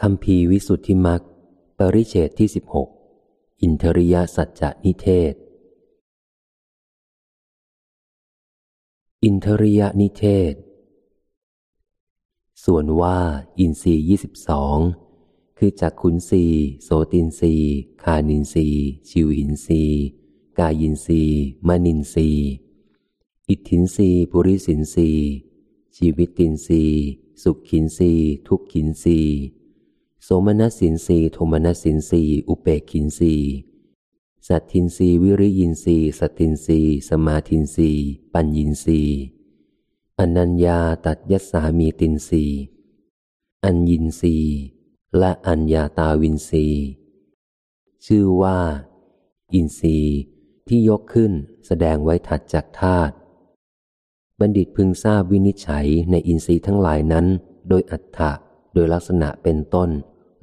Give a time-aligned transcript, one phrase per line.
[0.00, 1.22] คัมภีร์วิสุทธิมรรค
[1.78, 2.88] ปริจเฉทที่สิบหก
[3.60, 5.34] อินทริยสัจจนิเทศ
[9.24, 10.54] อินทริยนิเทศ
[12.64, 13.18] ส่วนว่า
[13.58, 14.78] อินทรีย์ยี่สิบสอง
[15.58, 16.44] คือจักขุนทรีย์
[16.82, 17.54] โสตินทรี
[18.02, 18.66] ย์ฆานินทรีย์
[19.08, 19.82] ชิวหินทรีย์
[20.58, 21.22] กายินทรีย์
[21.66, 22.28] มนินทรีย์
[23.48, 25.10] อิตถินทรีย์ปุริสินทรีย์
[25.96, 26.82] ชีวิตินสี
[27.42, 28.12] สุขขินสี
[28.46, 29.20] ทุกขินสี
[30.28, 33.34] โสมนัสินสีโทมนัสินสีอุเปกินสี
[34.48, 37.90] สัตทินสีวิริยินสีสัตทินสีสมาทินสี
[38.32, 39.00] ปัญญินสี
[40.18, 42.44] อนัญญาตัดยัสสามีตินสี
[43.64, 44.36] อัญญินสี
[45.18, 46.66] และอัญญาตาวินสี
[48.06, 48.58] ชื่อว่า
[49.54, 49.96] อินสี
[50.68, 51.32] ที่ยกขึ้น
[51.66, 53.14] แสดงไว้ถัดจากธาตุ
[54.40, 57.26] บัณฑิตพึงทราบวินิจฉัยในอินทรีย์ทั้งหลายนั้น
[57.68, 58.32] โดยอัฏฐะ
[58.74, 59.90] โดยลักษณะเป็นต้น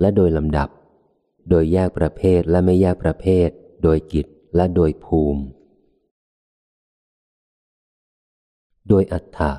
[0.04, 0.70] และโดยลำดับ
[1.50, 3.50] โดยแยกประเภทและไม่แยกประเภท
[3.84, 5.42] โดยกิจและโดยภูมิ
[8.90, 9.54] โดยอัฏฐะ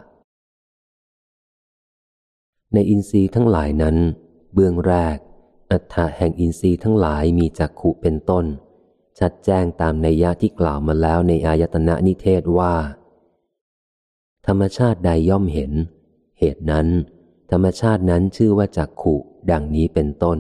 [2.75, 3.97] ในอินทรีย์ทั้งหลายนั้น
[4.55, 5.17] เบื้องแรก
[5.73, 8.45] อัฏฐะแห่งอินทรีย์ทั้งหลายมีจักขุเป็นต้น
[9.19, 12.75] ชัดแจ้งตามในยะที่กล่าวมาแล้วในอายตนะนิเทศว่า
[14.47, 15.73] ธรรมชาติใดย่อมเห็น
[16.39, 16.87] เหตุนั้น
[17.55, 19.17] รรมชาตินั้นชื่อว่าจักขุ
[19.51, 20.39] ดังนี้เป็นต้น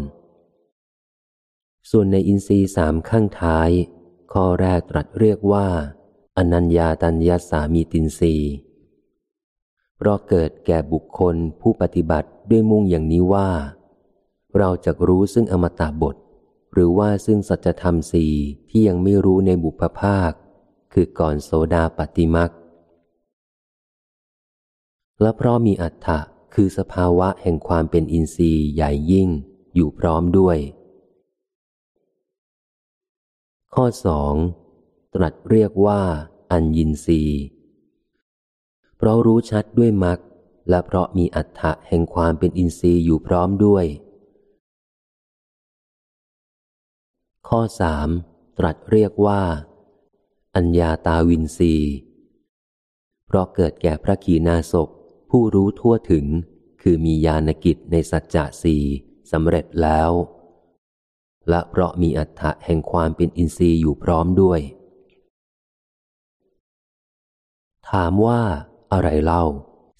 [1.90, 3.70] ส่วนในอินทรีย์สามข้างท้าย
[4.32, 5.66] ข้อแรกตรัสเรียกว่า
[6.38, 8.34] อนัญญาตัญญาสามีตินรี
[9.96, 13.50] เพราะเกิดแก่บุคคลผู้ปฏิบัติด้วยมุ่งอย่างนี้ว่า
[14.58, 16.16] เราจะรู้ซึ่งอมตะบท
[16.72, 18.32] หรือว่าซึ่งสัจธรรมสี่
[18.70, 20.32] ที่ยังไม่รู้ในบุพภาค
[20.92, 22.50] คือก่อนโสดาปฏิมัก
[25.20, 26.20] และเพราะมีอัฏฐะ
[26.54, 29.28] คือสภาวะแห่งความเป็นอินทรีย์ใหญ่ยิ่ง
[29.74, 30.58] อยู่พร้อมด้วย
[33.74, 34.34] ข้อสอง
[35.14, 36.00] ตรัสเรียกว่า
[36.52, 37.40] อัญญินทรีย์
[38.96, 40.18] เพราะรู้ชัดด้วยมรรค
[40.68, 43.84] และเพราะมีอัฏฐะแห่งความเป็นอินทรีย์อยู่พร้อมด้วย
[47.48, 48.08] ข้อสาม
[48.58, 49.42] ตรัสเรียกว่า
[50.54, 51.94] อัญญาตาวินทรีย์
[53.26, 54.88] เพราะเกิดแก่พระขีณาสพ
[55.30, 56.26] ผู้รู้ทั่วถึง
[56.86, 58.82] คือมีญาณกิจในสัจจะสี่
[59.32, 60.10] สำเร็จแล้ว
[61.48, 64.60] และเพราะมีอัฏฐะแห่งความเป็นอินทรีย์อยู่พร้อมด้วย
[67.90, 68.40] ถามว่า
[68.92, 69.44] อะไรเล่า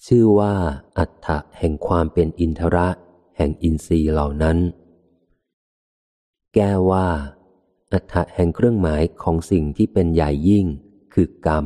[0.07, 0.53] ชื่อว่า
[0.97, 2.87] อัฏฐะแห่งความเป็นอินทระ
[3.37, 4.57] แห่งอินทรีย์เหล่านั้น
[6.53, 7.07] แก้ว่า
[7.93, 10.65] อัฏฐะแห่งเครื่องหมายของสิ่งที่เป็นใหญ่ยิ่ง
[11.13, 11.65] คือกรรม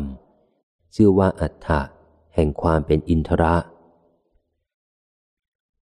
[0.96, 1.82] ชื่อว่าอัฏฐะ
[2.36, 3.56] แห่งความเป็นอินทระ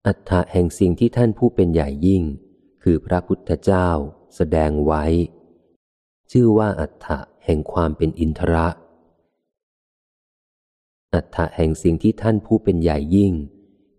[0.07, 2.23] อัฏฐะแห่งสิ่งที่ท่านผู้เป็นใหญ่ยิ่ง
[2.83, 3.89] คือพระพุทธเจ้า
[4.37, 5.05] แสดงไว้
[6.33, 8.69] ชื่อว่าอัฏฐะแห่งความเป็นอินทระ
[11.15, 13.33] อัฏฐะแห่งสิ่งที่ท่านผู้เป็นใหญ่ยิ่ง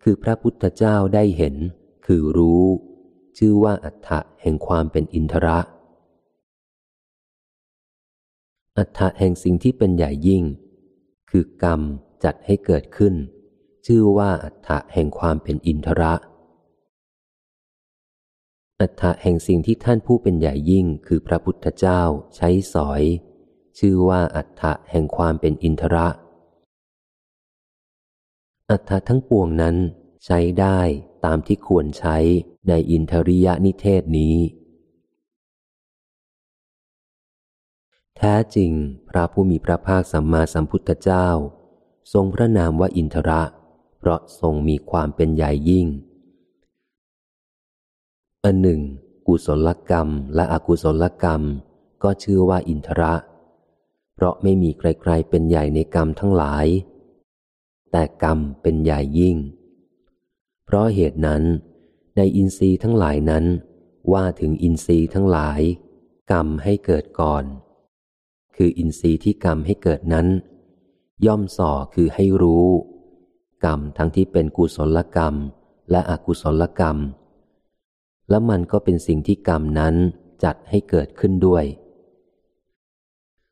[0.03, 1.55] คือพระพุทธเจ้าได้เห็น
[2.05, 2.65] คือรู้
[3.37, 5.59] ชื่อว่าอัฏฐะแห่งความเป็นอินทระ
[8.77, 10.43] อัฏฐะแห่งสิ่งที่เป็นใหญ่ยิ่ง
[11.29, 11.81] คือกรรม
[12.23, 13.13] จัดให้เกิดขึ้น
[13.85, 16.13] ชื่อว่าอัฏฐะแห่งความเป็นอินทระ
[18.81, 22.01] อัฏฐะแห่งสิ่งที่ท่านผู้เป็นใหญ่ยิ่งคือพระพุทธเจ้า
[22.35, 23.01] ใช้สอย
[23.79, 26.07] ชื่อว่าอัฏฐะแห่งความเป็นอินทระ
[28.71, 29.75] อัฏฐะทั้งปวงนั้น
[30.25, 30.79] ใช้ได้
[31.25, 32.17] ตามที่ควรใช้
[32.67, 34.37] ในอินทริยนิเทศนี้
[38.17, 38.71] แท้จริง
[39.09, 41.27] พระผู้มีพระภาคสัมมาสัมพุทธเจ้า
[42.13, 43.41] ทรงพระนามว่าอินทระ
[44.05, 45.87] เพราะทรงมีความเป็นใหญ่ยิ่ง
[48.43, 48.81] อันหนึ่ง
[49.27, 51.41] กุศลกรรมและอกุศลกรรม
[52.03, 53.13] ก็ชื่อว่าอินทระ
[54.15, 56.65] เพราะไม่มีใครๆเป็นใหญ่ในกรรมทั้งหลาย
[57.91, 59.37] แต่กรรมเป็นใหญ่ยิ่ง
[60.65, 61.43] เพราะเหตุนั้น
[62.17, 63.45] ในอินทรีย์ทั้งหลายนั้น
[64.13, 65.61] ว่าถึงอินทรีย์ทั้งหลาย
[66.31, 67.43] กรรมให้เกิดก่อน
[68.55, 70.27] คืออินทรีย์ที่กรรมให้เกิดนั้น
[71.25, 72.67] ย่อมส่อคือให้รู้
[73.63, 75.35] กรรมทั้งที่เป็นกุศลกรรม
[75.91, 76.97] และอกุศลกรรม
[78.29, 79.95] และมันก็เป็นสิ่งที่กรรมนั้น
[80.43, 81.65] จัดให้เกิดขึ้นด้วย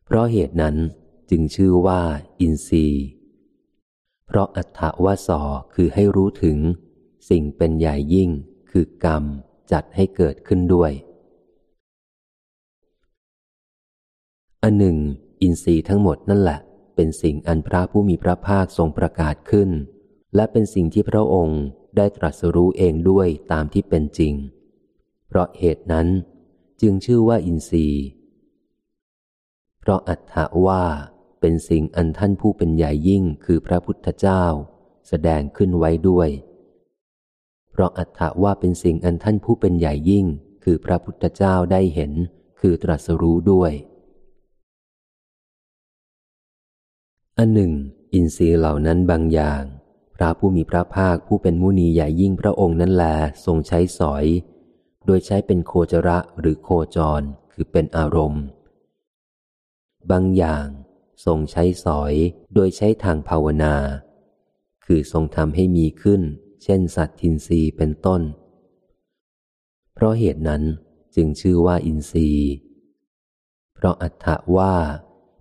[0.06, 0.76] เพราะเหตุนั้น
[1.30, 2.02] จึงชื่อว่า
[2.40, 3.06] อินทรีย์
[4.26, 5.42] เพราะอัตถวสอ
[5.74, 6.58] คือให้รู้ถึง
[7.30, 8.30] สิ่งเป็นใหญ่ยิ่ง
[8.72, 9.24] คือกรรม
[9.72, 10.92] จัดให้เกิดขึ้นด้วย
[14.64, 14.98] อันหนึ่ง
[15.42, 16.60] อินทรีย์ทั้งหมดนั่นแหละ
[16.96, 19.70] เป็นสิ่งอันพระผู้มีพระภาคทรงประกาศขึ้น
[20.36, 21.62] และเป็นสิ่งที่พระองค์
[21.98, 24.34] ได้ตรัสรู้เองด้วยตามที่เป็นจริง
[25.28, 26.08] เพราะเหตุนั้น
[26.82, 28.06] จึงชื่อว่าอินทรีย์
[29.80, 30.84] เพราะอัตถะว่า
[31.40, 34.44] เป็นสิ่งอันท่านผู้เป็นใหญ่ยิ่งคือพระพุทธเจ้า
[35.08, 36.30] แสดงขึ้นไว้ด้วย
[37.72, 40.26] เพราะอัตถะว่าเป็นสิ่งอันท่านผู้เป็นใหญ่ยิ่ง
[40.64, 42.12] คือพระพุทธเจ้าได้เห็น
[42.60, 43.72] คือตรัสรู้ด้วย
[47.38, 47.72] อันหนึ่ง
[48.14, 49.64] อินทรีย์เหล่านั้นบางอย่าง
[50.16, 53.06] พระผู้มีพระภาคผู้เป็นมุนีใหญ่ยิ่งพระองค์นั้นแล
[53.46, 54.26] ทรงใช้สอย
[55.06, 57.22] โดยใช้เป็นโคจระหรือโคจร
[57.52, 58.44] คือเป็นอารมณ์
[60.12, 60.66] บางอย่าง
[61.26, 62.14] ทรงใช้สอย
[62.54, 63.76] โดยใช้ทางภาวนา
[64.86, 66.22] คือทรงทำให้มีขึ้น
[66.64, 68.22] เช่น สัตทินรีเป็นต้น
[69.94, 70.64] เพราะเหตุนั้น
[71.16, 72.52] จึงชื่อว่าอินทรีย์
[73.76, 74.74] เพราะอัตถะว่า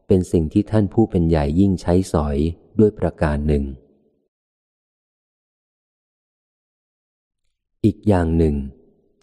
[0.07, 2.37] เป็นสิ่งที่ท่านผู้เป็นใหญ่ยิ่งใช้สอย
[2.79, 3.65] ด้วยประการหนึ่ง
[7.87, 8.57] อีกอย่างหนึ่ง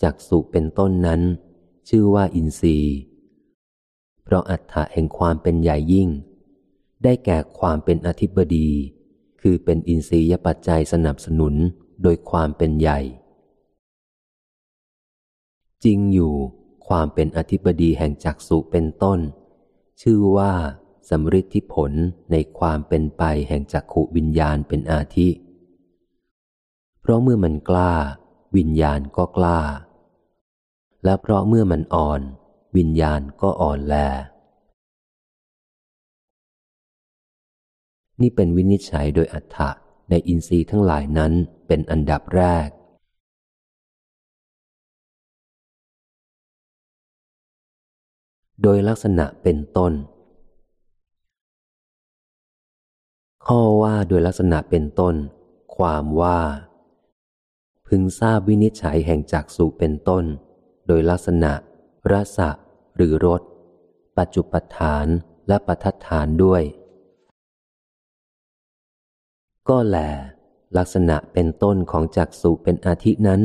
[0.01, 1.21] จากสุเป็นต้นนั้น
[1.89, 2.95] ชื่อว่าอินทรีย์
[4.23, 6.09] เพราะอัตถะแห่งความเป็นใหญ่ยิ่ง
[7.03, 8.69] ได้แก่ความเป็นอธิบดี
[9.41, 11.53] คือเป็นอินทรียปัจจัยสนับสนุน
[12.03, 13.00] โดยความเป็นใหญ่
[15.83, 16.33] จริงอยู่
[16.88, 19.19] ความเป็นอธิบดีแห่งจักสุเป็นต้น
[20.01, 20.53] ชื่อว่า
[21.09, 21.91] สำริที่ผล
[22.31, 25.29] ในความเป็นไปแห่งจักขุวิญญาณเป็นอาทิ
[27.01, 27.94] เพราะเมื่อมันกล้า
[28.57, 29.60] วิญญาณก็กล้า
[31.04, 32.22] และเพราะเมื่อมันอ่อน
[32.78, 33.96] วิญญาณก็อ่อนแล
[38.22, 39.69] นี่เป็นวินิจฉัยโดยอัฏฐะ
[40.10, 41.34] ในอินทรีย์ทั้งหลายนั้น
[41.68, 42.68] เป็นอันดับแรก
[48.63, 49.94] โดยลักษณะเป็นต้น
[53.48, 55.16] ข้อว่าโดยลักษณะเป็นต้น
[55.75, 56.40] ความว่า
[57.89, 60.25] พึงทราบวินิจฉัยแห่งจักสุเป็นต้น
[60.88, 61.53] โดยลักษณะ
[62.12, 62.50] รสะ
[62.95, 63.41] หรือรส
[64.18, 65.07] ปัจจุปฐาน
[65.47, 66.63] และปัฏฐานด้วย
[69.69, 69.97] ก็แล
[70.77, 73.41] ลักษณะเป็นต้นของจักสุเป็นอาทินั้น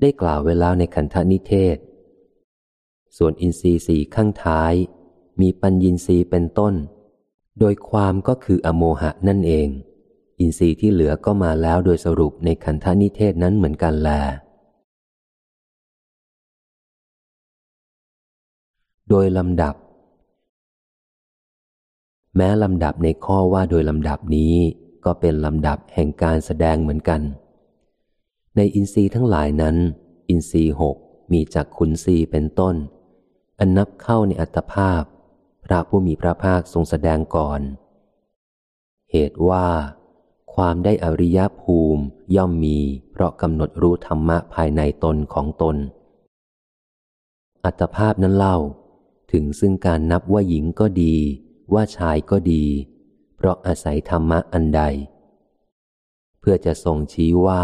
[0.00, 1.76] ได้กล่าวไว้แล้วในขันธนิเทศ
[3.16, 4.74] ส่วนอินทรีย์สีข้างท้าย
[5.40, 6.74] มีปัญญินทรีย์เป็นต้น
[7.58, 9.68] โดยความก็คืออโมหะนั่นเอง
[10.40, 14.10] อินทรีย์ที่เหลือก็มาแล้วโดยสรุปในขันธนิเทศนั้นเหมือนกันแล
[19.08, 19.74] โดยลำดับ
[22.36, 24.54] แม้ลำดับในข้อว่าโดยลำดับนี้
[25.04, 27.20] ก็เป็นลำดับแห่งการแสดงเหมือนกัน
[28.56, 29.76] ในอินทรีย์ทั้งหลายนั้น
[30.28, 30.96] อินทรีย์หก
[31.32, 32.74] มีจักขุนทรีย์เป็นต้น
[33.58, 35.02] อันนับเข้าในอัตภาพ
[35.64, 37.60] พระผู้มีพระภาคทรงแสดงก่อน
[39.12, 39.66] เหตุว่า
[40.62, 42.02] ความได้อริยภูมิ
[42.36, 42.78] ย่อมมี
[43.12, 45.76] เพราะกำหนดรู้ธรรมะภายในตนของตน
[47.64, 48.56] อัตภาพนั้นเล่า
[49.32, 51.14] ถึงซึ่งการนับว่าหญิงก็ดี
[51.74, 52.64] ว่าชายก็ดี
[53.36, 54.82] เพราะอาศัยธรรมะอันใด
[56.40, 57.62] เพื่อจะทรงชี้ว่า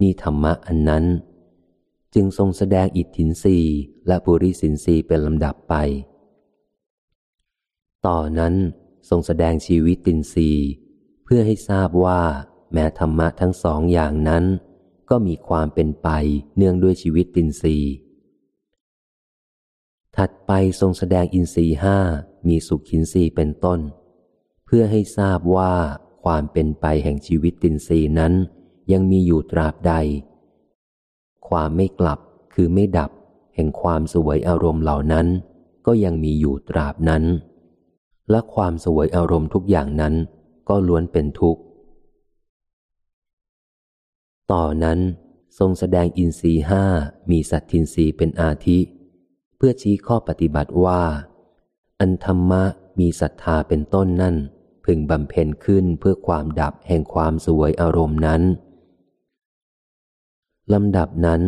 [0.00, 1.04] นี่ธรรมะอันนั้น
[2.14, 3.58] จึงทรงแสดงอิทธินรี
[4.06, 5.74] และปุริสินรีเป็นลำดับไป
[8.06, 8.54] ต่อนนั้น
[9.08, 10.50] ทรงแสดงชีวิตตินรี
[11.30, 12.22] พื่อให้ทราบว่า
[12.72, 14.44] แม้ธรรมะทั้งสองอย่างนั้น
[15.10, 16.08] ก็มีความเป็นไป
[16.56, 17.76] เนื่องด้วยชีวิตตินรี
[20.16, 21.98] ถัดไปทรงแสดงอินทรีห้า
[22.48, 23.80] มีสุขินทรีเป็นต้น
[24.66, 25.74] เพื่อให้ทราบว่า
[26.24, 28.32] ความเป็นไปแห่งชีวิตตินรีนั้น
[28.92, 29.94] ยังมีอยู่ตราบใด
[31.48, 32.18] ความไม่กลับ
[32.54, 33.10] คือไม่ดับ
[33.54, 35.26] แห่งความสวยอารมณ์เหล่านั้น
[35.86, 37.24] ก็ยังมีอยู่ตราบนั้น
[38.30, 40.14] และความสวยอารมณ์ทุกอย่างนั้น
[40.68, 41.62] ก็ล้วนเป็นทุกข์
[44.52, 44.98] ต่อนั้น
[45.58, 46.84] ทรงแสดงอินทรีห้า
[47.30, 48.78] มีสัตทินรีเป็นอาทิ
[49.56, 51.02] เพื่อชี้ข้อปฏิบัติว่า
[52.00, 52.64] อันธรรมะ
[52.98, 54.36] มีศรัทธาเป็นต้นนั่น
[54.84, 58.42] พึงบำเพ็ญขึ้นเพื่อความดับแห่งความสวยอารมณ์นั้น
[60.72, 61.42] ลำดับนั้น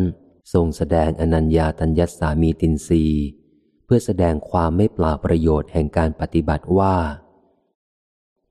[0.53, 3.03] ทรงแสดงอนัญญาตัญญสามีตินรี
[3.85, 6.95] เพื่อแสดงความไม่เปล่าประโยชน์แห่งการปฏิบัติว่า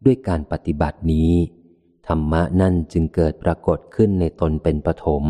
[0.04, 1.32] ด้วยการปฏิบัตินี้
[2.06, 5.24] ธรรมะนั่นจึงเกิดปรากฏขึ้นในตนเป็นปฐม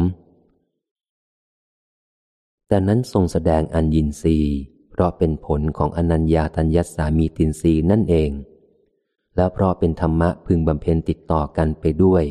[2.69, 4.39] แต่นั้นทรงแสดงอัญญินรี
[4.91, 8.31] เพราะเป็นผลของอนัญญาตัญญสามีตินรีนั่นเอง
[9.37, 12.25] และเพราะเป็นธรรมะพึงบำเพ็ญติดต่อกันไปด้วย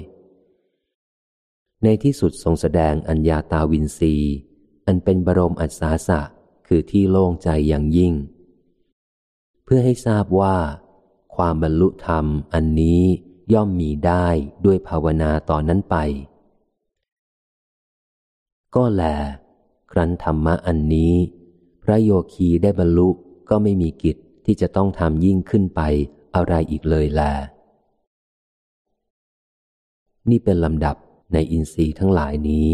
[1.83, 4.15] ในที่สุดทรงแสดงอัญญาตาวินรี
[4.85, 6.21] อันเป็นบรมอัศาสะ
[6.67, 8.13] คือที่โล่งใจอย่างยิ่ง
[9.63, 10.57] เพื่อให้ทราบว่า
[11.43, 13.01] ความบรรลุธรรมอันนี้
[13.53, 14.27] ย่อมมีได้
[14.65, 15.95] ด้วยภาวนาต่อนนั้นไป
[18.75, 19.03] ก็แล
[19.91, 21.13] ครั้นธรรมะอันนี้
[21.83, 23.09] พระโยคีได้บรรลุ
[23.49, 25.81] ก็ไม่มีกิจที่จะต้องทำยิ่งขึ้นไป
[26.35, 27.21] อะไรอีกเลยแล
[30.29, 30.95] นี่เป็นลำดับ
[31.33, 32.71] ในอินทรีย์ทั้งหลายนี้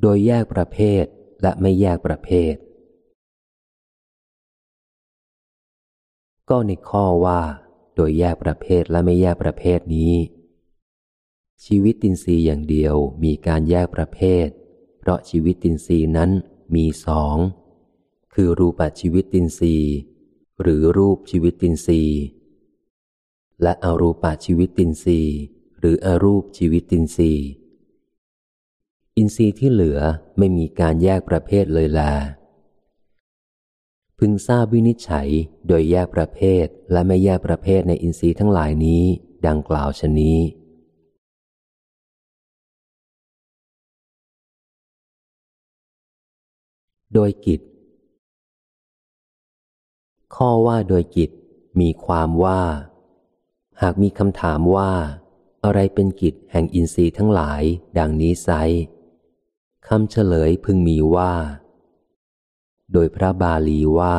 [0.00, 1.06] โดยแยกประเภท
[1.42, 2.54] และไม่แยกประเภท
[6.50, 7.40] ก็ในข้อว่า
[7.94, 10.14] โดยแยกประเภทและไม่แยกประเภทนี้
[11.64, 12.94] ชีวิตตินทรีย์อย่างเดียว
[13.24, 14.46] มีการแยกประเภท
[14.98, 16.30] เพราะชีวิตตินทรีย์นั้น
[16.74, 17.36] มีสอง
[18.34, 19.92] คือรูปชีวิตตินทรีย์
[20.62, 22.18] หรือรูปชีวิตตินทรีย์
[23.62, 25.36] และอรูปชีวิตตินทรีย์
[25.78, 27.46] หรืออรูปชีวิตตินทรีย์
[29.16, 30.00] อินทรีย์ที่เหลือ
[30.38, 32.00] ไม่มีการแยกประเภทเลยแล
[34.18, 35.28] พึงทราบวินิจฉัย
[35.66, 39.04] โดยแยกประเภทและไม่แยกประเภทในอินทรีย์ทั้งหลายนี้
[39.46, 40.38] ดังกล่าวฉะนี้
[47.14, 47.60] โดยกิจ
[50.34, 51.30] ข้อว่าโดยกิจ
[51.80, 52.62] มีความว่า
[53.82, 54.92] หากมีคำถามว่า
[55.64, 57.62] อะไรเป็นกิจแห่งอินทรีย์ทั้งหลาย
[57.98, 58.50] ดังนี้ไซ
[59.88, 61.32] คำเฉลยพึงมีว่า
[62.92, 64.16] โดยพระบาลีว่า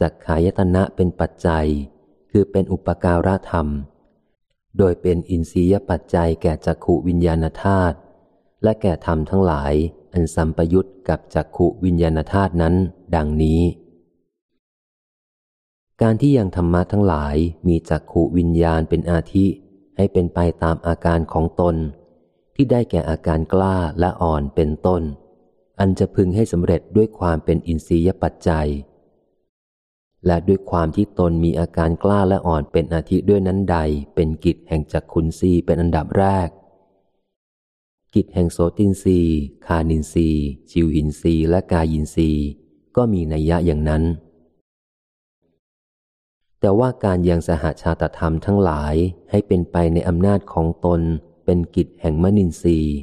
[0.00, 1.66] จักขายตนะเป็นปัจจัย
[2.30, 3.66] คือเป็นอุปการะธรรม
[4.78, 7.96] โดยเป็นอินทรียปัจจัยแก่จักขุวิญญาณธาตุ
[8.62, 9.74] และแก่ธรรมทั้งหลาย
[10.12, 12.74] อันสัมปยุตกับจักขุวิญญาณธาตุนั้น
[13.14, 13.62] ดังนี้
[16.02, 17.36] การที่ยังธรรมะทั้งหลาย
[17.66, 19.46] มีจักขุวิญญาณเป็นอาทิ
[19.96, 21.76] ให้เป็นไปตามอาการของตน
[22.60, 25.02] ที่ได้แก่อาการกล้าและอ่อนเป็นต้น
[25.80, 28.68] อันจะพึงให้สำเร็จด้วยความเป็นอินทรียปัจจัย
[30.26, 33.78] และด้วยความที่ตนมีอาการกล้าและอ่อนเป็นอาทิด้วยนั้นใด
[34.14, 36.48] เป็นกิจแห่งจักขุนทรีย์เป็นอันดับแรก
[38.14, 39.18] กิจแห่งโสตินทรี
[39.66, 40.28] ย์ฆานินทรีย์
[40.70, 42.30] ชิวหินทรีย์และกายินทรีย์
[42.96, 44.02] ก็มีนัยยะอย่างนั้น
[46.60, 48.94] แต่ว่าการยังสหชาตธรรมทั้งหลาย
[49.30, 51.02] ให้เป็นไปในอำนาจของตน
[51.50, 52.96] เป็นกิจแห่งมนินทรีย์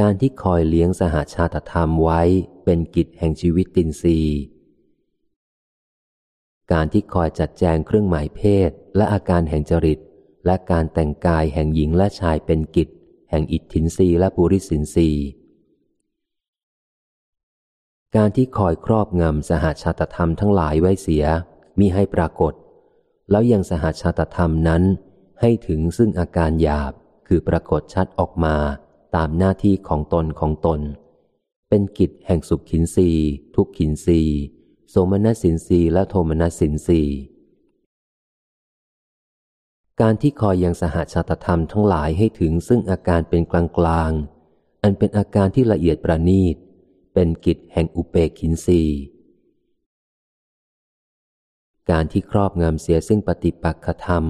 [0.00, 2.22] การที่คอยเลี้ยงสหชาตธรรมไว้
[2.64, 4.38] เป็นกิจแห่งชีวิตตินทรีย์
[6.72, 9.98] การที่คอยจัดแจงเครื่องหมายเพศ และอาการแห่งจริต
[10.46, 12.88] และการแต่งกายแห่งหญิงและชายเป็นกิจ
[13.30, 15.10] แห่งอิทธินรีและปุริสินรี
[18.16, 21.24] การที่คอยครอบงำสหาชาตธรรมทั้งหลายไว้เสีย
[21.78, 22.52] มิให้ปรากฏ
[23.30, 24.84] แล้วยังสหาชาตธรรมนั้น
[25.40, 26.92] ให้ถึงซึ่งอาการหยาบ
[27.26, 28.56] คือปรากฏชัดออกมา
[29.16, 30.80] ตามหน้าที่ของตนของตน
[31.68, 33.10] เป็นกิจแห่งสุขขินสี
[33.54, 34.20] ทุกขินสี
[34.90, 37.02] โสมนัสินสีและโทมนัสินสี
[40.00, 44.12] การที่คอยยังสหชาตธรรมทั้งหลายให้ถึงซึ่งอาการเป็นกลางกลาง
[44.82, 46.56] อันเป็นอาการที่ละเอียดประณีต
[47.14, 48.82] เป็นกิจแห่งอุเปกินสี
[51.90, 54.24] การที่ครอบงำเสียซึ่งปฏิปักษธรรม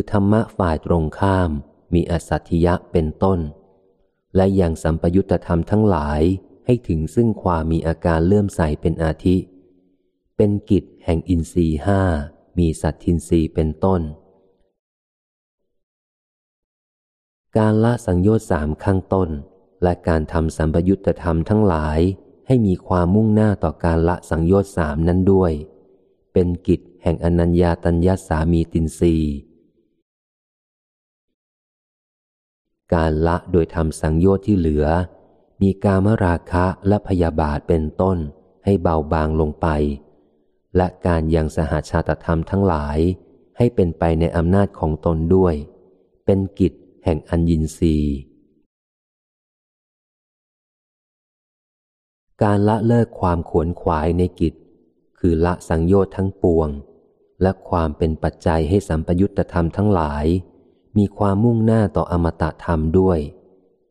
[0.00, 1.50] คือธรรมะฝ่ายตรงข้าม
[1.94, 3.40] มีอสัตยะเป็นต้น
[4.36, 6.22] และอยังสัมปยุตธรรมทั้งหลาย
[6.66, 9.36] ให้ถึงซึ่งความมีอาการเลื่อมใสเป็นอาทิ
[10.36, 12.00] เป็นกิจแห่งอินทรีห้า
[12.58, 14.00] มีสัตทินรีเป็นต้น
[17.56, 19.30] การละสังโยชน์สามข้างต้น
[19.82, 22.00] และการทำสัมปยุตธรรมทั้งหลาย
[22.46, 25.52] ให้มีความมุ่งหน้าต่อการละสังโยชน์สามนั้นด้วย
[26.32, 29.16] เป็นกิจแห่งอนัญญาตัญญาสามีตินรี
[32.94, 34.86] การละโดยทำสังโยชน์ที่เหลือ
[35.62, 38.18] มีกามราคะและพยาบาทเป็นต้น
[38.64, 39.66] ให้เบาบางลงไป
[40.76, 42.98] และการยังสหาชาตธรรมทั้งหลาย
[43.56, 45.54] ให้เป็นไปในอำนาจของตนด้วย
[46.24, 46.72] เป็นกิจ
[47.04, 47.96] แห่งอัญญินรี
[52.42, 54.54] การละเลิกความขวนขวายในกิจ
[55.18, 56.68] คือละสังโยชน์ทั้งปวง
[57.42, 60.26] และความเป็นปัจจัยให้สัมปยุตธรรมทั้งหลาย
[60.96, 63.18] มีความมุ่งหน้าต่ออมตะธรรมด้วย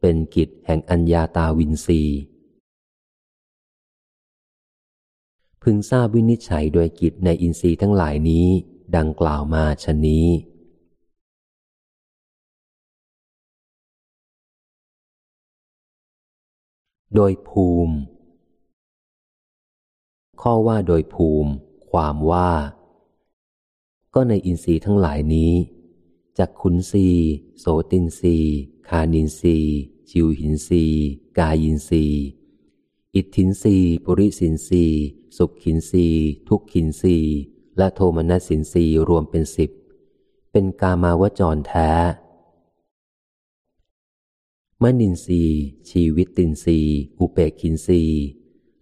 [0.02, 2.04] เป็นกิจแห่งอัญญาตาวินรี
[5.64, 8.48] พึงทราบวินิจฉัยโดยกิจในอินทรีย์ทั้งหลายนี้
[8.96, 10.28] ดังกล่าวมาชนี้
[17.16, 17.96] โดยภูมิ
[20.42, 21.52] ข้อว่าโดยภูมิ
[21.92, 22.52] ความว่า
[24.14, 25.54] ก็ในอินทรีย์ทั้งหลายนี้
[26.38, 27.08] จากขุนสี
[27.60, 28.36] โสตินสี
[28.88, 29.58] คานินสี
[30.10, 30.84] ชิวหินสี
[31.38, 32.06] กายินสี
[33.16, 33.76] อิทธินสี
[34.06, 34.86] ปุริสินสี
[35.38, 36.08] สุขขินสี
[36.48, 37.18] ทุกขินสี
[37.78, 39.72] และโทมนัสสินสีรวมเป็นสิบ
[40.52, 41.92] เป็นกามาวจรแท้
[44.82, 45.44] มนินทรี
[45.90, 46.80] ชีวิตตินทรี
[47.20, 48.04] อุเปกินทรี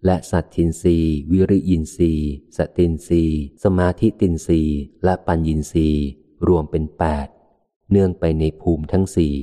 [0.04, 0.96] และสัตทินรี
[1.32, 2.12] วิริยินรี
[2.56, 3.22] สตินรี
[3.62, 4.62] สมาธิตินรี
[5.04, 5.88] และปัญญินรี
[6.46, 7.26] รวมเป็นแปด
[7.90, 9.36] เนื่องไปในภูมิทั้งสี่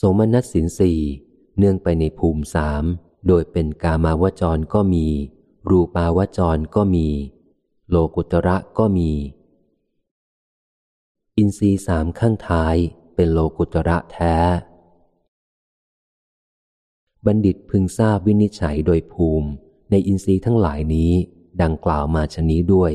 [0.00, 0.92] สมนัสสินสี
[1.58, 2.84] เนื่องไปในภูมิสาม
[3.28, 5.06] โดยเป็นกามาวจรก็มี
[5.68, 7.08] รูปาวจรก็มี
[7.88, 9.10] โลกุตระก็มี
[11.36, 12.76] อินทรีสามข้างท้าย
[13.14, 14.36] เป็นโลกุตระแท้
[17.26, 19.48] บัณฑิตพึงทราบวินิจฉัยโดยภูมิ
[19.90, 21.12] ในอินทรีย์ทั้งหลายนี้
[21.62, 22.92] ดังกล่าวมาชนี้ด้วย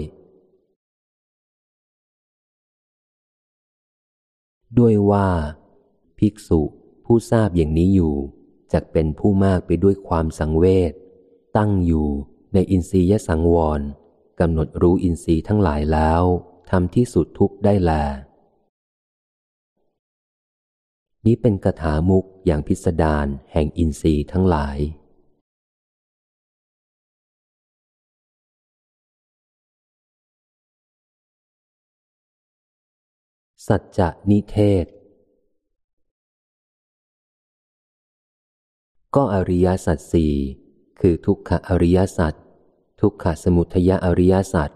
[4.79, 5.29] ด้วยว่า
[6.19, 6.61] ภิกษุ
[7.05, 8.15] ผู้ทราบอย่างนี้อยู่
[8.73, 10.93] จะเป็นผู้มากไปด้วยความสังเวช
[11.57, 12.07] ตั้งอยู่
[12.53, 13.81] ในอินทรียสังวร
[14.39, 16.23] กำหนดรู้อินทรีย์ทั้งหลายแล้ว
[16.69, 17.91] ทำที่สุดทุกได้แล
[21.25, 24.77] นี้เป็นกถามุกอย่างพิสดารแห่งอินทรีย์ทั้งหลาย
[33.67, 34.85] สัจจะนิเทศ
[39.15, 40.33] ก็อริยสัจสี่
[40.99, 42.33] คือทุกขอริยสัจ
[43.01, 44.69] ทุกขสมุทยอริยสัจ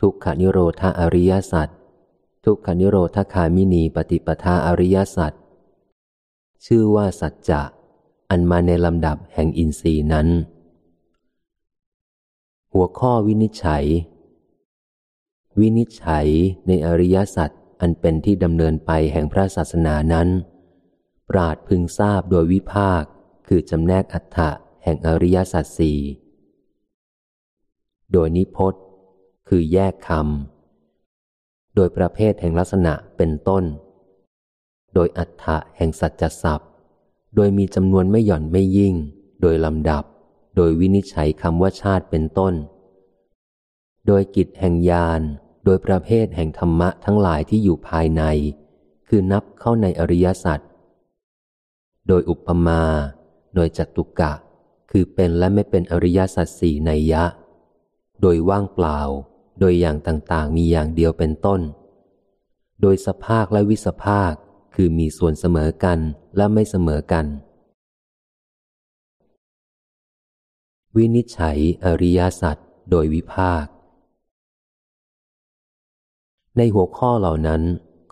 [0.00, 1.68] ทุกขนิโรธาอริยสัจ
[2.44, 5.32] ทุกขนิโรธคามินีปฏิปทาอริยสัจ
[6.64, 7.62] ชื่อว่าสัจจะ
[8.30, 10.28] อันมาในลำดับแห่งอินทรีย์นั้น
[12.72, 13.84] หัวข้อวินิจฉัย
[15.60, 16.26] วินิจฉัย
[16.66, 20.28] ในอริยสัจ อันเป็นที่ดำเนินไปแห่งพระศาสนานั้น
[21.30, 23.02] ปราดพึงทราบโดยวิภาค
[23.46, 24.50] คือจำแนกอัฏฐะ
[24.82, 26.00] แห่งอริยสัจสี่
[28.12, 28.82] โดยนิพจน์
[29.48, 33.64] คือแยกคำโดยประเภทแห่งลักษณะเป็นต้น
[34.94, 36.70] โดยอัฏฐะแห่งสัจศัพท์
[37.34, 38.94] โดยมีจำนวนไม่หย่อนไม่ยิ่ง
[39.40, 40.04] โดยลำดับ
[40.56, 42.54] โดยวินิจฉัยคำว่าชาติเป็นต้น
[44.06, 45.22] โดยกิจแห่งญาณ
[45.66, 48.22] โดยประเภทแห่งธรรมะทั้งหลายที่อยู่ภายใน
[49.08, 50.60] คือนับเข้าในอริยสัจ
[52.08, 52.82] โดยอุปมา
[53.54, 54.32] โดยจัตุกะ
[54.90, 57.24] คือเป็นและไม่เป็นอริยสัจสี่ในยะ
[58.20, 59.00] โดยว่างเปล่า
[59.60, 61.60] โดยอย่างต่างๆ มีอย่างเดียวเป็นต้น
[62.80, 64.32] โดยสภาคและวิสภาค
[64.74, 65.98] คือมีส่วนเสมอกัน
[66.36, 67.26] และไม่เสมอกัน
[70.96, 72.56] วินิจฉัยอริยสัจ
[72.90, 73.64] โดยวิภาค
[76.56, 77.62] ในหัวข้อเหล่านั้น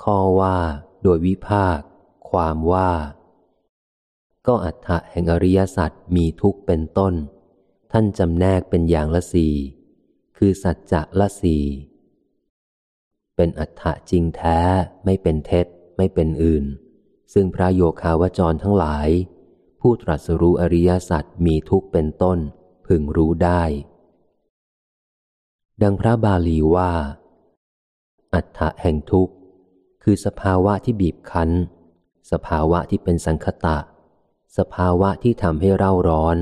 [0.03, 0.57] ข้อว่า
[1.03, 1.79] โดยวิภาค
[2.31, 2.93] ความว่า
[4.47, 7.15] ก็อัฏฐะแห่งอริยสัจมีทุกเป็นต้น
[7.93, 9.55] ท่านจำแนกเป็นอย่างละสี่
[10.37, 11.65] คือสัจจะละสี่
[13.37, 14.59] เป็นอัฏฐะจริงแท้
[15.05, 16.65] ไม่เป็นเท็จ ไม่เป็นอื่น
[17.33, 19.09] ซึ่งพระโยคาวจรทั้งหลาย
[19.81, 22.39] ผู้ตรัสรู้อริยสัจมีทุกเป็นต้น
[22.87, 23.63] พึงรู้ได้
[25.83, 26.93] ดังพระบาลีว่า
[28.35, 29.35] อัฏฐะแห่งทุกข์
[30.03, 31.51] คือสภาวะที่บีบคั้น
[32.33, 33.79] สภาวะที่เป็นสังคตะ
[34.59, 36.37] สภาวะที่ทำให้เร่าร้อน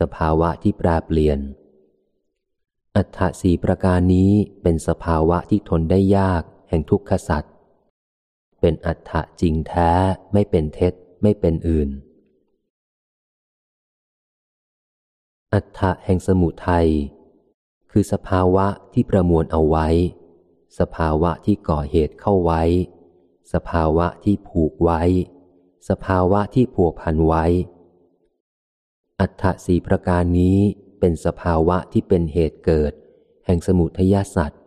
[0.00, 1.38] สภาวะที่แปรเปลี่ยน
[2.96, 4.32] อัฏฐะสีประการนี้
[4.62, 7.44] เป็นสภาวะที่ทนได้ยาก แห่งทุกขสัต
[8.60, 9.90] เป็นอัฏฐะจริงแท้
[10.32, 11.88] ไม่เป็นเท็จไม่เป็นอื่น
[15.54, 16.88] อัฏฐะแห่งสมุทัย
[17.90, 19.88] คือสภาวะที่ประมวลเอาไว้
[20.78, 22.62] สภาวะที่ก่อเหตุเข้าไว้
[23.52, 25.02] สภาวะที่ผูกไว้
[25.88, 27.44] สภาวะที่ผัวพันไว้
[29.20, 30.58] อัฏฐะสี่ประการนี้
[31.00, 32.92] เป็นสภาวะที่เป็นเหตุเกิด
[33.46, 34.62] แห่งสมุทยสัตว์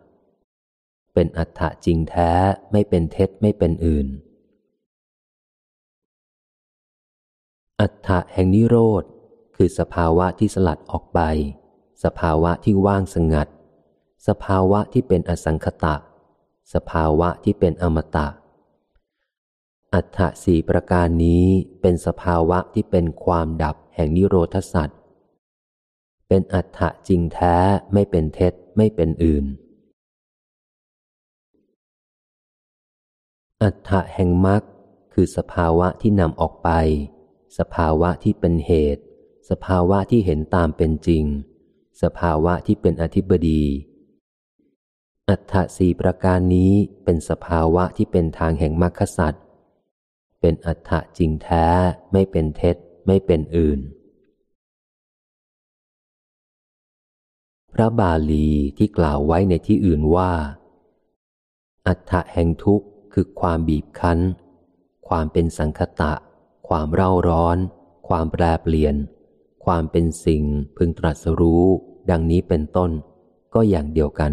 [1.14, 2.30] เป็นอัฏฐะจริงแท้
[2.72, 4.08] ไม่เป็นเท็จไม่เป็นอื่น
[7.80, 9.04] อัฏฐะแห่งนิโรธ
[9.56, 11.20] คือสภาวะที่สลัดออกไป
[12.04, 13.48] สภาวะที่ว่างสงัด
[14.26, 15.96] สภาวะที่เป็นอสังขตะ
[16.74, 18.28] สภาวะที่เป็นอมตะ
[19.94, 21.46] อัฏฐะสี่ประการนี้
[21.80, 24.98] เป็นสภาวะที่เป็นความดับแห่งนิโรธสัตว์
[26.28, 27.56] เป็นอัฏฐะจริงแท้
[27.92, 29.44] ไม่เป็นเท็จไม่เป็นอื่น
[33.62, 34.62] อัฏฐะแห่งมรรค
[35.12, 36.70] คือสภาวะที่นำออกไป
[37.58, 39.02] สภาวะที่เป็นเหตุ
[39.50, 41.24] สภาวะที่เห็นตามเป็นจริง
[42.02, 43.62] สภาวะที่เป็นอธิบดี
[45.28, 46.72] อัฏฐะสี่ประการนี้
[47.04, 49.44] เป็นสภาวะที่เป็นทางแห่งมรรคสัตว์
[50.40, 51.66] เป็นอัฏฐะจริงแท้
[52.12, 53.80] ไม่เป็นเท็จไม่เป็นอื่น
[57.72, 60.32] พระบาลีที่กล่าวไว้ในที่อื่นว่า
[61.86, 64.18] อัฏฐะแห่งทุกข์คือความบีบคั้น
[65.08, 66.12] ความเป็นสังคตะ
[66.68, 67.58] ความเร่าร้อน
[68.08, 68.94] ความแปรเปลี่ยน
[69.64, 70.42] ความเป็นสิ่ง
[70.76, 71.64] พึงตรัสรู้
[72.10, 72.90] ดังนี้เป็นต้น
[73.54, 74.32] ก็อย่างเดียวกัน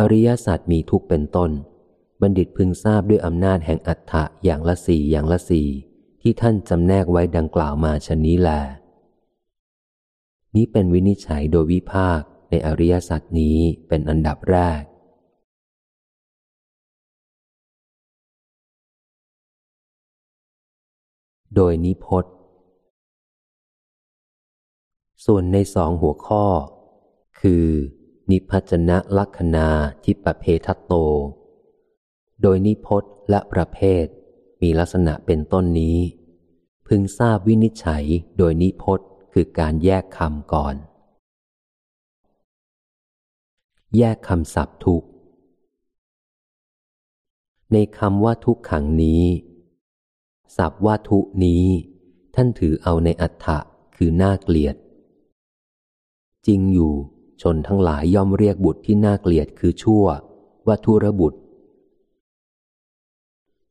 [0.00, 1.50] อริยศาสัจมีทุกเป็นต้น
[2.20, 5.68] บัณฑิตพึงทราบด้วยอำนาจแห่งอัฏฐะอย่างละสี่อย่างละสี่
[6.20, 8.50] ที่ท่านจำแนกไว้ดังกล่าวมาชนนี้แล
[10.54, 14.82] นี้เป็นวินิจฉัยโดยวิภาคในอริยสัจนี้เป็นอันดับแรก
[21.54, 22.32] โดยนิพจน์
[25.26, 26.44] ส่วนในสองหัวข้อ
[27.40, 27.66] คือ
[28.30, 29.66] นิพจนะลักษณา
[30.04, 30.92] ทิปเพทัตโต
[32.42, 34.04] โดยนิพจน์และประเภท
[34.62, 35.98] มีลักษณะเป็นต้นนี้
[36.86, 38.04] พึงทราบวินิจฉัย
[38.38, 40.74] โดยนิพจน์คือการแยกคำก่อน
[43.96, 45.04] แยกคำศัพท์ทุก
[47.72, 49.24] ในคำว่าทุกขังนี้
[50.56, 51.64] ศัพท์ว่าทุนี้
[52.34, 53.58] ท่านถือเอาในอัฏฐะ
[53.96, 54.76] คือน่าเกลียด
[56.46, 56.94] จริงอยู่
[57.42, 60.04] ชนทั้งหลายย่อมเรียกบุตรที่น่าเกลียดคือชั่ว
[60.66, 61.40] ว่าทุรบุตร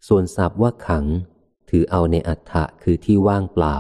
[0.08, 1.06] ส่วนศัพท์ว่าขัง
[1.70, 3.78] ถือเอาในอัฏฐะคือที่ว่างเปล่า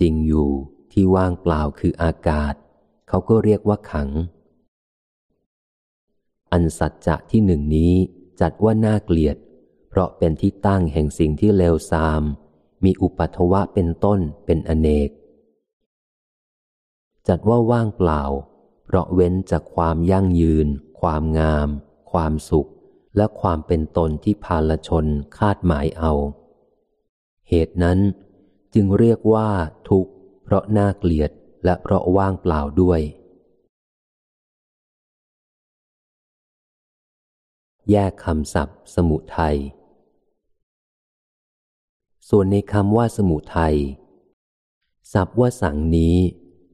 [0.00, 0.48] จริงอยู่
[0.92, 2.54] ที่ว่างเปล่าคืออากาศ
[3.08, 4.08] เขาก็เรียกว่าขัง
[6.52, 7.94] อันสัจจะที่หนึ่งนี้
[8.40, 9.36] จัดว่าน่าเกลียด
[9.88, 12.22] เพราะเป็นที่ตั้งแห่งสิ่งที่เลวทราม
[12.84, 15.10] มีอุปัทวะเป็นต้นเป็นอเนก
[17.28, 18.22] จัดว่าว่างเปล่า
[18.84, 20.66] เพราะเว้นจากความยั่งยืน
[21.00, 21.68] ความงาม
[22.12, 22.70] ความสุข
[23.16, 25.06] และความเป็นตนที่พาลชน
[25.38, 26.12] คาดหมายเอา
[27.48, 27.98] เหตุนั้น
[28.74, 29.48] จึงเรียกว่า
[29.88, 31.30] ทุกข์ เพราะน่าเกลียด
[31.64, 33.00] และเพราะว่างเปล่าด้วย
[37.90, 39.56] แยกคำศัพท์ สมุทัย
[42.28, 43.76] ส่วนในคำว่าสมุทัย
[45.12, 46.16] ศัพท์ว่าสังนี้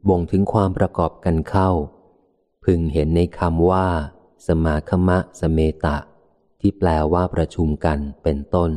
[0.09, 1.71] บ่งถึงความประกอบกันเข้า
[2.65, 3.87] พึงเห็นในคำว่า
[4.47, 5.97] สมาคมะสเมตะ
[6.61, 8.71] ที่แปลว่าประชุมกันเป็นต้น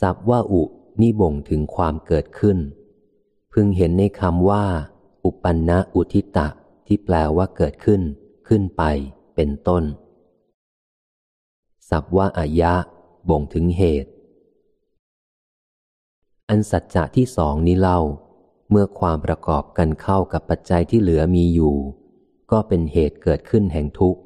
[0.00, 0.62] ศัพท์ว่าอุ
[1.00, 2.58] นี่บ่งถึงความเกิดขึ้น
[3.52, 4.64] พึงเห็นในคำว่า
[5.24, 6.48] อุปันนะอุทิตะ
[6.86, 8.02] ที่แปลว่าเกิดขึ้น
[8.48, 8.82] ขึ้นไป
[9.34, 9.84] เป็นต้น
[11.88, 12.74] ศัพท์ว่าอายะ
[13.30, 14.10] บ่งถึงเหตุ
[16.48, 18.00] อันสัจจะที่สองนี้เล่า
[18.70, 21.76] เมื่อความประกอบกันเข้ากับปัจจัยที่เหลือมีอยู่
[22.50, 24.20] ก็เป็นเหตุเกิดขึ้นแห่งทุกข์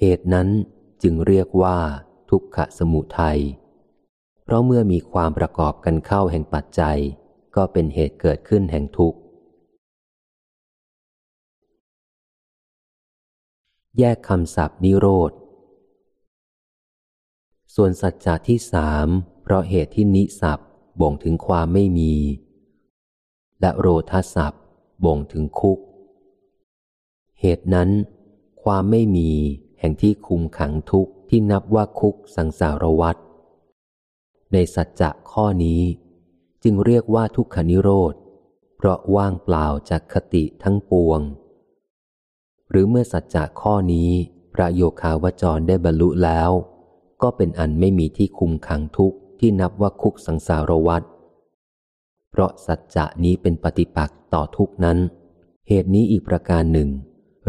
[0.00, 0.48] เหตุนั้น
[1.02, 1.78] จึงเรียกว่า
[2.30, 3.40] ทุกขสมุทัย
[4.44, 6.98] เพราะเมื่อมีความประกอบกันเข้าแห่งปัจจัย
[7.56, 9.18] ก็เป็นเหตุเกิดขึ้นแห่งทุกข์
[13.98, 15.32] แยกคำศัพท์นิโรธ
[17.74, 19.08] ส่วนสัจจะที่สาม
[19.42, 20.60] เพราะเหตุที่นิสับ
[21.00, 22.14] บ่งถึงความไม่มี
[23.60, 24.62] และโรทัศัพท์
[25.04, 25.78] บ่งถึงคุก
[27.40, 27.90] เหตุนั้น
[28.62, 29.30] ความไม่มี
[29.80, 33.16] แห่งที่คุมขังทุกที่นับว่าคุกสังสารวัฏ
[34.52, 35.82] ในสัจจะข้อนี้
[36.62, 38.14] จึงเรียกว่าทุกขนิโรธ
[38.76, 41.20] เพราะว่างเปล่าจากคติทั้งปวง
[42.70, 44.10] หรือเมื่อสัจจะข้อนี้
[44.54, 46.50] พระโยคาวจรได้บรรลุแล้ว
[47.22, 51.02] ก็เป็นอันไม่มีที่คุมขังทุกที่นับว่าคุกสังสารวัฏ
[52.30, 54.98] เพราะสัจจะนี้เป็นปฏิปักษ์ต่อทุกนั้น
[55.68, 56.88] เหตุนี้อีกประการหนึ่ง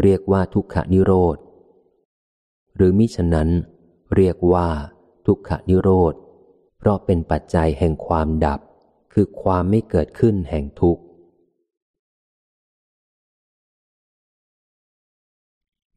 [0.02, 1.36] เรียกว่าทุกขนิโรธ
[2.76, 3.50] หรือมิฉะนั้น
[4.16, 4.68] เรียกว่า
[5.26, 6.14] ทุกขนิโรธ
[6.78, 8.60] เพราะเป็นปัจจัยแห่งความดับ
[9.12, 11.02] คือความไม่เกิดขึ้นแห่งทุกข์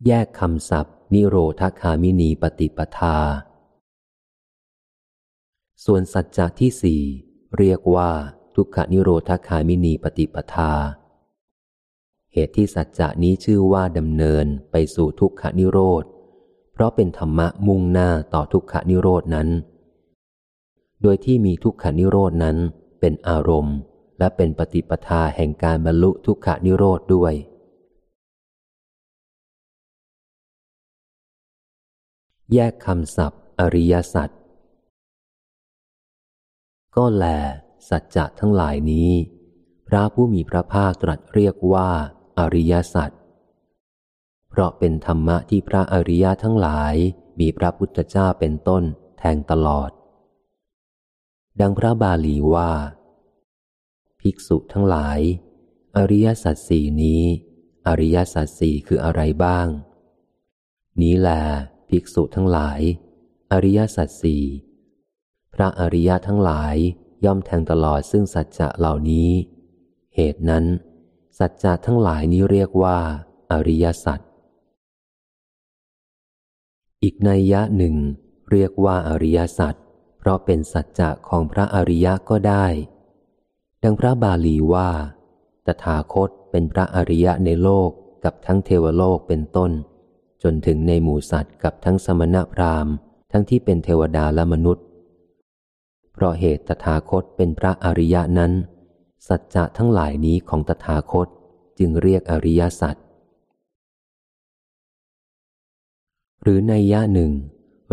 [0.06, 3.17] แยกคำศัพท์ นิโรธคามินีปฏิปทา
[5.86, 7.02] ส่วนสัจจะที่สี่
[7.58, 8.12] เรียกว่า
[8.56, 10.74] ทุกขนิโรธคามินีปฏิปทา
[12.34, 16.04] เหตุที่สัจจะนี้ชื่อว่าดำเนินไปสู่ทุกขนิโรธ
[16.74, 19.50] เพราะเป็นธรรมะมุ่งหน้าต่อทุกขานิโรดนั้น
[21.02, 22.58] โดยที่มีทุกขานิโรดนั้น
[23.00, 23.78] เป็นอารมณ์
[24.20, 27.34] และเป็นปฏิปทาแห่งการบรรลุทุกขานิโรธด้วย
[32.54, 34.30] แยกคำศัพท์ อริยสัจ
[36.96, 37.26] ก็แล
[37.89, 39.12] สัจจะทั้งหลายนี้
[39.88, 41.89] พระผู้มีพระภาคตรัสเรียกว่า
[42.39, 43.12] อริยสัจ
[44.50, 46.95] เพราะเป็นธรรมะที่พระอริยะทั้งหลาย
[47.39, 48.84] มีพระพุทธเจ้าเป็นต้น
[49.19, 49.91] แทงตลอด
[51.60, 52.71] ดังพระบาลีว่า
[54.19, 55.19] ภิกษุทั้งหลาย
[55.98, 57.24] อริยสัจสี่นี้
[57.88, 59.67] อริยสัจสี่คืออะไรบ้าง
[61.02, 61.30] นี้แหล
[61.89, 62.82] ภิกษุทั้งหลาย
[63.52, 64.43] อริยสัจสี่
[65.54, 66.76] พระอริยทั้งหลาย
[67.25, 69.30] ย่อมแทงตลอดซึ่งสัจจะเหล่านี้
[70.15, 70.65] เหตุนั้น
[71.39, 72.97] สัจจะทั้งหลายนี้เรียกว่า
[73.51, 74.19] อริยสัจ
[77.04, 77.95] อีกนัยยะหนึ่ง
[78.51, 79.75] เรียกว่าอริยสัจ
[80.19, 82.65] เพราะเป็นสัจจะของพระอริยะก็ได้
[83.84, 84.89] ดังพระบาลีว่า
[85.65, 87.89] ตถาคตเป็นพระอริยะในโลก
[88.23, 89.71] กับทั้งเทวโลกเป็นต้น
[90.43, 92.93] จนถึงในหมู่สัตว์กับทั้งสมณพราหมณ์
[93.32, 94.85] ทั้งที่เป็นเทวดาและมนุษย์
[96.15, 98.54] เพราะเหตุตถาคตเป็นพระอริยะนั้น
[99.28, 101.28] สัจจะทั้งหลายนี้ของตถาคต
[101.80, 102.95] จึงเรียกอริยสัจ
[106.43, 107.32] หรือในยะหนึ่ง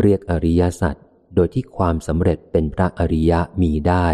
[0.00, 0.96] เรียกอริยสัจ
[1.35, 4.06] โดยที่ความสำเร็จเป็นพระอริยะมีได้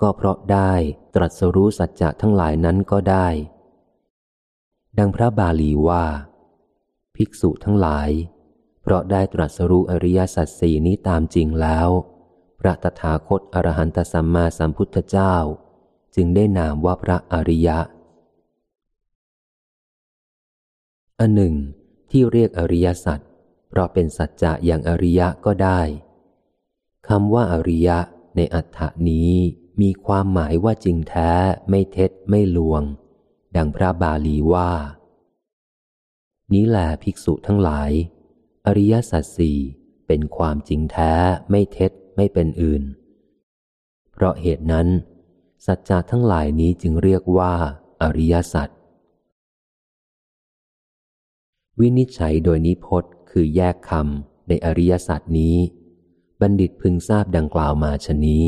[0.00, 0.72] ก็เพราะได้
[1.14, 3.28] ตรัสรู้สัจจะทั้งหลายนั้นก็ได้
[4.98, 6.04] ดังพระบาลีว่า
[7.16, 8.08] ภิกษุทั้งหลาย
[8.82, 11.88] เพราะได้ตรัสรู้อริยสัจสี่นี้ตามจริงแล้ว
[12.60, 15.34] พระตถาคตอรหันตสัมมาสัมพุทธเจ้า
[16.14, 17.78] จึงได้นามว่าพระอริยะ
[21.18, 21.54] อันหนึ่ง
[22.10, 23.20] ที่เรียกอริยสัจ
[23.68, 25.80] เพราะเป็นสัจจะอย่างอริยะก็ได้
[27.08, 27.98] คำว่าอริยะ
[28.36, 29.32] ในอัฏฐานี้
[29.80, 31.30] มีความหมายว่าจริงแท้
[31.68, 32.82] ไม่เท็จไม่ลวง
[33.56, 34.72] ดังพระบาลีว่า
[36.52, 37.90] นี้แหละภิกษุทั้งหลาย
[38.66, 39.58] อริยสัจสี่
[40.06, 41.12] เป็นความจริงแท้
[41.50, 42.82] ไม่เท็จ ไม่เป็นอื่น
[44.12, 44.88] เพราะเหตุนั้น
[45.66, 47.52] สัจจะทั้งหลายนี้จึงเรียกว่า
[48.02, 48.68] อริยสัจ
[51.80, 55.56] วินิจฉัยโดยนิพจน์คือแยกคำในอริยสัจนี้
[56.40, 58.44] บัณฑิตพึงทราบดังกล่าวมาชนี้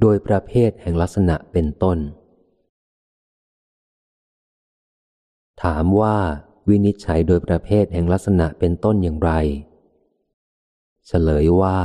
[0.00, 1.98] โดยประเภทแห่งลักษณะเป็นต้น
[5.62, 6.16] ถามว่า
[6.70, 9.32] วินิจฉัยโดยประเภทแห่งลักษณะเป็นต้นอย่างไร
[11.06, 11.78] เฉลยว่า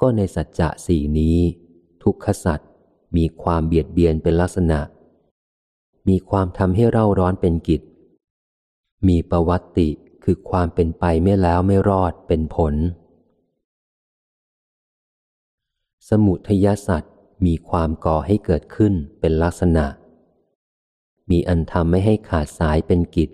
[0.00, 1.38] ก็ในสัจจะสี่นี้
[2.02, 2.70] ทุกขสัตว์
[3.16, 4.80] มีความเบียดเบียนเป็นลักษณะ
[6.08, 7.82] มีความทำให้เร่าร้อนเป็นกิจ
[9.08, 9.88] มีประวัติ
[10.24, 12.74] คือความเป็นไปไม่แล้วไม่รอดเป็นผล
[16.08, 17.14] สมุทยสัตว์
[17.46, 19.86] มีความก่อให้เกิดขึ้นเป็นลักษณะ
[21.30, 23.30] มีอันทำไม่ให้ขาดสายเป็นกิจ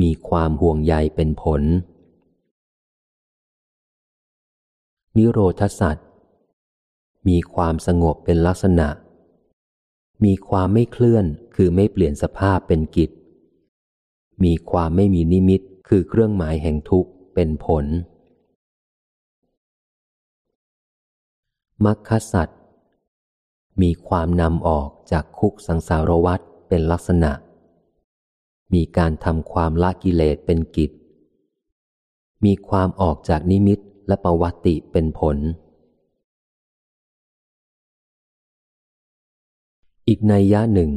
[0.00, 1.62] มีความห่วงใยเป็นผล
[5.16, 6.08] นิโรธสัตว์
[7.28, 8.88] มีความสงบเป็นลักษณะ
[10.24, 11.24] มีความไม่เคลื่อน
[11.54, 13.10] คือไม่เปลี่ยนสภาพเป็นกิจ
[14.44, 17.84] มีความไม่มีนิมิตคือเครื่องหมายแห่งทุกข์เป็นผล
[21.84, 22.60] มัคคสัตว์
[23.82, 27.32] มีความนำออกจากคุกสังสารวัฏเป็นลักษณะ
[28.74, 30.90] มีการทำความละกิเลสเป็นกิจ
[32.44, 35.36] มีความออกจากนิมิตและประวัติเป็นผล
[40.08, 40.90] อีกในยะหนึ่ง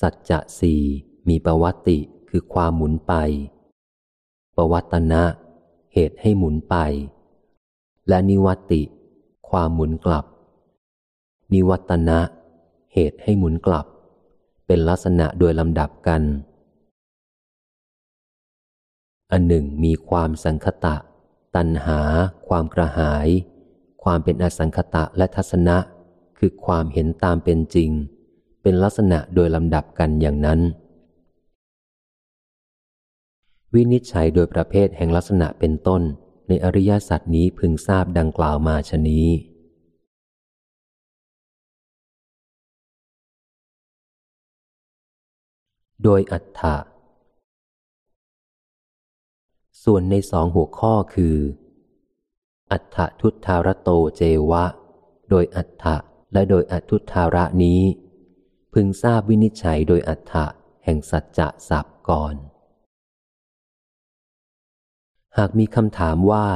[0.00, 0.80] สัจจะสี่
[1.28, 3.12] มีประวัติคือความหมุนไป
[4.56, 5.22] ประวัตนะ
[5.94, 6.76] เหตุให้หมุนไป
[8.08, 8.82] และนิวัติ
[9.48, 10.24] ความหมุนกลับ
[11.52, 12.18] นิวัตนะ
[12.92, 13.86] เหตุให้หมุนกลับ
[14.66, 16.22] เป็นลักษณะโดยลำดับกัน
[19.32, 20.96] อันหนึ่งมีความสังคตะ
[21.56, 22.00] ตัณหา
[22.48, 23.28] ความกระหาย
[24.02, 25.76] ความเป็นอสังคตะและทัศนะ
[26.38, 27.90] คือความเห็นตามเป็นจริง
[28.62, 30.60] เป็นลักษณะโดยลำดับกันอย่างนั้น
[33.74, 36.02] วินิจฉัยโดยประเภทแห่งลักษณะเป็นต้น
[36.48, 39.26] ในอริยสัจนี้พึงทราบดังกล่าวมาชนี้
[46.04, 46.76] โดยอัฏฐะ
[49.84, 51.36] ส่วนในสองหัวข้อคือ
[52.72, 54.64] อัฏฐทุตธารโตเจวะ
[55.30, 55.96] โดยอัฏฐะ
[56.32, 57.80] และโดยอัทุตธาระนี้
[58.72, 60.46] พึงทราบวินิจฉัยโดยอัฏฐะ
[60.84, 62.34] แห่งสัจจะสับก่อน
[65.36, 66.46] หากมีคำถามว่า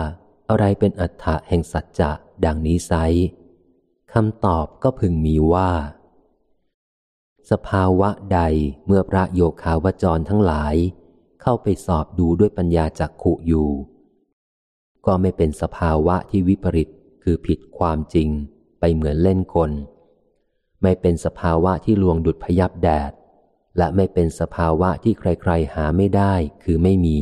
[0.51, 2.11] อะไรเป็นอัฏฐะแห่งสัจจะ
[2.45, 2.93] ดังนี้ไซ
[4.13, 5.73] คำตอบก็พึงมีว่า
[7.51, 8.41] สภาวะใด
[8.87, 10.75] เมื่อพระโยคาวจรทั้งหลาย
[11.43, 13.69] เข้าไปสอบดูด้วยปัญญาจักขุอยู่
[15.07, 16.89] ก็ไม่เป็นสภาวะที่วิปริต
[17.23, 18.29] คือผิดความจริง
[18.81, 19.73] ไปเหมือนเล่นกล
[20.83, 23.13] ไม่เป็นสภาวะที่ลวงดุดพยับแดด
[23.79, 27.19] และไม่เป็นสภาวะที่ใครๆหาไม่ได้คือไม่มี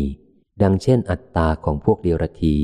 [0.63, 2.57] ดังเช่นอัตตาของพวกเดียรถี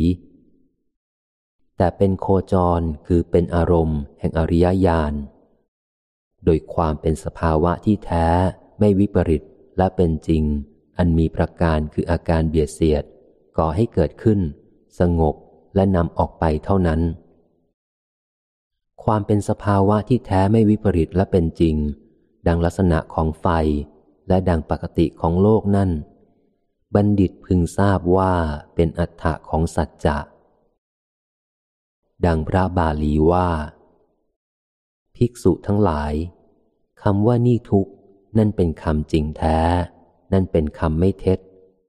[1.76, 5.12] แต่เป็นโคจรคือเป็นอารมณ์ แห่งอริยญาณ
[6.44, 8.26] โดยความเป็นสภาวะที่แท้
[8.78, 9.42] ไม่วิปริต
[9.78, 10.44] และเป็นจริง
[10.98, 13.04] อันมีประการคืออาการเบียดเสียด
[13.58, 14.40] ก่อให้เกิดขึ้น
[15.00, 15.34] สงบ
[15.74, 17.00] และนำออกไปเท่านั้น
[19.04, 21.76] ความเป็นสภาวะที่แท้ไม่วิปริตและเป็นจริง
[22.46, 23.46] ดังลักษณะของไฟ
[24.28, 25.90] และดังปกติของโลกนั่น
[26.94, 28.34] บัณฑิตพึงทราบว่า
[28.74, 30.18] เป็นอัฏฐะของสัจจะ
[32.26, 33.50] ดังพระบาลีว่า
[35.16, 36.12] ภิกษุทั้งหลาย
[37.02, 37.88] คำว่านี่ทุก
[38.38, 39.58] นั่นเป็นคำจริงแท้
[40.32, 41.38] นั่นเป็นคำไม่เท็จ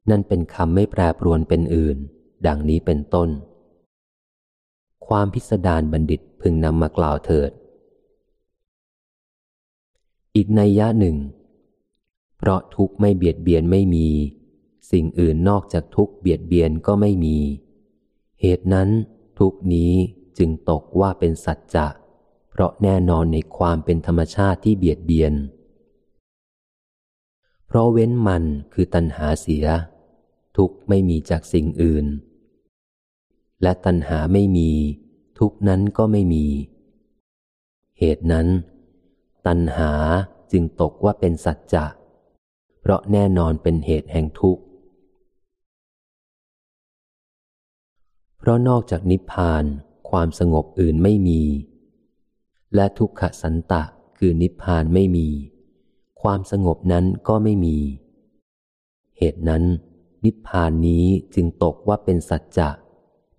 [0.10, 1.98] นั่นเป็นคำไม่แปรปรวนเป็นอื่น
[2.48, 3.30] ดังนี้เป็นต้น
[5.08, 7.52] ความพิสดารบัณฑิตพึงนำมากล่าวเถิด
[10.36, 11.18] อีกในยะหนึ่ง
[12.38, 14.08] เพราะทุกไม่เบียดเบียนไม่มี
[14.92, 17.38] สิ่งอื่นนอกจากทุกเบียดเบียนก็ไม่มี
[18.42, 18.90] เหตุนั้น
[19.40, 19.94] ทุกนี้
[20.38, 21.88] จึงตกว่าเป็นสัจจะ
[22.50, 25.34] เพราะแน่นอนในความเป็นธรรมชาติที่เบียดเบียน
[27.68, 29.66] เพราะเว้นมันคือตัณหาเสีย
[30.58, 32.06] ทุกไม่มีจากสิ่งอื่น
[33.62, 34.72] และตัณหาไม่มี
[35.40, 36.46] ทุกนั้นก็ไม่มี
[38.00, 38.48] เหตุนั้น
[39.48, 39.92] ตัณหา
[40.52, 41.86] จึงตกว่าเป็นสัจจะ
[42.80, 44.64] เพราะแน่นอนเป็นเหตุแห่งทุกข์
[48.38, 49.64] เพราะนอกจากนิพพาน
[50.10, 51.42] ความสงบอื่นไม่มี
[52.76, 53.84] และทุกขสันตะ
[54.18, 55.28] คือนิพพานไม่มี
[56.22, 57.78] ความสงบนั้นก็ไม่มี
[59.18, 59.64] เหตุนั้น
[60.24, 62.70] นิพพานนี้จึงตกว่าเป็นสัจจะ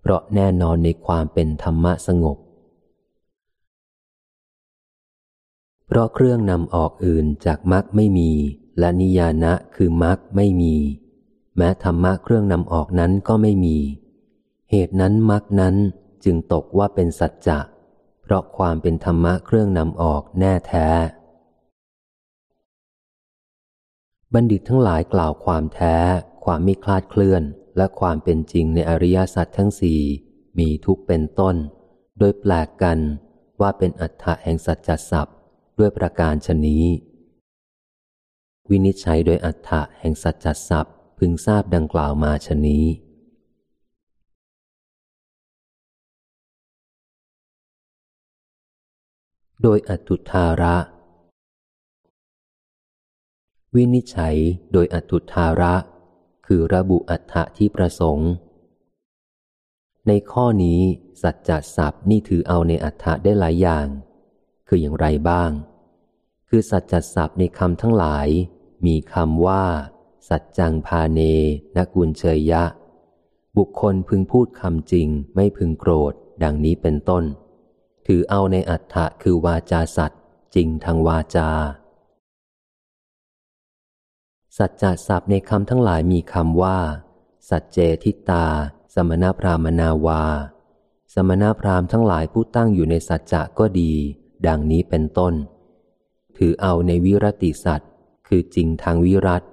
[0.01, 2.37] เพราะแน่นอนในความเป็นธรรมะสงบ
[5.87, 8.31] เพราะเครื่องนำออกอื่นจากมรรคไม่มี
[8.79, 10.75] และนิยานะคือมรรคไม่มี
[11.57, 13.77] แม้ธรรมะเครื่องนำออกนั้นก็ไม่มี
[14.71, 15.75] เหตุนั้นมรรคนั้น
[16.23, 17.59] จึงตกว่าเป็นสัจจะ
[18.23, 20.87] เพราะความเป็นธรรมะเครื่องนำออกแน่แท้
[24.33, 25.97] บัณฑิตทั้งหลายกล่าวความแท้
[26.45, 27.43] ความไม่คลาดเคลื่อน
[27.77, 30.01] และความเป็นจริงในอริยสัจทั้งสี่
[30.59, 31.55] มีทุกเป็นต้น
[32.19, 32.99] โดยแปลกกัน
[33.61, 35.27] ว่าเป็นอัฏฐะแห่งสัจจศัพ
[35.79, 36.85] ด้วยประการชนี้
[38.69, 40.85] วินิจฉัยโดยอัฏฐะแห่งสัจจศัพ
[41.17, 42.85] พึงทราบดังกล่าวมาชนี้
[49.63, 50.75] โดยอัตุธาระ
[53.75, 54.37] วินิจฉัย
[54.71, 55.75] โดยอัตุธาระ
[56.47, 58.31] คือระบุอัฏฐะที่ประสงค์
[60.07, 60.79] ในข้อนี้
[61.21, 63.87] สัจจศัพท์นี่ถือเอาในอัฏฐะได้หลายอย่าง
[64.67, 65.51] คืออย่างไรบ้าง
[66.49, 68.27] คือสัจจศัพท์ในคำทั้งหลาย
[68.85, 69.63] มีคำว่า
[70.29, 71.19] สัจจังพาเน
[71.75, 72.63] นกุลเชยยะ
[73.57, 77.23] บุคคลพึงพูดคำจริงไม่พึงโกรธ ดังนี้เป็นต้น
[78.05, 80.21] ถือเอาในอัฏฐะคือวาจาสัตว์
[80.55, 81.49] จริงทางวาจา
[84.57, 86.79] สัจจะศัพท์ในคำทั้งหลายมีคำว่า
[87.49, 88.45] สัจเจทิตา
[88.93, 90.23] สมณพรามนาวา
[91.13, 93.93] สมณพราหมณ์ทั้งหลายผู้ตั้งอยู่ในสัจจะก็ดี
[94.47, 95.33] ดังนี้เป็นต้น
[96.37, 97.91] ถือเอาในวิรติสัตว์
[98.27, 99.43] คือจริงทางวิรัต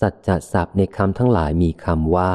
[0.00, 2.34] สัจจะศัพท์ในคำทั้งหลายมีคำว่า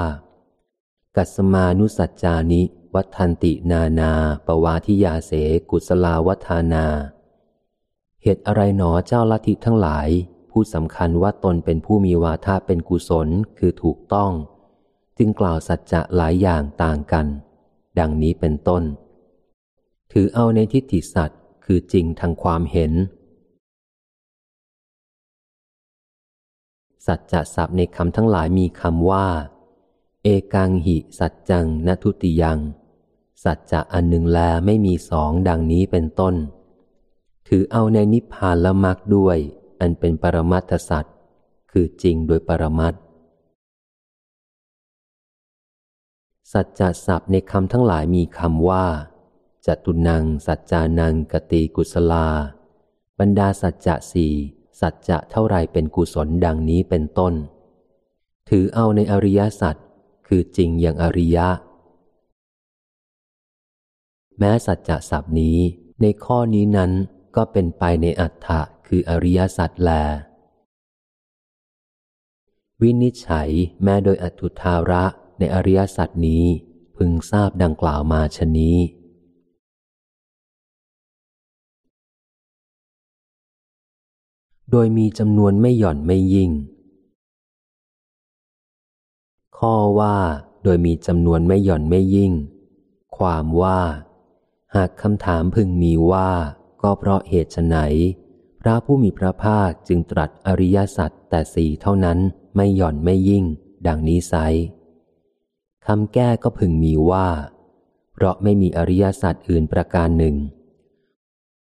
[1.15, 2.61] กัสมานุสัจจานิ
[2.93, 4.11] วัฏันตินานา
[4.47, 5.31] ปวาทิยาเส
[5.69, 6.85] กุศลาวัฒานา
[8.27, 10.07] เหตุอะไรหนอเจ้าลัทธิทั้งหลาย
[10.51, 14.31] ผู้สำคัญว่าตนเป็นผู้มีวาทะเป็นกุศลคือถูกต้อง
[15.17, 17.25] จึงกล่าวสัจจะหลายอย่างต่างกัน
[17.99, 18.83] ดังนี้เป็นต้น
[20.11, 22.91] ถือเอาในทิฏฐิสัตว์คือจริงทางความเห็น
[27.05, 29.27] สัจจะศัพท์ในคำทั้งหลายมีคำว่า
[30.23, 32.59] เอกังหิ สัจจังนทุติยัง
[33.43, 36.35] สัจจะอันหนึ่งแลไม่มีสองดังนี้เป็นต้น
[37.47, 39.37] ถือเอาในนิพพานละมักด้วย
[39.79, 41.15] อันเป็นปรมัตถสัตว์
[41.71, 42.93] คือจริงโดยปรมัต
[46.53, 48.85] สัจจะศัพท์ในคำทั้งหลายมีคำว่า
[49.65, 52.27] จตุนัง สัจจานังกติกุศลา
[53.19, 54.33] บรรดาสัจจะสี่
[54.81, 57.33] สัจจะเท่าไรเป็นกุศลดังนี้เป็นต้น
[58.49, 59.75] ถือเอาในอริยสัจ
[60.27, 61.47] คือจริงอย่างอริยะ
[64.37, 65.57] แม้สัจจะศัพท์นี้
[66.01, 66.91] ในข้อนี้นั้น
[67.35, 69.91] ก็เป็นไปในอัฏฐะคืออริยสัจแล
[72.81, 73.49] วินิจฉัย
[73.83, 75.03] แม้โดยอัตุธาระ
[75.39, 76.45] ในอริยสัจนี้
[76.97, 78.77] พึงทราบดังกล่าวมาชนี้
[84.71, 86.51] โดยมีจำนวนไม่หย่อนไม่ยิ่ง
[89.57, 90.17] ข้อว่า
[90.63, 92.33] โดยมีจำนวนไม่หย่อนไม่ยิ่ง
[93.17, 93.79] ความว่า
[94.75, 96.31] หากคำถามพึงมีว่า
[96.87, 97.75] ก็เพราะเหตุไฉน
[98.61, 102.19] พระผู้มีพระภาคจึงตรัสอริยสัจแต่สี่เท่านั้น
[102.55, 103.45] ไม่หย่อนไม่ยิ่ง
[103.87, 104.33] ดังนี้ไซ
[105.87, 107.29] คำแก้ก็พึงมีว่า
[108.13, 110.35] เพราะไม่มีอริยสัจอื่นประการหนึ่ง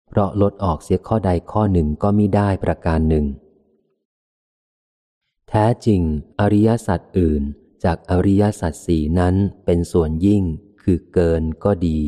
[0.09, 3.25] เพราะลดออกเสียข้อใดข้อหนึ่งก็มิได้ประการหนึ่ง
[5.49, 6.01] แท้จริง
[6.39, 7.41] อริยสัจอื่น
[7.83, 9.35] จากอริยสัจสีนั้น
[9.65, 10.43] เป็นส่วนยิ่ง
[10.81, 12.01] คือเกินก็ดี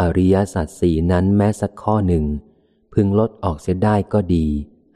[0.00, 2.24] อริยสัจสีนั้นแม้สักข้อหนึ่ง
[2.94, 4.46] พึงลดออกเสียได้ก็ดี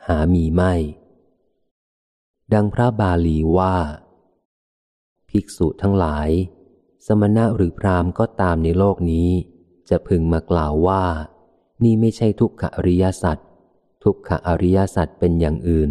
[0.06, 0.74] หามีไม่
[2.52, 3.76] ดังพระบาลีว่า
[5.28, 6.28] ภิกษุทั้งหลาย
[7.06, 9.30] สมณะหรือพรามก็ตามในโลกนี้
[9.88, 11.04] จะพึงมากล่าวว่า
[11.82, 13.38] นี่ไม่ใช่ทุกขอริยสัจ
[14.04, 15.90] ทุกขอริยสัจเป็นอย่างอื่น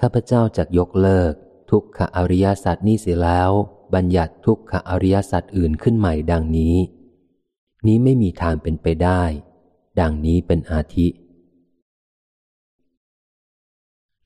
[0.00, 1.32] ข้าพเจ้าจะยกเลิก
[1.70, 3.50] ทุกขอริยสัจนี้เสียแล้ว
[3.94, 6.74] บัญญัติทุกขอริยสัจอื่นขึ้นใหม่ดังนี้
[7.86, 9.22] นี้ไม่มีทางเป็นไปได้
[10.00, 11.08] ดังนี้เป็นอาทิ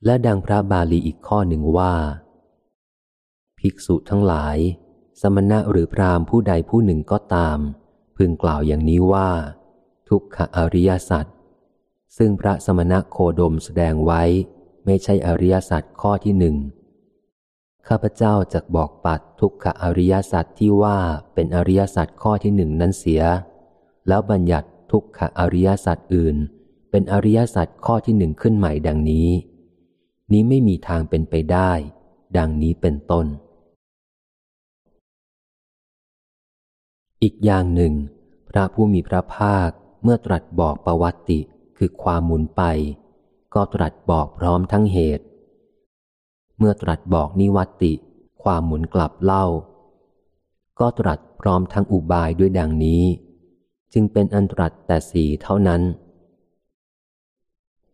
[0.04, 1.94] และดังพระบาลีอีกข้อหนึ่งว่า
[3.59, 4.56] ภิกษุทั้งหลาย
[5.20, 7.59] สมณะหรือพรามผู้ใดผู้หนึ่งก็ตาม
[8.16, 9.30] พึงกล่าวอย่างนี้ว่า
[10.09, 11.26] ทุกขอริยสัจ
[12.16, 14.22] ซึ่งพระสมณะโคดมแสดงไว้
[14.84, 16.56] ไม่ใช่อริยสัจข้อที่หนึ่ง
[17.89, 20.99] ข้าพเจ้าจะบอกปัดทุกขอริยสัจที่ว่า
[21.34, 23.22] เป็นอริยสัจข้อที่หนึ่งนั้นเสีย
[24.09, 26.36] แล้วบัญญัติทุกขอริยสัจอื่น
[26.91, 29.28] เป็นอริยสัจข้อที่หนึ่งขึ้นใหม่ดังนี้
[30.32, 31.72] นี้ไม่มีทางเป็นไปได้
[32.36, 33.26] ดังนี้เป็นต้น
[37.22, 37.93] อีกอย่างหนึ่ง
[38.51, 39.70] พระผู้มีพระภาค
[40.03, 41.41] เมื่อตรัสบอกประวัติ
[41.76, 42.62] คือความหมุนไป
[43.55, 45.24] ก็ตรัสบอกพร้อมทั้งเหตุ
[46.59, 47.92] เมื่อตรัสบอกนิวัติ
[48.42, 49.46] ความหมุนกลับเล่า
[50.80, 53.02] ก็ตรัสพร้อมทั้งอุบายด้วยดังนี้
[53.92, 55.82] จึงเป็นอันตรัสแต่สีเท่านั้น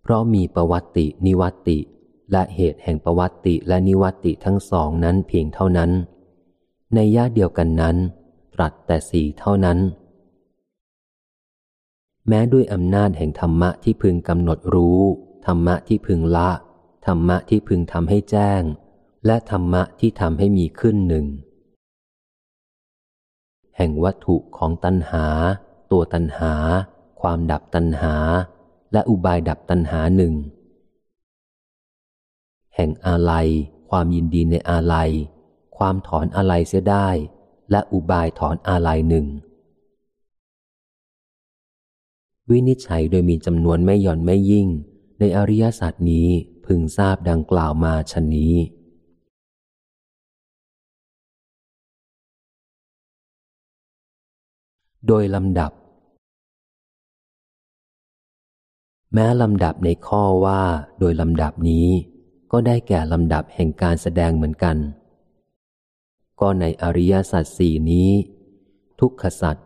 [0.03, 1.79] เพราะมีประวัตินิวัติ
[2.33, 5.91] และเหตุแห่งประวัติและนิวัติทั้งสองนั้นเพียงเท่านั้น
[6.95, 7.97] ในย่าเดียวกันนั้น
[8.55, 9.79] ตรัสแต่สีเท่านั้น
[12.29, 15.01] แม้ด้วยอำนาจแห่งธรรมะที่พึงกำหนดรู้
[15.47, 16.51] ธรรมะที่พึงละ
[17.07, 18.63] ธรรมะที่พึงทำให้แจ้ง
[19.27, 21.27] และธรรมะที่ทำให้มีขึ้นหนึ่ง
[23.77, 25.27] แห่งวัตถุของตัณหา
[25.93, 26.55] ตัวตัณหา
[27.21, 28.15] ความดับตัณหา
[28.93, 30.35] และอุบายดับตัณหาหนึ่ง
[32.75, 33.49] แห่งอาลัย
[33.91, 35.11] ความยินดีในอาลัย
[35.77, 37.09] ความถอนอาลัยเสียได้
[37.71, 39.27] และอุบายถอนอาลัยหนึ่ง
[42.51, 44.69] วินิจฉัยโดยมีจำนวนไม่หย่อนไม่ยิ่ง
[45.19, 46.31] ในอริยศาสัจนี้
[46.67, 48.55] พึงทราบดังกล่าวมาชนนี้
[55.09, 55.73] โดยลำดับ
[59.15, 60.63] แม้ลำดับในข้อว่า
[61.01, 61.89] โดยลำดับนี้
[62.53, 64.77] ก็ได้แก่ลำดับแห่งการแสดงเหมือนกัน
[66.41, 68.11] ก็ในอริยสัจสี่นี้
[69.01, 69.57] ทุกขสัจ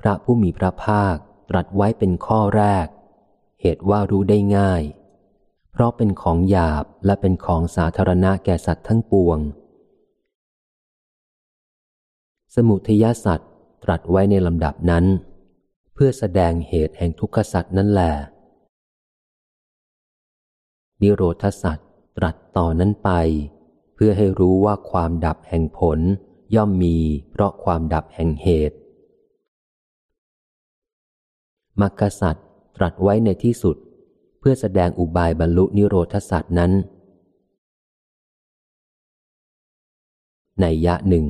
[0.00, 1.16] พระผู้มีพระภาค
[1.50, 2.86] ตรัสไว้เป็นข้อแรก
[3.60, 4.82] เหตุว่ารู้ได้ง่าย
[5.76, 9.38] เพราะเป็นของหยาบและเป็นของสาธารณะแก่สัตว์ทั้งปวง
[12.54, 13.50] สมุทยสัตว์
[13.84, 15.04] ตรัสไว้ในลำดับนั้น
[15.94, 18.12] เพื่อแสดงเหตุแห่งทุกขสัตว์นั่นแหละ
[21.00, 23.10] นิโรธสัตว์ตรัสต่อนั้นไป
[23.94, 25.98] เพื่อให้รู้ว่าความดับแห่งผล
[26.54, 26.96] ย่อมมี
[27.30, 28.76] เพราะความดับแห่งเหตุ
[31.80, 32.46] มรรคสัตว์
[32.76, 33.76] ตรัสไว้ในที่สุด
[34.46, 36.72] พื่อแสดงอุบายบรรลุนิโรธสัตว์นั้น
[40.60, 41.26] ในยะหนึ่ง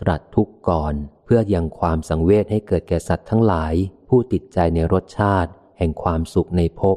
[0.00, 3.74] ตรัสทุกก่อนเพื่อยังความสังเวชให้เกิดแก่สัตว์ทั้งหลาย
[4.08, 6.96] ผู้ติดใจในรสชาติ แห่งความสุขในภพ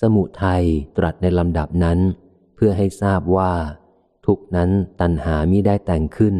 [0.00, 0.64] สมุทัย
[0.96, 1.98] ตรัสในลำดับนั้น
[2.54, 3.52] เพื่อให้ทราบว่า
[4.26, 4.70] ทุกนั้น
[5.00, 6.34] ตัณหามิได้แต่งขึ้น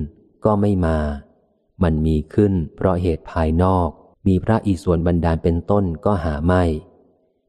[0.45, 0.99] ก็ไม่มา
[1.83, 3.91] มันมีขึ้นเพราะเหตุภายนอก
[4.27, 6.63] มีพระอีสวนบันดาลเป็นต้นก็หาไม่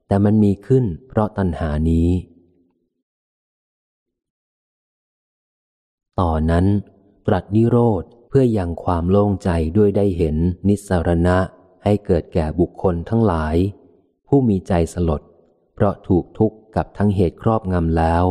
[0.08, 2.10] แต่มันมีขึ้นเพราะตัณหานี้
[6.20, 6.66] ต่อนนั้น
[7.28, 10.36] ตรัสนิโรธเพื่อยังความโล่งใจด้วยได้เห็น
[10.68, 11.38] นิสรณะ
[11.84, 13.56] ให้เกิดแก่บุคคลทั้งหลาย
[14.28, 15.22] ผู้มีใจสลด
[15.74, 18.30] เพราะถูกทุกข์กับทั้งเหตุครอบงำแล้วส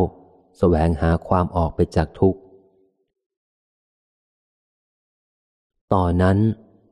[0.59, 2.41] แสวงหาความออกไปจากทุกข์
[5.93, 6.39] ต่อนนั้น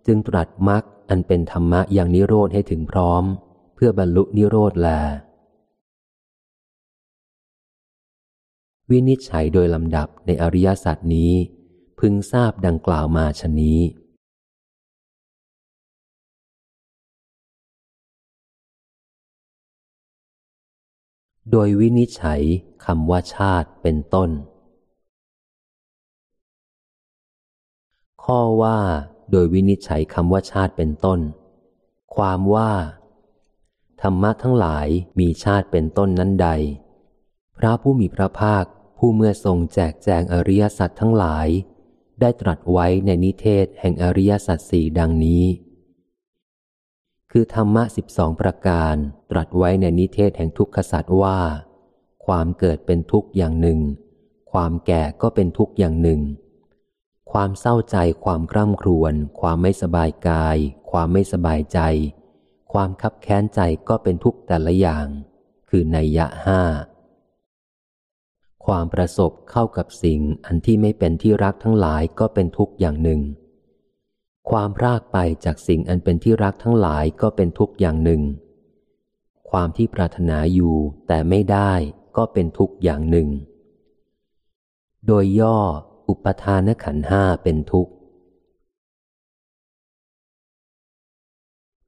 [0.07, 3.25] จึงตรัสมรรค อันเป็นธรรมะอย่างนิโรธให้ถึงพร้อม
[3.75, 4.89] เพื่อบรรลุนิโรธแล
[8.91, 11.33] วินิจฉัยโดยลำดับในอริยสัจนี้
[11.99, 13.81] พึงทราบดังกล่าวมาชนี้
[21.51, 22.43] โดยวินิจฉัย
[22.85, 24.31] คำว่าชาติเป็นต้น
[28.25, 28.79] ข้อว่า
[29.31, 31.21] โดยวินิจฉัยคำว่าชาติเป็นต้น
[32.17, 32.73] ความว่า
[34.03, 34.87] ธรรมะทั้งหลาย
[35.19, 36.49] มีชาติเป็นต้นนั้นใด
[37.59, 38.65] พระผู้มีพระภาค
[38.99, 41.49] ผู้เมื่อทรงแจกแจงอริยสัจทั้งหลาย
[42.21, 45.45] ได้ตรัสไว้ในนิเทศแห่งอริยสัจสี่ดังนี้
[47.31, 48.95] คือธรรมะสิบสองประการ
[49.31, 51.39] ตรัสไว้ในนิเทศแห่งทุกขสัจว่า
[52.27, 53.81] ความเกิดเป็นทุกข์อย่างหนึ่ง
[54.53, 56.21] ความแก่ก็เป็นทุกข์อย่างหนึ่ง
[57.33, 60.57] ความเศร้าใจ ความกร่ำครวญ ความไม่สบายกาย
[60.91, 61.79] ความไม่สบายใจ
[62.73, 65.07] ความคับแค้นใจก็เป็นทุกแต่ละอย่าง
[65.69, 66.61] คือในยะห้า
[68.67, 73.21] ความประสบเข้ากับสิ่งอันที่ไม่เป็นที่รักทั้งหลายก็เป็นทุกอย่างหนึ่ง
[74.51, 78.23] ความรากไปจากสิ่งอันเป็นที่รักทั้งหลายก็เป็นทุกอย่างหนึ่ง
[79.51, 80.75] ความที่ปรารถนาอยู่
[81.07, 81.73] แต่ไม่ได้
[82.17, 83.29] ก็เป็นทุกอย่างหนึ่ง
[85.07, 85.59] โดยย่อ
[86.11, 87.93] อุปทานขันห้าเป็นทุกข์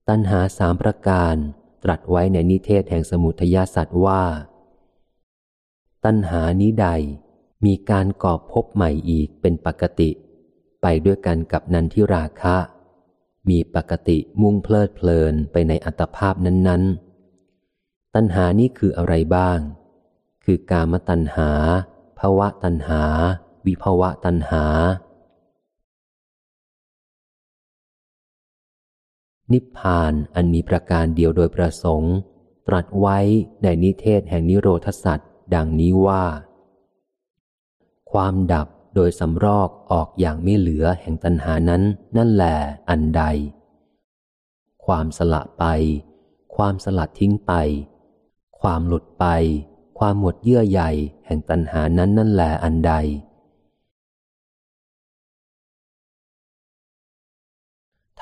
[0.08, 1.34] ตัณหาสามประการ
[1.84, 4.22] ตรัสไว้ในนิเทศแห่งสมุทยาสัตว์ว่า
[6.04, 6.88] ตัณหานี้ใด
[7.66, 10.10] มีการก่อพบใหม่อีกเป็นปกติ
[10.82, 12.56] ไปด้วยกันกับนันทิราคะ
[13.48, 19.58] มีปกติมุ่งเพลิดเพลินไปในอัตภาพนั้นๆ ตัณหานี้คืออะไรบ้าง
[20.44, 21.50] คือกามตัณหา
[22.18, 23.04] ภาวะตัณหา
[23.66, 24.64] วิภวะตัณหา
[29.52, 32.14] นิพพานอันมีประการเดียวโดยประสงค์
[32.66, 33.18] ตรัสไว้
[33.62, 36.24] ในนิเทศแห่งนิโรธสัตว์ดังนี้ว่า
[38.12, 41.82] ความดับโดยสำรอกออกอย่างไม่เหลือแห่งตัณหานั้น
[42.16, 42.56] นั่นแหละ
[42.90, 43.22] อันใด
[44.84, 45.64] ความสละไป
[46.56, 47.52] ความสลัดทิ้งไป
[48.60, 49.26] ความหลุดไป
[49.98, 50.82] ความหมดเยื่อใย
[51.26, 52.94] แห่งตัณหานั้นนั่นแหละอันใด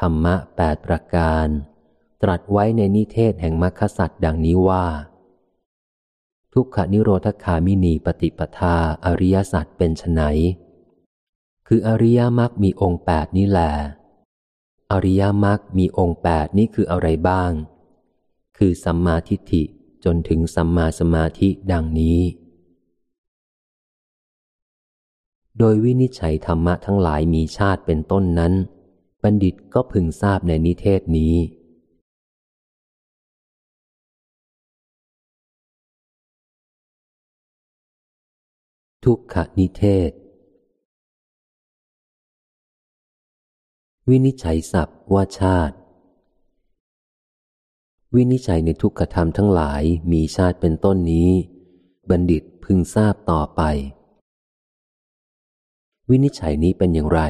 [0.01, 1.47] ธรรมะแปดประการ
[2.23, 4.87] ตรัสไว้ในนิเทศแห่งมรรคสัตว์ดังนี้ว่า
[6.55, 10.23] ทุกขนิโรธคามินีปฏิปทาอริยสัจเป็นไน
[11.69, 13.73] คืออริยมรรคมีองค์แปดนี่แหละ
[14.93, 17.53] อริยมรรคมีองค์แปดนี้คืออะไรบ้าง
[18.59, 19.63] คือสัมมาทิฏฐิ
[20.05, 22.21] จนถึงสัมมาสมาธิดังนี้
[25.59, 28.53] โดยวินิจฉัยธรรมะทั้งหลายมีชาติเป็นต้นนั้น
[29.23, 31.35] บัณฑิตก็พึงทราบในนิเทศนี้
[39.05, 40.11] ทุกขนิเทศ
[44.09, 45.77] วินิจฉัยศัพท์ว่าชาติ
[48.15, 51.31] วินิจฉัยในทุกขธรรมทั้งหลายมีชาติเป็นต้นนี้
[52.11, 53.63] บัณฑิตพึงทราบต่อไป
[56.11, 57.23] วินิจฉัยนี้เป็นอย่างไร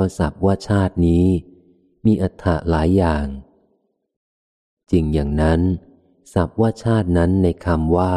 [0.00, 1.26] ก็สับว่าชาตินี้
[2.06, 3.26] มีอัฏฐะหลายอย่าง
[4.90, 5.60] จริงอย่างนั้น
[6.32, 8.14] สับว่าชาตินั้นในคำว่า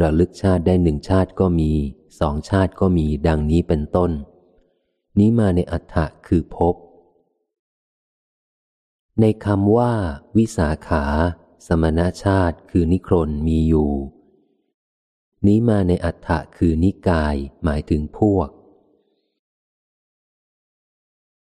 [0.00, 1.72] ระลึกชาติได้หนึ่งชาติก็มี
[2.20, 4.10] สองชาติก็มีดังนี้เป็นต้น
[5.18, 6.74] นี้มาในอัฏฐะคือพบ
[9.20, 9.92] ในคำว่า
[10.36, 11.04] วิสาขา
[11.66, 13.92] สมณชาติคือนิครนมีอยู่
[15.46, 18.48] นี้มาในอัฏฐะคือนิกายหมายถึงพวก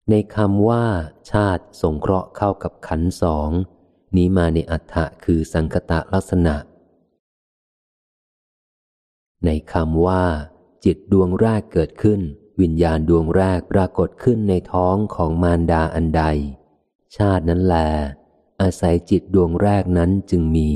[0.09, 0.85] ในคำว่า
[1.31, 3.49] ชาติสงเคราะห์เข้ากับขันสอง
[4.15, 6.55] นี้มาในอัฏฐะคือสังคตะลักษณะ
[9.45, 10.23] ในคำว่า
[10.85, 12.19] จิตดวงแรกเกิดขึ้น
[12.61, 16.23] วิญญาณดวงแรกปรากฏขึ้นในท้องของมารดาอันใด
[17.17, 17.75] ชาตินั้นแล
[18.61, 20.69] อาศัยจิตดวงแรกนั้นจึงมี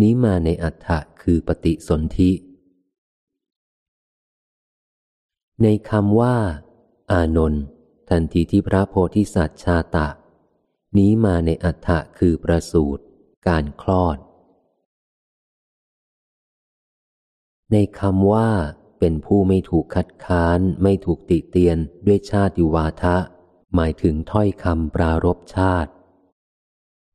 [0.00, 2.30] นี้มาในอัฏฐะคือปฏิสนธิ
[5.62, 6.36] ในคำว่า
[7.10, 7.64] อานนท์
[8.10, 10.08] ทันทีที่พระโพธิสัตว์ชาตะ
[10.98, 13.02] นี้มาในอัฏฐะคือประสูตร
[13.48, 14.18] การคลอด
[17.72, 18.50] ในคำว่า
[18.98, 23.16] เป็นผู้ไม่ถูกคัดค้าน ไม่ถูกติเตียนด้วยชาติวาทะ
[23.74, 25.90] หมายถึงถ้อยคำปรารบชาติ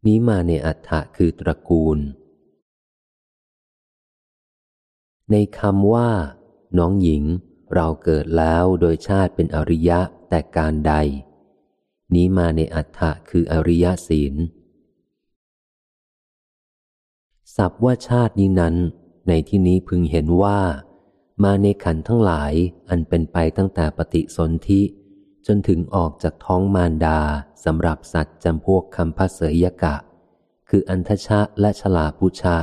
[0.05, 1.99] นี้มาในอัฏฐะคือตระกูล
[5.31, 6.09] ในคำว่า
[6.77, 7.23] น้องหญิง
[7.73, 9.99] เราเกิดแล้วโดยชาติเป็นอริยะ
[10.29, 10.93] แต่การใด
[12.15, 14.35] นี้มาในอัฏฐะคืออริยศีล
[17.55, 18.75] สับว่าชาตินี้นั้น
[19.27, 20.59] ในที่นี้พึงเห็นว่า
[21.43, 22.53] มาในขันทั้งหลาย
[22.89, 24.81] อันเป็นไปตั้งแต่ปฏิสนธิ
[25.47, 27.19] จนถึงออกจากท้องมารดา
[27.65, 29.95] สำหรับสัตว์จำพวกคำพเสยกะ
[30.69, 32.57] คืออันทชะและฉลาพุชะ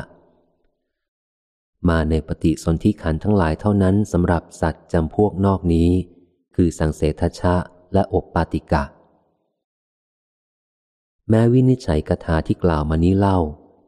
[1.89, 5.91] มาในปฏิสนธิขันทั้งหลายเท่านั้นสำหรับสัตว์จำพวกนอกนี้
[6.55, 7.55] คือสังเสทชะ
[7.93, 8.85] และอบปาติกะ
[11.29, 13.39] แม้วินิจฉัยกถาที่กล่าวมานี้เล่า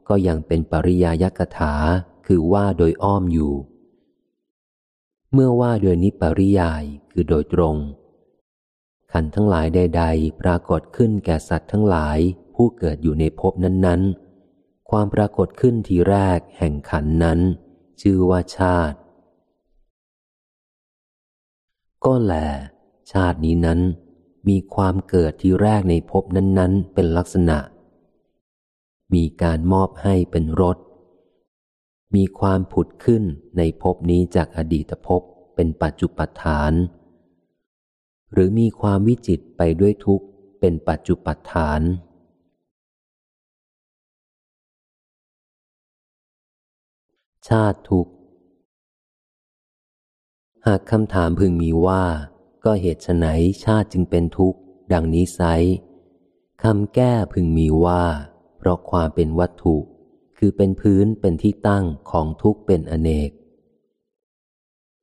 [0.08, 1.74] ก็ยังเป็นปริยายกถา
[2.26, 3.52] คือว่าโดยอ้อมอยู่
[5.32, 7.76] เมื่อว่าโดยนิปริยายคือโดยตรง
[9.12, 12.18] ขันทั้งหลายใด ๆ ปรากฏขึ้นแก่สัตว์ทั้งหลาย
[12.54, 14.02] ผู้เกิดอยู่ในภพนั้น
[14.46, 17.40] ๆ ความปรากฏขึ้นทีแรกแห่งขันนั้น
[18.00, 18.98] ชื่อว่าชาติ
[22.04, 22.34] ก็แล
[23.12, 23.80] ชาตินี้นั้น
[24.48, 27.58] มีความเกิดที่แรกในภพนั้น ๆ เป็นลักษณะ
[29.14, 30.76] มีการมอบให้เป็นรส
[32.14, 33.22] มีความผุดขึ้น
[33.56, 35.22] ในภพนี้จากอดีตภพ
[35.54, 36.72] เป็นปัจจุปัฏฐาน
[38.32, 40.26] หรือมีความวิจิตไปด้วยทุกข์
[40.60, 41.80] เป็นปัจจุปัฏฐาน
[47.48, 48.12] ชาติทุกข์
[50.66, 52.04] หากคำถามพึงมีว่า
[52.64, 53.26] ก็เหตุไน
[53.64, 54.58] ชาติจึงเป็นทุกข์
[54.92, 55.40] ดังนี้ไซ
[56.62, 58.04] คำแก้พึงมีว่า
[58.58, 59.76] เพราะความเป็นวัตถุ
[60.38, 63.30] คือเป็นพื้นเป็นที่ตั้งของทุกข์เป็นอเนก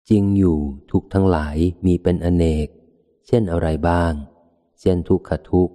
[0.09, 0.57] จริงอยู่
[0.91, 2.67] ทุกทั้งหลายมีเป็นอเนก
[3.27, 4.13] เช่นอะไรบ้าง
[4.79, 5.69] เช่นทุกขทุก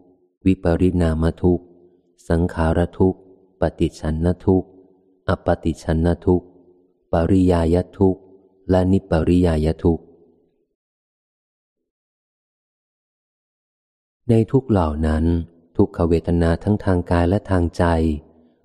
[0.47, 1.61] วิปริณามทุก
[2.29, 3.17] สังขารทุก
[3.61, 4.65] ปฏิชันนทุก
[5.29, 6.43] อปฏิชันนทุก
[7.13, 8.19] ปริยายทุก
[8.71, 10.01] และนิปริยายทุก
[14.29, 15.25] ในทุกเหล่านั้น
[15.77, 17.85] ทุกขเวทนาทั้งทางกายและทางใจ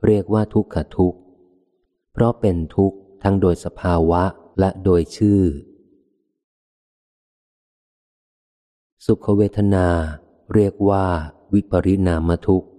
[0.05, 1.15] เรียกว่าทุกขทุก
[2.13, 4.23] เพราะเป็นทุกข์ทั้งโดยสภาวะ
[4.59, 5.41] และโดยชื่อ
[9.05, 9.87] สุขเวทนา
[10.53, 11.05] เรียกว่า
[11.53, 12.69] วิปริณามทุกข์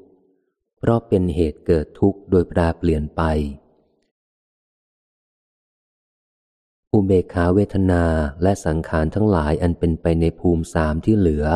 [0.78, 3.22] เพราะเป็นเหตุเกิดทุกข์โดยแปรเปลี่ยนไป
[6.98, 8.04] อุเบกขาเวทนา
[8.42, 11.46] และสังขารทั้งหลายอันเป็นไปในภูมิสามที่เหลือ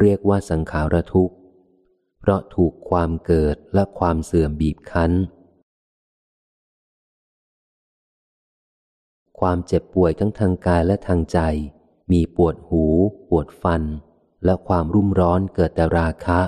[0.00, 1.34] เรียกว่าสังขารทุกข์
[2.20, 5.12] เพราะถูกความเกิดและความเสื่อมบีบคั้น
[9.40, 11.38] ความเจ็บป่วยทั้งทางกายและทางใจ
[12.12, 12.84] มีปวดหู
[13.28, 13.82] ปวดฟัน
[14.44, 16.40] และความรุ่มร้อนเกิดแต่ราคะ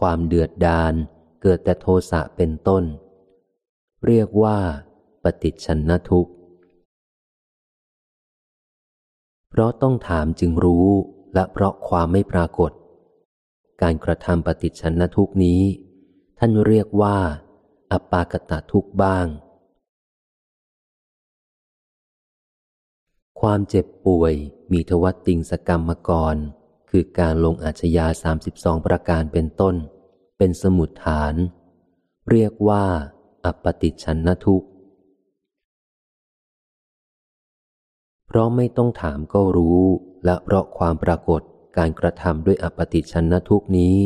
[0.00, 0.94] ความเดือดดาล
[1.42, 2.84] เกิดแต่โทสะเป็นต้น
[4.06, 4.58] เรียกว่า
[5.22, 6.32] ปฏิชันนทุกข์
[9.54, 10.88] เพราะต้องถามจึงรู้
[11.34, 12.72] และเพราะความไม่ปรากฏ
[13.82, 15.62] การกระทำปฏิชันนทุกนี้
[16.38, 17.16] ท่านเรียกว่า
[17.90, 19.26] อปากตะทุกบ้าง
[23.40, 24.34] ความเจ็บป่วย
[24.72, 26.36] มีทวัตติงสกรรมกร
[26.90, 29.74] คือการลงอาชญาสามสิบสองประการเป็นต้น
[30.38, 31.34] เป็นสมุดฐาน
[32.30, 32.84] เรียกว่า
[33.44, 34.64] อปติชันนทุก
[38.34, 39.82] เพราะไม่ต้องถามก็รู้
[40.24, 41.40] และเพราะความปรากฏ
[41.76, 43.96] การกระทำด้วยอปติชนนทุกนี้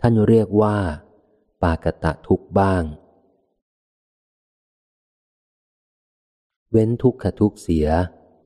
[0.00, 0.76] ท่านเรียกว่า
[1.62, 2.82] ปากตะทุกบ้าง
[6.70, 7.88] เว้นทุกขทุกเสีย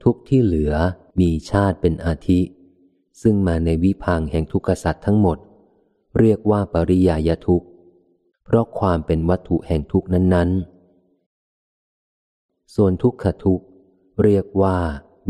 [0.02, 0.74] ทุกที่เหลือ
[1.20, 2.40] มีชาติเป็นอาทิ
[3.22, 5.38] ซึ่งมาในวิพังแห่งทุกขสัตว์ทั้งหมด
[6.18, 7.64] เรียกว่าปริยายทุก
[8.44, 10.50] เพราะความเป็นวัตถุแห่งทุกนั้น
[11.76, 13.62] ๆ ส่วนทุกขทุก
[14.22, 14.78] เรียกว่า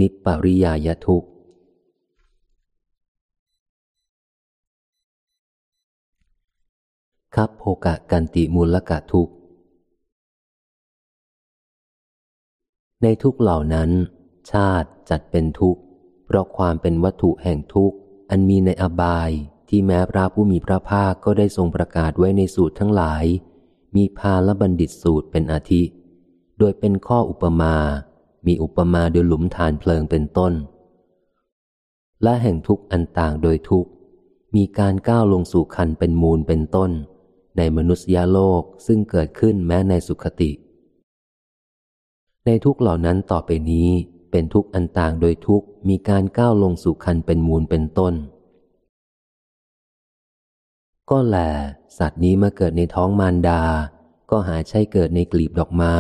[0.01, 1.25] นิปริยายทุก
[7.35, 9.29] คับโภกะกันติมูลกะทุก
[13.03, 13.91] ในทุกเหล่านั้น
[14.51, 15.81] ชาติจัดเป็นทุกข์
[16.27, 17.97] เพราะความเป็นวัตถุแห่งทุกข์
[18.31, 19.31] อันมีในอบาย
[19.69, 23.25] ที่แม้พระผู้มีพระภาคก็ได้ทรงประกาศไว้ในสูตรทั้งหลาย
[23.97, 25.83] มีพาลบัณฑิตสูตรเป็นอาทิ
[26.59, 27.77] โดยเป็นข้ออุปมา
[28.47, 30.53] มีอุปมาโดยหลุมฐานเพลิงเป็นต้น
[32.23, 33.91] และแห่งทุกข์อันต่างโดยทุกข์
[34.57, 36.91] มีการก้าวลงสู่คันเป็นมูลเป็นต้น
[37.57, 40.51] ในมนุษยโลกซึ่งเกิดขึ้นแม้ในสุขติ
[42.47, 43.89] ในทุกเหล่านั้นต่อไปนี้
[44.31, 48.15] เป็นทุกข์อันต่างโดยทุกข์ มีการก้าวลงสู่คันเป็นมูลเป็นต้น
[51.11, 51.37] ก็แล
[51.99, 53.63] สัตว์นี้มาเกิดในท้องมารดา
[54.31, 55.97] ก็หาใช่เกิดในกลีบดอกไม้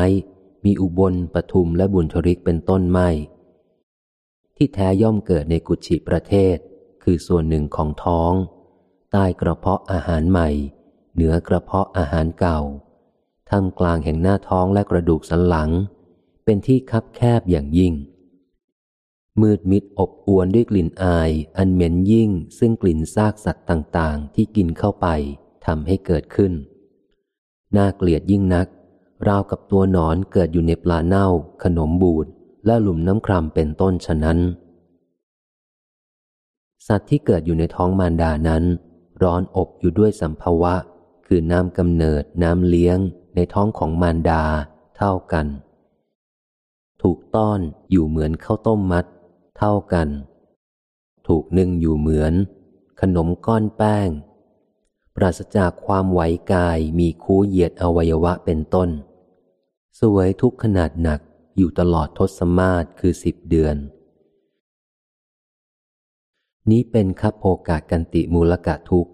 [0.64, 3.08] มีอุบลปทุมและบุญทริกเป็นต้นไม่
[4.56, 6.56] ที่แท้ย่อมเกิดในกุชิประเทศ
[7.02, 8.32] คือส่วนหนึ่งของท้อง
[9.12, 10.48] ใต้กระเพาะอาหารใหม่
[11.14, 12.60] เหนือกระเพาะอาหารเก่า
[13.48, 15.70] ท่ามกลางแห่งหน้าท้องและกระดูกสันหลัง
[16.44, 17.92] เป็นที่คับแคบอย่างยิ่ง
[19.40, 25.06] มืดมิดอบอวนด้วยกลิ่นอาย อันเหม็นยิ่ง ซึ่งกลิ่นซากสัตว์ต่างๆ ที่กินเข้าไป
[25.66, 26.52] ทำให้เกิดขึ้น
[27.76, 28.66] น่าเกลียดยิ่งนัก
[29.26, 31.26] ราวกับตัวหนอนเกิดอยู่ในปลาเน่า
[31.62, 32.26] ขนมบูด
[32.66, 34.38] และหลุมน้ำครามเป็นต้นฉะนั้น
[36.86, 38.64] สัตว์ที่เกิดอยู่ในท้องมารดานั้น
[39.22, 40.74] ร้อนอบอยู่ด้วยสัมภวะ
[41.26, 42.98] คือน้ำกำเนิดน้ำเลี้ยง
[43.34, 44.42] ในท้องของมารดา
[44.96, 45.46] เท่ากัน
[47.02, 47.58] ถูกต้อน
[47.90, 49.04] อยู่เหมือนข้าวต้มมัด
[49.58, 50.08] เท่ากัน
[51.28, 52.34] ถูกนึ่งอยู่เหมือน
[53.00, 54.08] ขนมก้อนแป้ง
[55.16, 56.20] ปราศจากความไหว
[56.52, 58.88] กายมีคูเหยียดอวัยวะเป็นต้น
[60.02, 61.20] สวยทุกขนาดหนัก
[61.56, 63.76] อยู่ตลอดทศมาศคือสิบเดือน
[66.70, 69.08] นี้เป็นคัพโภกากันติมูลกะทุก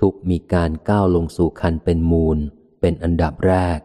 [0.00, 2.38] ทุกมีการก้าวลงสู่คันเป็นมูล
[2.80, 3.80] เป็นอันดับแรก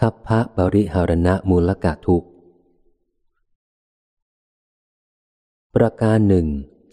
[0.00, 2.24] คัพพะบริหารณะมูลกะทุก
[5.74, 6.46] ประการหนึ่ง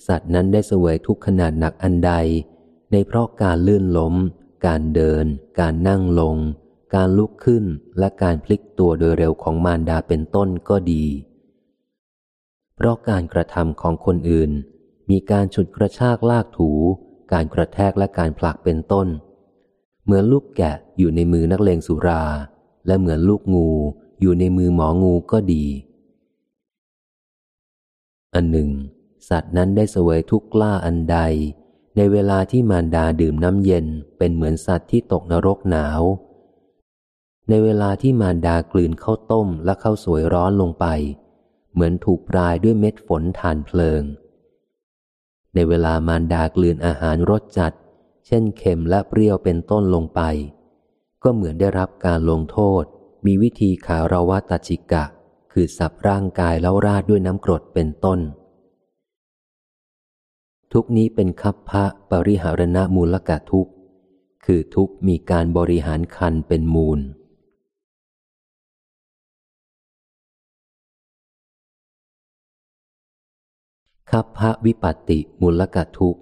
[0.07, 2.13] สัตว์นั้นได้เสวยทุกขนาดหนักอันใด
[2.97, 4.15] ในเพราะการลื่นล้ม
[4.67, 5.25] การเดิน
[5.59, 6.35] การนั่งลง
[6.95, 7.63] การลุกขึ้น
[7.99, 11.05] และการพลิกตัวโดยเร็วของมารดาเป็นต้นก็ดี
[12.75, 14.51] เพราะการกระทำของคนอื่น
[15.09, 16.71] มีการฉุดกระชากลากถู
[17.33, 19.07] การกระแทกและการผลักเป็นต้น
[20.03, 22.23] เหมือนลูกแกะอยู่ในมือนักเลงสุรา
[22.87, 23.69] และเหมือนลูกงู
[24.21, 25.65] อยู่ในมือหมองูก็ดี
[28.33, 28.69] อันหนึ่ง
[29.29, 31.19] สัตว์นั้นได้เสวยทุกข์กล้าอันใด
[31.97, 33.85] ในเวลาที่มารดาดื่มน้ำเย็น
[34.17, 36.01] เป็นเหมือนสัตว์ที่ตกนรกหนาว
[37.49, 40.85] ในเวลาที่มารดากลืนข้าวต้มและข้าวสวยร้อนลงไป
[41.73, 44.03] เหมือนถูกปลายด้วยเม็ดฝนทานเพลิง
[45.53, 47.73] ในเวลามารดากลืนอาหารรสจัด
[48.25, 50.21] เช่นเค็มและเปรี้ยวเป็นต้นลงไป
[51.23, 52.83] ก็เหมือนได้รับการลงโทษ
[53.25, 55.05] มีวิธีขาราวาตจิกะ
[55.51, 58.19] คือสับร่างกายแล้วราดด้วยน้ำกรดเป็นต้น
[60.77, 63.69] ทุกนี้เป็นคัพพะปริหารณมูลกะทุก
[64.45, 66.99] คือทุกมีการบริหารคันเป็นมูล
[74.11, 76.17] คัพพะวิปัติมูลกะทุก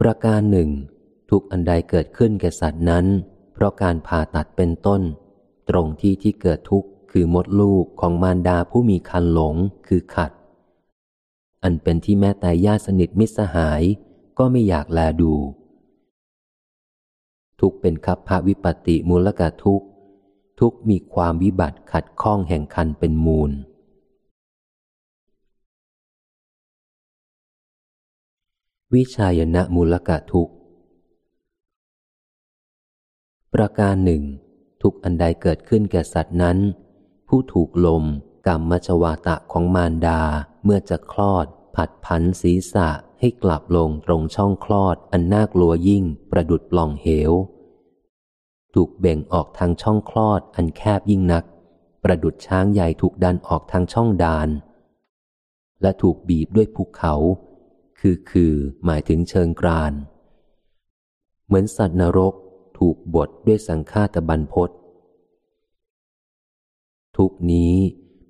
[0.00, 0.68] ประการหนึ่ง
[1.30, 3.06] ทุกอันใดเกิดขึ้นแก่สัตว์นั้น
[3.52, 5.02] เพราะการผ่าตัดเป็นต้น
[5.70, 9.54] ตรงที่ที่เกิดทุกข์คือมดลูกของมารดาผู้มีคันหลง
[9.88, 10.30] คือขัด
[11.62, 13.82] อันเป็นที่แม่แต่ญาติสนิทมิตรสหาย
[14.38, 15.34] ก็ไม่อยากแลดู
[17.60, 19.82] ทุกเป็นคับพระวิปติมูลกะทุก
[20.60, 23.50] ทุกมีความวิบัติขัดข้องแห่งคันเป็นมูล
[28.94, 30.50] วิชายนะมูลกะทุก
[33.54, 34.22] ประการหนึ่ง
[34.82, 36.58] ทุกอันใดเกิดขึ้นแก่สัตว์นั้น
[37.28, 38.04] ผู้ถูกลม
[38.46, 40.20] กรรมมชวาตะของมารดา
[40.64, 41.46] เมื่อจะคลอด
[41.76, 42.88] ผัดพันศีรษะ
[43.20, 47.32] ให้กลับลงตรงช่องคลอดอันน่ากลัวยิ่งประดุดปล่องเหว
[48.74, 51.44] ถูกเบ่งออกทางช่องคลอดอันแคบยิ่งนัก
[52.04, 54.48] ประดุดช้างใหญ่ถูกดันออกทางช่องดาน
[55.82, 57.14] และถูกบีบด้วยภูเขา
[57.98, 58.54] คือคือ
[58.84, 59.92] หมายถึงเชิงกราน
[61.46, 62.34] เหมือนสัตว์นรก
[62.78, 64.70] ถูกบทด้วยสังฆาตบันพศ
[67.16, 67.74] ทุกนี้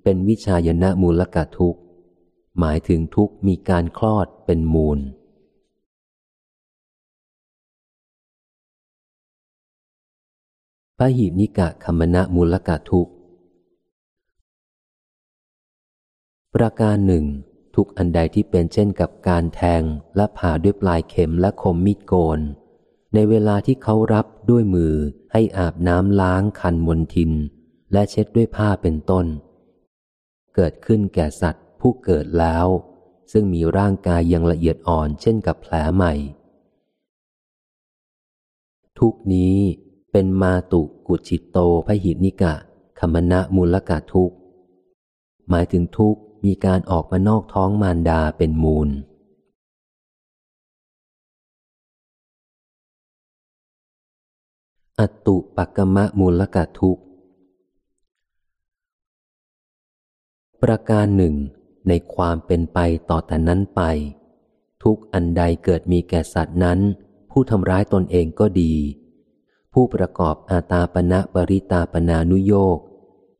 [0.03, 1.77] เป็นวิชายนะมูลกะทุก
[2.59, 4.99] หมายถึงทุกมีการคลอดเป็นมูล
[10.97, 13.09] พระหินิกะคมณะมูลกะทุก
[16.55, 17.25] ประการหนึ่ง
[17.75, 19.83] ทุกอันใดที่เป็นเช่นกับการแทง
[20.15, 22.39] และผ่าด้วยปลายเข็มและคมมีดโกน
[23.13, 24.93] ในเวลาที่เขารับด้วยมือ
[25.31, 27.31] ให้อาบน้ำล้างคันมนทิน
[27.93, 29.25] และเช็ดด้วยผ้าเป็นต้น
[30.55, 32.67] เกิดขึ้นแก่สัตว์ ผู้เกิดแล้ว
[33.31, 36.13] ซึ่งมีร่างกายยังละเอียดอ่อนเช่นกับแผลใหม่
[38.99, 39.55] ทุกนี้
[40.11, 41.57] เป็นมาตุกุจิตโต
[41.87, 42.53] พหินิกะ
[42.99, 44.31] คมณะมูลกะทุก
[45.49, 46.15] หมายถึงทุก
[46.45, 48.89] มีการออกมานอกท้องมารดาเป็นมูล
[54.99, 56.99] อตุปักมะมูลกะทุก
[60.61, 61.35] ประการหนึ่ง
[61.87, 62.79] ในความเป็นไป
[63.09, 63.81] ต่อแต่นั้นไป
[64.83, 66.79] ทุกอันใดเกิดมีแก่สัตว์นั้น
[67.31, 68.73] ผู้ทำร้ายตนเองก็ดี
[69.73, 72.77] ผู้ประกอบอาตาปณะปริตาปนานุโยก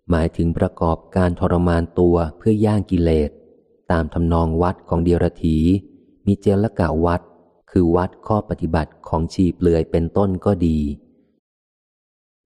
[0.09, 3.31] หมายถึงประกอบการทรมานตัวเพื่อย่างกิเลส
[3.91, 5.57] ตามทำนองวัดของเดียรถี
[6.25, 7.21] มีเจลกะวัด
[7.71, 10.79] คือวัดข้อปฏิบัติของชีเปลือยเป็นต้นก็ดี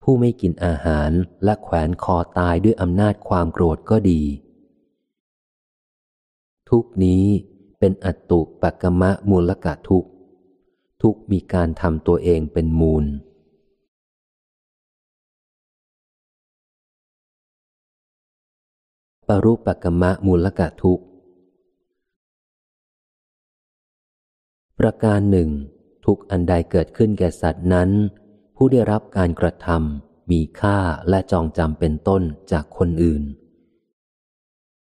[0.02, 1.10] ผู้ไม่กินอาหาร
[1.44, 4.22] และแขวนคอตายด้วยอำนาจความโกรธก็ดี
[6.78, 7.24] ทุกนี้
[7.78, 10.06] เป็นอัตตุปกมะมูลกะทุก
[11.02, 13.04] ทุกมีการทำตัวเองเป็นมูล
[19.28, 21.00] ปรุปกมะมูลกะทุก
[24.78, 25.50] ประการหนึ่ง
[26.06, 27.90] ทุกอันใดเกิดขึ้นแก่สัตว์นั้น
[28.56, 32.22] ผู้ได้รับการกระทำมีค่าและจองจำเป็นต้น
[32.52, 33.24] จากคนอื่น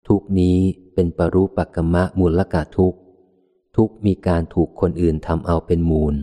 [0.08, 0.58] ทุกนี้
[0.93, 2.95] เป็นปรุปกมะมูลกะทุก
[3.76, 6.16] ทุกมีการถูกคนอื่นทำเอาเป็นมูล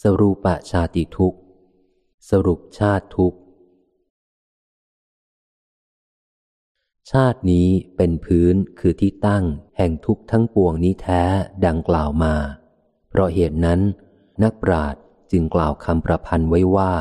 [0.00, 1.34] สรูปชาติทุก
[2.30, 3.34] สรุปชาติทุก
[7.10, 9.44] ชาตินี้เป็นพื้นคือที่ตั้ง
[9.76, 11.22] แห่งทุกทั้งปวงนี้แท้
[11.66, 12.34] ดังกล่าวมา
[13.08, 13.80] เพราะเหตุนั้น
[14.42, 15.02] นักปราชญ์
[15.32, 16.92] จึงกล่าวคำประพันธ์ไว้ว่า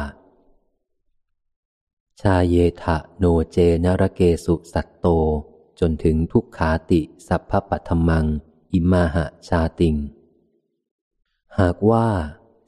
[2.21, 5.07] ชาเยทะโนเจนรเกสุสัตโต
[5.79, 8.25] จนถึงทุกขาติสัพพปัทมัง
[8.73, 9.95] อิมาหะชาติง
[11.59, 12.07] หากว่า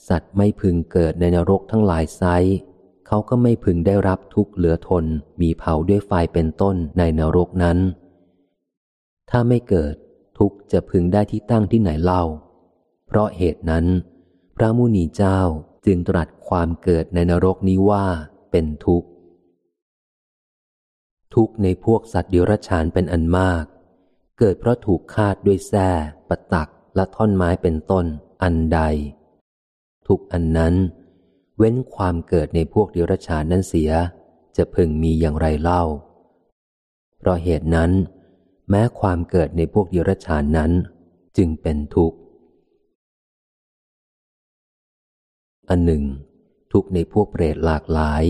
[0.10, 2.24] สัตว์ไม่พึงเกิดในนรกทั้งหลายไซ
[3.08, 5.06] เขาก็ไม่พึงได้รับทุกข์เหลือทน
[5.42, 7.78] มีเผาด้วยไฟเป็นต้นในนรกนั้น
[9.30, 9.96] ถ้าไม่เกิด
[10.38, 12.24] ทุกข์จะพึงได้ที่ตั้งที่ไหนเล่า
[13.08, 13.86] เพราะเหตุนั้น
[14.56, 15.40] พระมุนีเจ้า
[15.86, 18.06] จึงตรัสความเกิดในนรกนี้ว่า
[18.52, 19.08] เป็นทุกข์
[21.38, 23.66] ทุกข์ในพวกสัตว์เดรัจฉานเป็นอันมาก
[24.40, 25.90] เกิดเพราะถูกคาดด้วยแส้
[26.30, 28.06] ปะตักและท่อนไม้เป็นต้น
[28.44, 28.80] อันใด
[30.08, 30.74] ทุกอันนั้น
[31.58, 33.92] เว้นความเกิดในพวกเดรัจฉานนั้นเสีย
[34.58, 35.84] จะพึงมีอย่างไรเล่า
[37.18, 37.92] เพราะเหตุนั้น
[38.70, 40.72] แม้ความเกิดในพวกเดรัจฉานนั้น
[41.38, 42.18] จึงเป็นทุกข์
[45.70, 46.04] อันหนึ่ง
[46.72, 48.24] ทุกในพวกเปรตหลากหลาย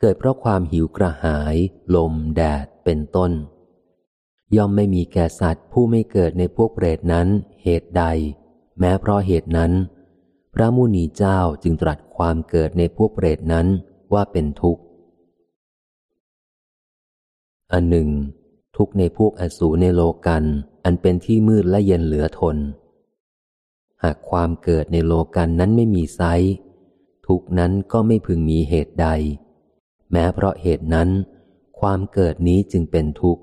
[0.00, 1.56] เกิดเพราะความหิวกระหาย
[1.94, 3.32] ลม แดด เป็นต้น
[4.56, 7.28] ย่อมไม่มีแก่สัตว์ผู้ไม่เกิดในพวกเปรตนั้น
[7.62, 8.04] เหตุใด
[8.78, 9.72] แม้เพราะเหตุนั้น
[10.54, 13.66] พระมุนีเจ้าจึงตรัสความเกิดในพวกเปรตนั้น
[14.12, 14.82] ว่าเป็นทุกข์
[17.72, 18.08] อันหนึ่ง
[18.76, 20.44] ทุกในพวกอสูรในโลกัน
[20.84, 22.56] อันเป็นที่มืดและเย็นเหลือทน
[24.02, 26.20] หากความเกิดในโลกันนั้นไม่มีไซ
[27.26, 29.08] ทุกนั้นก็ไม่พึงมีเหตุใด
[30.12, 31.08] แม้เพราะเหตุนั้น
[31.80, 33.42] ความเกิดนี้จึงเป็นทุกข์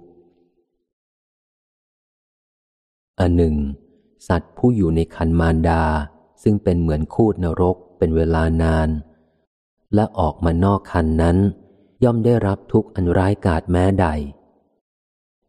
[3.19, 3.55] อันหนึ่ง
[4.27, 5.83] สัตว์ผู้อยู่ในคันมารดา
[6.43, 8.89] ซึ่งเป็นเหมือนคูดนรกเป็นเวลานาน
[9.93, 11.37] และออกมานอกคันนั้น
[12.03, 14.07] ย่อมได้รับทุกข์อันร้ายกาจแม้ใด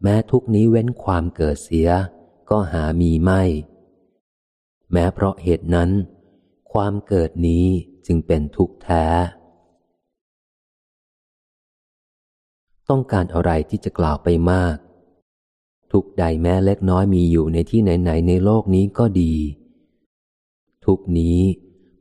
[0.02, 1.88] แม้ทุกนี้เว้นความเกิดเสีย
[2.50, 3.42] ก็หามีไม่
[4.92, 5.90] แม้เพราะเหตุนั้น
[6.72, 7.66] ความเกิดนี้
[8.06, 9.04] จึงเป็นทุกข์แท้
[12.90, 14.76] ต้องการอะไรที่จะกล่าวไปมาก
[15.92, 19.34] ทุกใดแม้เล็กน้อยมีอยู่ในที่ไหนๆในโลกนี้ก็ดี
[20.84, 21.40] ทุกนี้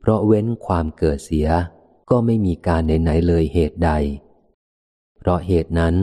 [0.00, 1.48] เพราะเว้นความเกิดเสีย
[2.10, 3.90] ก็ไม่มีการไหนๆเลยเหตุใด
[5.18, 5.94] เพราะเหตุนั้น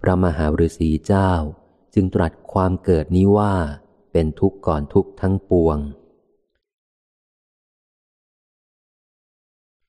[0.00, 1.30] พระมหาฤาษีเจ้า
[1.94, 3.54] จึงตรัสความเกิดนี้ว่า
[4.12, 5.78] เป็นทุกข์ก่อนทุกข์ทั้งปวง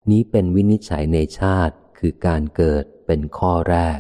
[0.10, 4.00] นี้เป็นวินิจฉัยในชาติคือการเกิดเป็นข้อแรก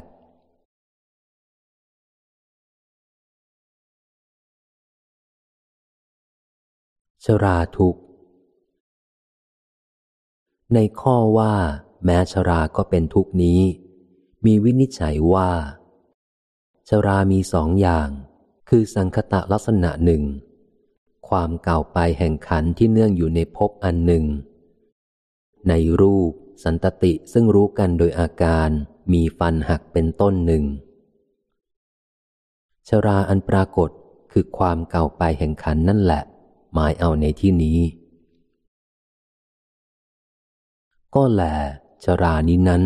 [7.30, 7.98] ชราทุก
[10.74, 11.56] ในข้อว่า
[12.06, 13.62] แม้ชราก็เป็นทุกนี้
[14.46, 15.52] มีวินิจฉัยว่า
[16.90, 18.10] ชรามีสองอย่าง
[18.70, 20.24] คือสังคตะลักษณะหนึ่ง
[21.28, 24.26] ความเก่าไปแห่งขันที่เนื่องอยู่ในภพอันหนึ่ง
[25.70, 26.32] ในรูป
[26.64, 28.70] สันตติซึ่งรู้กันโดยอาการ
[29.14, 30.64] มีฟันหักเป็นต้นหนึ่ง
[32.88, 33.90] ชราอันปรากฏ
[34.32, 36.24] คือความเก่าไปแห่งขันนั่นแหละ
[36.78, 37.80] หมายเอาในที่นี้
[41.16, 41.42] ก็แล
[42.04, 42.84] ชรานี้นั้น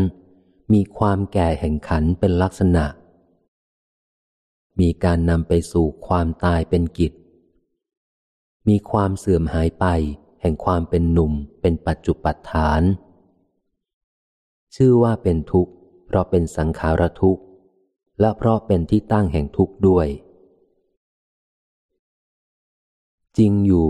[0.74, 2.86] มีความแก่แห่งขันเป็นลักษณะ
[4.80, 7.14] มีการนำไปสู่ความตายเป็นกิจ
[8.68, 9.86] มีความเสื่อมหายไป
[10.42, 12.82] แห่งความเป็นหนุ่มเป็นปัจจุปัฏฐาน
[14.76, 15.72] ชื่อว่าเป็นทุกข์
[16.06, 17.44] เพราะเป็นสังขารทุกข์
[18.20, 20.08] และเพราะเป็นที่ตั้งแห่งทุกข์ด้วย
[23.38, 23.90] จริงอยู่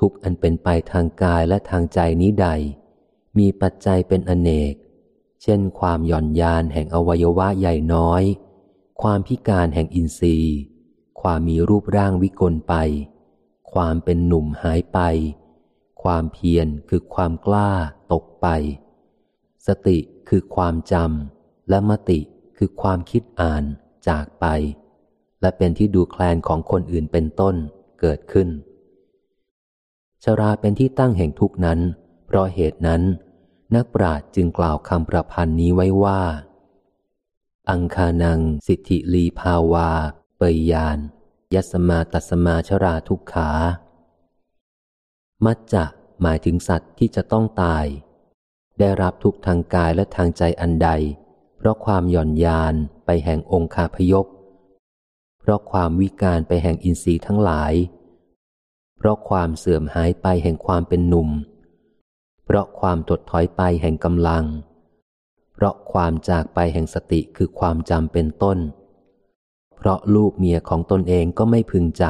[0.00, 2.48] ทุกอันเป็นไปทางกายและทางใจนี้ใด
[3.38, 4.74] มีปัจจัยเป็นอเนก
[5.42, 8.22] เช่น ความหย่อนยานแห่งอวัยวะใหญ่น้อย
[9.02, 10.56] ความพิการแห่งอินทรีย์
[11.20, 12.74] ความมีรูปร่างวิกลไป
[13.72, 14.98] ความเป็นหนุ่มหายไป
[16.02, 17.70] ความเพียรคือความกล้า
[18.12, 18.46] ตกไป
[19.66, 22.20] สติคือความจำและมติ
[22.56, 23.64] คือความคิดอ่าน
[24.08, 24.46] จากไป
[25.40, 27.56] และเป็นที่ดูแคลนของคนอื่นเป็นต้น
[28.00, 28.48] เกิดขึ้น
[30.24, 31.80] ชราเป็นที่ตั้งแห่งทุกนั้น
[32.26, 33.02] เพราะเหตุนั้น
[33.74, 36.22] นักปราชญ์จึงกล่าวคำประพันธ์นี้ไว้ว่า
[37.70, 39.90] อังคานังสิทธิลีภาวา
[40.38, 40.98] เปยยาน
[41.54, 43.50] ยัสมาตัสมาชราทุกขา
[45.44, 45.84] มัจจะ
[46.22, 47.86] หมายถึงสัตว์ที่จะต้องตาย
[48.78, 50.90] ได้รับทุกทางกายและทางใจอันใด
[51.56, 52.74] เพราะความหย่อนยาน
[53.06, 54.26] ไปแห่งองคาพยพ
[55.40, 57.72] เพราะความวิการไปแห่งอินทรีย์ทั้งหลาย
[59.00, 61.28] เพราะความเสื่อมหายไปแห่งความเป็นหนุ่ม
[62.44, 64.44] เพราะความถดถอยไปแห่งกำลัง
[65.54, 68.58] เพราะความจากไปแห่งสติคือความจำเป็นต้น
[69.76, 72.04] เพราะลูกเมียของตนเองก็ไม่พึงใจ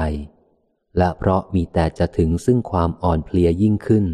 [0.99, 4.05] และเพราะมีแต่จะถึงซึ่งความอ่อนเพลียยิ่งขึ้น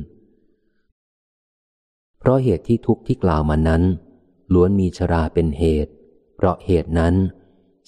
[2.18, 3.82] เพราะเหตุที่ทุกข์ที่กล่าวมานั้น
[4.52, 5.92] ล้วนมีชราเป็นเหตุ
[6.36, 7.14] เพราะเหตุนั้น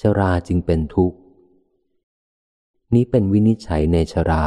[0.01, 1.19] ชราจึงเป็นทุกข์
[2.95, 4.45] นี้เป็นวินิจฉัยในชรา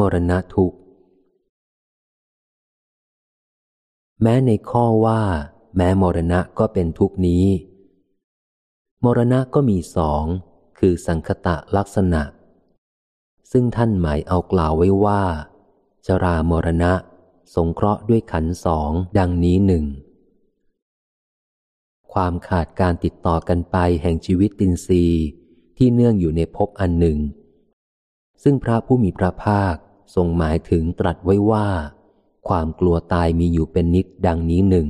[0.00, 0.78] มรณะทุกข์
[4.22, 5.22] แม้ในข้อว่า
[5.76, 7.44] แม้มรณะก็เป็นทุกนี้
[9.04, 10.24] มรณะก็มีสอง
[10.78, 12.22] คือสังคตะลักษณะ
[13.50, 15.22] ซึ่งท่านหมายเอากล่าวไว้ว่า
[16.06, 16.92] จรามรณะ
[17.54, 19.84] สงเคราะห์ด้วยขันสองดังนี้หนึ่ง
[22.12, 25.04] ความขาดการติดต่อกันไปแห่งชีวิตตินรี
[25.76, 27.18] ที่เนื่องอยู่ในภพอันหนึ่ง
[28.42, 29.76] ซึ่งพระผู้มีพระภาค
[30.14, 31.66] ทรงหมายถึงตรัสไว้ว่า
[32.48, 34.88] ความกลัวตายมีอยู่เป็นนิดดังนี้หนึ่ง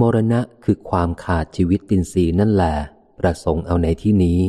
[0.00, 2.74] มรณะคือความขาดชีวิตตินรีนั่นแหละ
[3.18, 4.40] ประสงค์เอาในที่นี้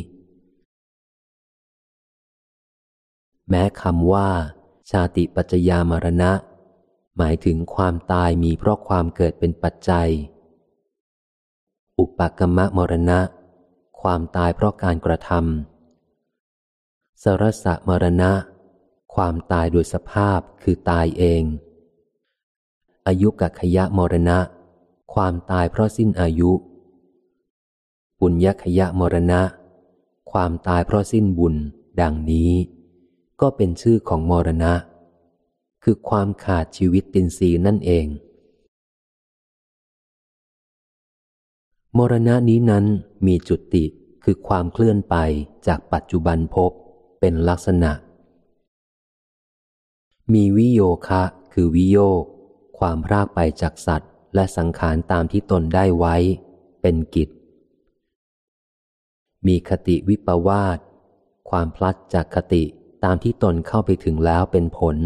[3.49, 4.29] แม้คำว่า
[4.89, 6.31] ชาติปัจจยามรณะ
[7.17, 10.09] หมายถึงความตายมีเพราะความเกิดเป็นปัจจัย
[11.99, 13.19] อุปกรรมมรณะ
[14.01, 15.68] ความตายเพราะการกระทำ
[17.23, 18.31] สรสะมรณะ
[19.15, 21.43] ความตายโดยสภาพคือตายเอง
[23.07, 24.39] อายุกัขยะมรณะ
[25.13, 26.51] ความตายเพราะสิ้นอายุ
[28.19, 29.41] ปุญญขยะมรณะ
[30.31, 31.55] ความตายเพราะสิ้นบุญ
[32.01, 32.51] ดังนี้
[33.41, 34.73] ก็เป็นชื่อของมรณะ
[35.83, 38.05] คือความขาดชีวิตตินรีนั่นเอง
[41.97, 42.85] มรณะนี้นั้น
[43.25, 43.85] มีจุติ
[44.23, 45.15] คือความเคลื่อนไป
[45.67, 46.73] จากปัจจุบันพบ
[47.19, 47.91] เป็นลักษณะ
[50.33, 52.23] มีวิโยคะ คือวิโยก
[52.79, 56.15] ความพรากไปจากสัตว์ และสังขารตามที่ตนได้ไว้
[56.81, 57.29] เป็นกิจ
[59.47, 60.79] มีคติวิปวาส
[61.49, 62.63] ความพลัดจากคติ
[63.03, 64.97] ตามที่ตนเข้าไปถึงแล้วเป็นผล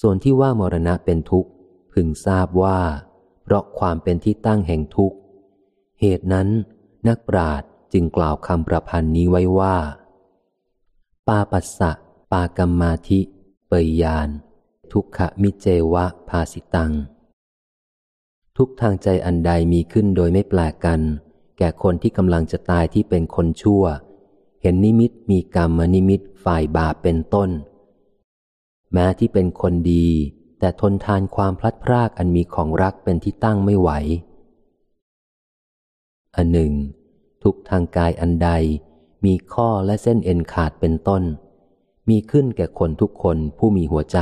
[0.00, 1.50] ส่วนที่ว่ามรณะเป็นทุกข์
[1.92, 2.78] พึงทราบว่า
[3.42, 5.16] เพราะความเป็นที่ตั้งแห่งทุกข์
[6.00, 6.48] เหตุนั้น
[7.08, 9.76] นักปราชญ์ จึงกล่าวคำประพันธ์นี้ไว้ว่า
[11.28, 11.90] ปาปัสสะ
[12.32, 13.20] ปากรรมาธิ
[13.68, 14.28] เปยยาน
[14.92, 16.92] ทุกขมิเจวะภาสิตัง
[18.56, 21.00] ทุกทางใจอันใดมีขึ้นโดยไม่แปลกกัน
[21.58, 23.84] แก่คนที่กำลังจะตายที่เป็นคนชั่ว
[24.62, 27.50] เห็นนิมิตมีกรรมนิมิตฝ่ายบาปเป็นต้น
[28.92, 30.06] แม้ที่เป็นคนดี
[30.58, 33.90] แต่ทนทานความพลัดพรากอันมีของรักเป็นที่ตั้งไม่ไหว
[36.36, 36.72] อันหนึ่ง
[37.44, 38.50] ทุกทางกายอันใด
[39.24, 41.22] มีข้อและเส้นเอ็นขาดเป็นต้น
[42.08, 44.18] มีขึ้นแก่คนทุกคนผู้มีหัวใจ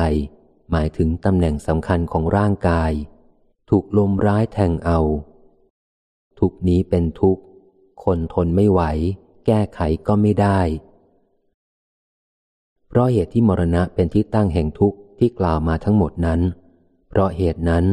[0.70, 2.93] หมายถึงตำแหน่งสำคัญของร่างกาย
[3.70, 5.01] ถูกลมร้ายแทงเอา
[6.39, 7.43] ทุกนี้เป็นทุกข์
[8.05, 8.83] คนทนไม่ไหว
[9.47, 10.61] แก้ไขก็ไม่ได้
[12.89, 16.41] เพราะเหตุที่มรณะเป็นที่ตั้งแห่งทุกข์ที่กล่าวมาทั้งหมดนั้น
[17.09, 17.85] เพราะเหตุนั้น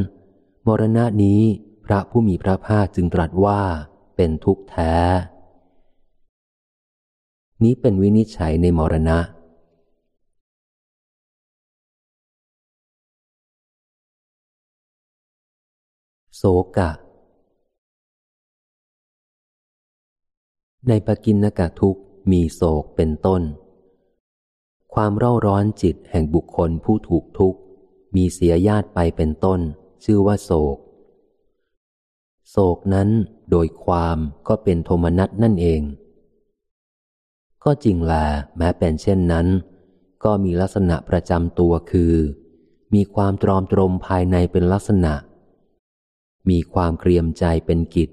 [0.68, 1.42] มรณะนี้
[1.86, 3.62] พระผู้มีพระภาคจึงตรัสว่า
[4.22, 4.95] เป็นทุกข์แท้
[7.63, 9.20] นี้เป็นวินิจฉัยในมรณะ
[16.36, 16.43] โศ
[16.78, 16.91] กะ
[20.88, 21.97] ในปกินนกะทุก
[22.32, 23.41] มีโศกเป็นต้น
[24.93, 27.59] ความเร่าร้อนจิตแห่งบุคคลผู้ถูกทุกข์
[28.15, 29.59] มีเสียญาติไปเป็นต้น
[30.03, 30.78] ชื่อว่าโศก
[32.50, 33.10] โศกนั้น
[33.52, 35.82] โดยความก็เป็นโทมนัสนั่นเอง
[37.64, 38.14] ก็จริงแล
[38.58, 39.47] แม้เป็นเช่นนั้น
[40.24, 42.14] ก็มีลักษณะประจำตัวคือ
[42.93, 45.14] มีความตรอมตรมภายในเป็นลักษณะ
[46.50, 48.10] มีความเกรียมใจเป็นกิจ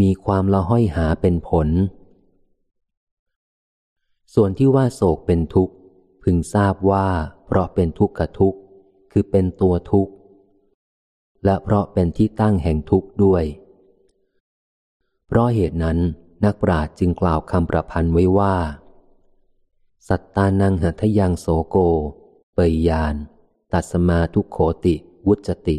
[0.00, 1.68] มีความละห้อยหาเป็นผล
[4.34, 5.74] ส่วนที่ว่าโศกเป็นทุกข์
[6.22, 7.06] พึงทราบว่า
[7.46, 8.58] เพราะเป็นทุกข์กับทุกข์
[9.12, 10.12] คือเป็นตัวทุกข์
[11.46, 13.44] และเพราะเป็นที่ตั้งแห่งทุกข์ด้วย
[15.26, 15.98] เพราะเหตุนั้น
[16.44, 18.56] นักปราชญ์จึงกล่าวคำประพันธ์ไว้ว่า
[20.08, 21.76] สัตตานังหัทยังโสโก
[22.54, 23.14] เปยยาน
[23.72, 24.94] ตัสมาทุกโขติ
[25.26, 25.78] วุจติ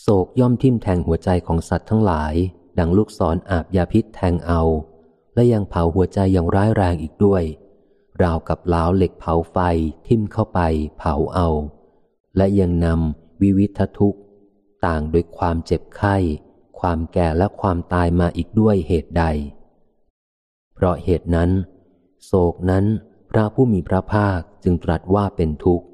[0.00, 2.34] โศกย่อมทิ่มแทงหัวใจของสัตว์ทั้งหลาย
[2.78, 4.62] ดังลูกศรออาบยาพิษแทงเอา
[5.34, 7.42] และยังเผาหัวใจอย่างร้ายแรงอีกด้วย
[8.22, 9.56] ราวกับล้าวเหล็กเผาไฟ
[10.06, 10.60] ทิ่มเข้าไป
[10.98, 11.48] เผาเอา
[12.36, 14.20] และยังนำ วิวิททุกข์
[14.86, 16.16] ต่างโดยความเจ็บไข้
[16.78, 19.24] ความแก่และความตายมาอีกด้วยเหตุใด
[20.74, 21.50] เพราะเหตุนั้น
[22.24, 22.84] โศกนั้น
[23.30, 25.86] พระผู้มีพระภาคจึงตรัสว่าเป็นทุกข์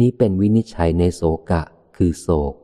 [0.00, 1.62] นี้เป็นวินิจฉัยในโศกะ
[1.96, 2.54] คือโศก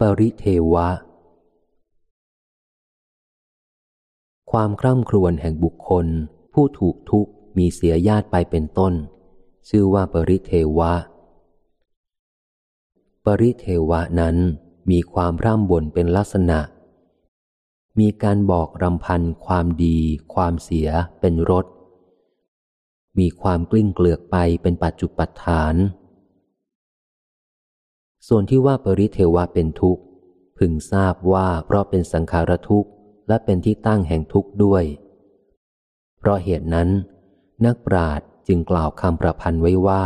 [0.00, 0.88] ปริเทวะ
[4.58, 6.06] ความคร่ำครวญแห่งบุคคล
[6.52, 8.92] ผู้ถูกทุกข์มีเสียญาติไปเป็นต้น
[9.68, 10.92] ชื่อว่าปริเทวะ
[13.24, 14.36] ปริเทวะนั้น
[14.90, 16.60] มีความร่ำบ่นเป็นลักษณะ
[18.00, 19.98] มีการบอกรำพันความดี
[20.34, 20.88] ความเสีย
[21.20, 21.66] เป็นรส
[23.18, 25.74] มีความกลิ้งเกลือกไปเป็นปัจจุปัฏฐาน
[28.28, 30.02] ส่วนที่ว่าปริเทวะเป็นทุกข์
[30.58, 32.90] พึงทราบว่าเพราะเป็นสังขารทุกข์
[33.28, 34.84] และเป็นที่ตั้งแห่งทุกข์ด้วย
[36.18, 36.88] เพราะเหตุนั้น
[37.64, 40.04] นักปราดจึงกล่าวคำประพันธ์ไว้ว่า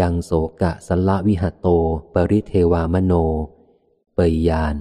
[0.00, 0.30] ยังโส
[0.62, 1.66] กะสละวิหโต
[2.14, 3.12] ปริเทวามโน
[4.14, 4.74] เปยยาน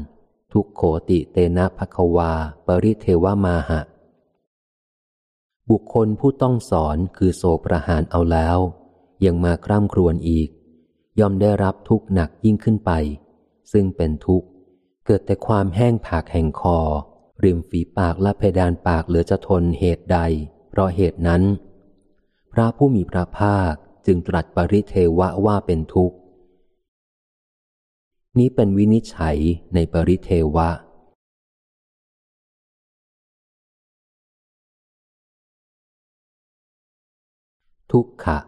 [0.54, 2.32] ทุกโขติเตนะภควา
[2.68, 3.82] ปริเทวามาหะ
[5.70, 8.58] บุคคลผู้ต้องสอนคือโศกประหารเอาแล้ว
[9.26, 10.50] ยังมาคร่ำครวญอีก
[11.20, 12.92] ย่อมได้รับทุกข์หนักยิ่งขึ้นไป
[13.72, 14.48] ซึ่งเป็นทุกข์
[15.06, 16.80] เกิดแต่ความแห้งผากแห่งคอ
[17.44, 20.20] ริมฝีปากและเพดานปากเหลือจะทนเหตุใด
[20.70, 21.44] เพราะเหตุนั้น
[22.54, 23.74] พระผู้มีพระภาค
[24.06, 26.18] จึงตรัสปริเทวะว่าเป็นทุกข์
[28.38, 29.38] นี้เป็นวินิจฉัย
[29.74, 30.70] ในปริเทวะ
[37.92, 38.40] ทุกขะ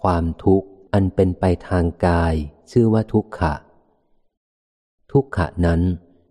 [0.00, 2.34] ความทุกข์อันเป็นไปทางกาย
[2.70, 3.54] ชื่อว่าทุกขะ
[5.16, 5.80] ทุกขะนั้น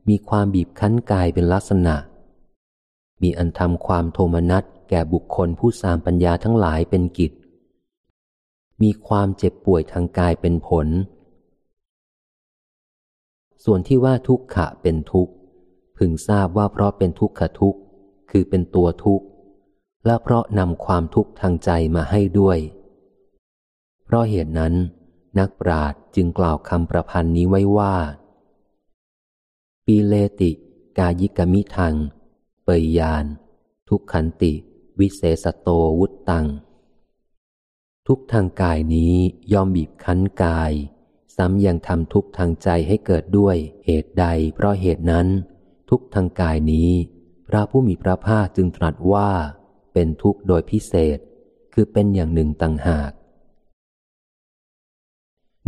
[0.10, 1.96] มีความบีบคั้นกายเป็นลักษณะ
[3.22, 7.32] มีอันทำความโทมนัสแก่บุคคลผู้สามปัญญาทั้งหลายเป็นกิจ
[8.82, 10.88] มีความเจ็บป่วยทางกายเป็นผล
[13.64, 15.34] ส่วนที่ว่าทุกขะเป็นทุกข์
[15.98, 17.80] พึงทราบว่าเพราะเป็นทุกขะทุกข์
[18.32, 19.26] คือเป็นตัวทุกข์
[20.06, 22.58] และเพราะนำความทุกข์ทางใจมาให้ด้วย
[24.06, 24.74] เพราะเหตุนั้น
[25.40, 27.96] นักปราชญ์จึงกล่าวคำประพันธ์นี้ไว้ว่า
[29.88, 30.52] ปีเลติ
[30.98, 31.96] กายิกมิทัง
[32.64, 33.26] เปยยาน
[33.90, 34.54] ทุกขันติ
[35.00, 36.46] วิเศษโตวุตตัง
[38.08, 39.16] ทุกทางกายนี้
[39.54, 40.72] ยอมบีบคั้นกาย
[41.36, 43.56] ซ้ำยังทำทุกทางใจให้เกิดด้วย
[43.86, 44.26] เหตุใด
[44.56, 45.28] เพราะเหตุนั้น
[45.90, 46.92] ทุกทางกายนี้
[47.48, 49.32] พระผู้มีพระภาคจึงตรัสว่า
[49.94, 51.20] เป็นทุกข์โดยพิเศษ
[51.74, 53.12] คือเป็นอย่างหนึ่งต่างหาก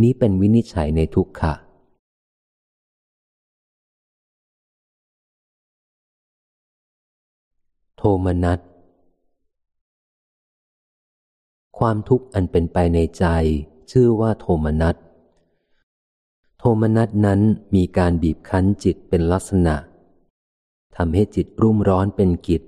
[0.02, 1.54] นี้เป็นวินิจฉัยในทุกขะ
[7.98, 8.58] โทมนัส
[11.78, 13.24] ความทุกข์อันเป็นไปในใจ
[13.90, 14.96] ชื่อว่าโทมนัส
[16.58, 17.40] โทมนัสนั้น
[17.74, 19.76] มีการบีบคั้นจิตเป็นลักษณะ
[20.96, 22.62] ทำให้จิตรุ่มร้อนเป็นกิจ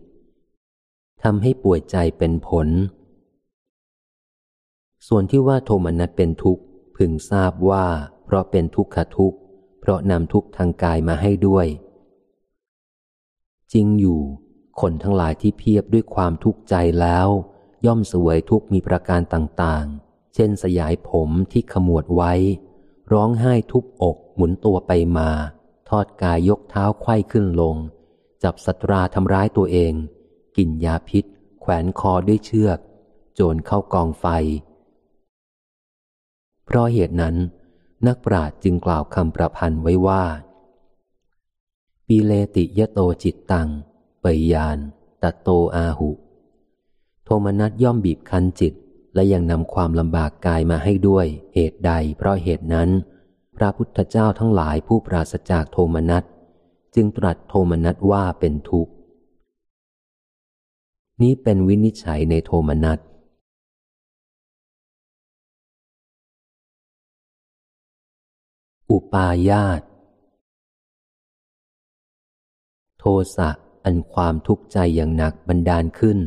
[1.22, 2.68] ทำให้ป่วยใจเป็นผล
[5.06, 6.62] ส่วนที่ว่าโทมนัสเป็นทุกข์
[6.96, 7.86] พึงทราบว่า
[8.24, 9.38] เพราะเป็นทุกขทุกข์
[9.80, 11.66] เพราะนำทุกข์ทางกายมาให้ด้วย
[13.72, 14.20] จริงอยู่
[14.80, 17.28] คนทั้งหลายที่เพียบด้วยความทุกข์ใจแล้ว
[17.86, 22.32] ย่อมสวยทุกมีประการต่างๆ เช่นสยายผมที่ขมวดไว้
[23.12, 25.30] ร้องไห้ทุบอกหมุนตัวไปมา
[25.88, 27.76] ทอดกายยกเท้าไขว้ขึ้นลง
[28.42, 29.92] จับสัตราทำร้ายตัวเอง
[30.56, 31.24] กินยาพิษ
[31.60, 32.78] แขวนคอด้วยเชือก
[33.34, 34.26] โจรเข้ากองไฟ
[36.64, 37.36] เพราะเหตุนั้น
[38.06, 40.24] นักปราชญ์จึงกล่าวคำประพันธ์ไว้ว่า
[42.06, 43.68] ปีเลติยโตจิตตัง
[44.34, 44.78] ยยาน
[45.22, 46.10] ตัโตอาหุ
[47.24, 48.74] โทมนัสย่อมบีบคั้นจิต
[49.14, 52.90] และยังนำความลำบากกายมาให้ด้วย เหตุใด เพราะเหตุนั้น
[53.56, 56.24] พพระพุทธเจ้าทั้งหลายผู้ปราศจากโทมนัส
[56.94, 58.92] จึงตรัสโทมนัสว่าเป็นทุกข์
[61.22, 62.98] นี้เป็นวินิจฉัยในโทมนัส
[68.90, 69.80] อุปาญาต
[72.98, 73.05] โท
[73.36, 73.50] สะ
[73.89, 76.19] อันความทุกข์ใจอย่างหนักบันดาลขึ้น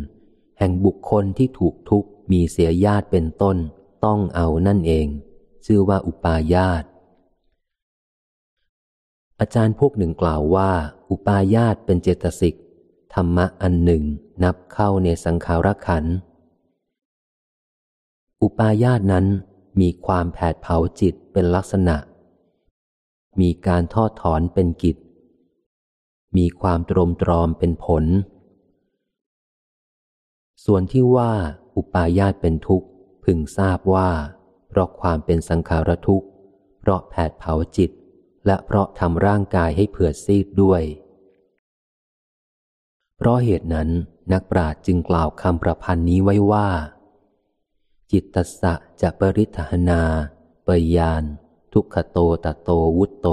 [0.59, 3.57] แห่งบุคคลที่ถูกทุกข์มีเสียญาติเป็นต้น
[4.05, 5.07] ต้องเอานั่นเอง
[5.65, 6.83] ชื่อว่าอุปาญาต
[9.39, 10.71] อาจารย์พวกหนึ่งกล่าวว่า
[11.09, 12.55] อุปาญาตเป็นเจตสิก
[13.13, 14.03] ธรรมะอันหนึ่ง
[14.43, 16.05] นับเข้าในสังขารขัน
[18.41, 19.25] อุปาญาตนั้น
[19.81, 21.97] มีความแผดเผาจิตเป็นลักษณะ
[23.39, 24.97] มีการทอดถอนเป็นกิจ
[26.37, 28.05] มีความตรมตรอมเป็นผล
[30.65, 31.31] ส่วนที่ว่า
[31.75, 32.87] อุปาญาตเป็นทุกข์
[33.23, 34.09] พึงทราบว่า
[34.69, 36.27] เพราะความเป็นสังขารทุกข์
[36.79, 37.91] เพราะแผดเผาจิต
[38.45, 40.83] และเพราะทำร่างกายให้เผื่อซีดด้วย
[43.17, 43.89] เพราะเหตุนั้น
[44.33, 46.69] นักปราชญ์จึงกล่าวคำประพันธ์นี้ไว้ว่า
[48.11, 50.01] จิตตสะจะปริทหนา
[50.67, 51.23] ปยาน
[51.73, 53.27] ทุกขโตตโตวุตโต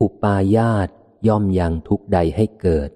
[0.00, 0.88] อุปาญาต
[1.28, 2.90] ย่อมยังทุกใดให้เกิด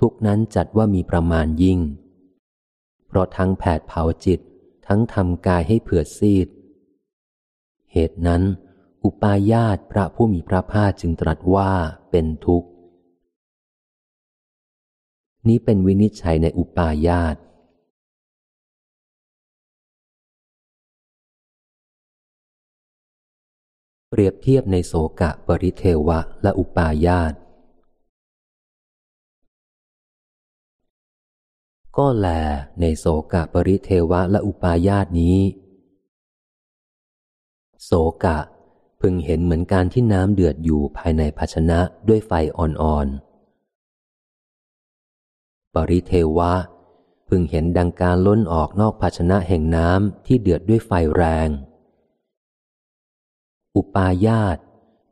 [0.00, 1.80] ทุกนั้นจัดว่ามีประมาณยิ่ง
[3.06, 4.40] เพราะทั้งแผดเผาจิต
[4.86, 6.48] ทั้งทำกายให้เผื่อซีด
[7.92, 8.42] เหตุนั้น
[9.04, 11.72] อุปาญาตพระผู้มีพระภาคจึงตรัสว่า
[12.10, 12.68] เป็นทุกข์
[15.48, 17.36] นี้เป็นวินิจฉัยในอุปาญาต
[24.10, 27.32] เปรียบเทียบในโสกะปริเทวะและอุปาญาต
[31.98, 32.28] ก็แล
[32.80, 35.38] ในโสกะปริเทวะและอุปาญาตนี้
[37.84, 37.90] โส
[38.24, 38.38] กะ
[39.00, 46.52] พึงเห็นเหมือนการที่น้ำเดือดอยู่ภายในภาชนะด้วยไฟอ่อนๆ ปริเทวะ
[47.28, 51.48] พึงเห็นดังการล้นออกนอกภาชนะแห่งน้ำที่เดือดด้วยไฟแรง
[53.76, 54.56] อุปาญาต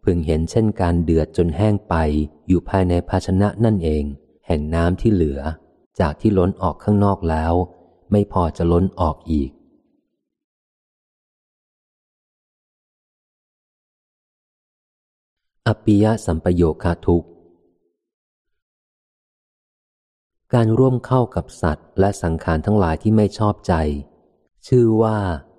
[0.04, 1.94] พึงเห็นเช่นการเดือดจนแห้งไป
[2.48, 4.04] อยู่ภายในภาชนะนั่นเอง
[4.46, 5.42] แห่งน้ำที่เหลือ
[6.00, 7.52] จากที่ล้นออกข้างนอกแล้ว
[8.10, 9.50] ไม่พอจะล้นออกอีก
[15.66, 17.24] อปิยสัมปโยคาทุก
[20.54, 23.74] การร่วมเข้ากับสัตว์ และสังขารทั้งหลายที่ไม่ชอบใจ
[24.66, 25.16] ชื่อว่า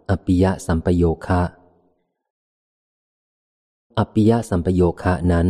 [0.09, 1.41] อปิยสัมปโยคะ
[3.97, 5.47] อปิยสัมปโยคะนั้น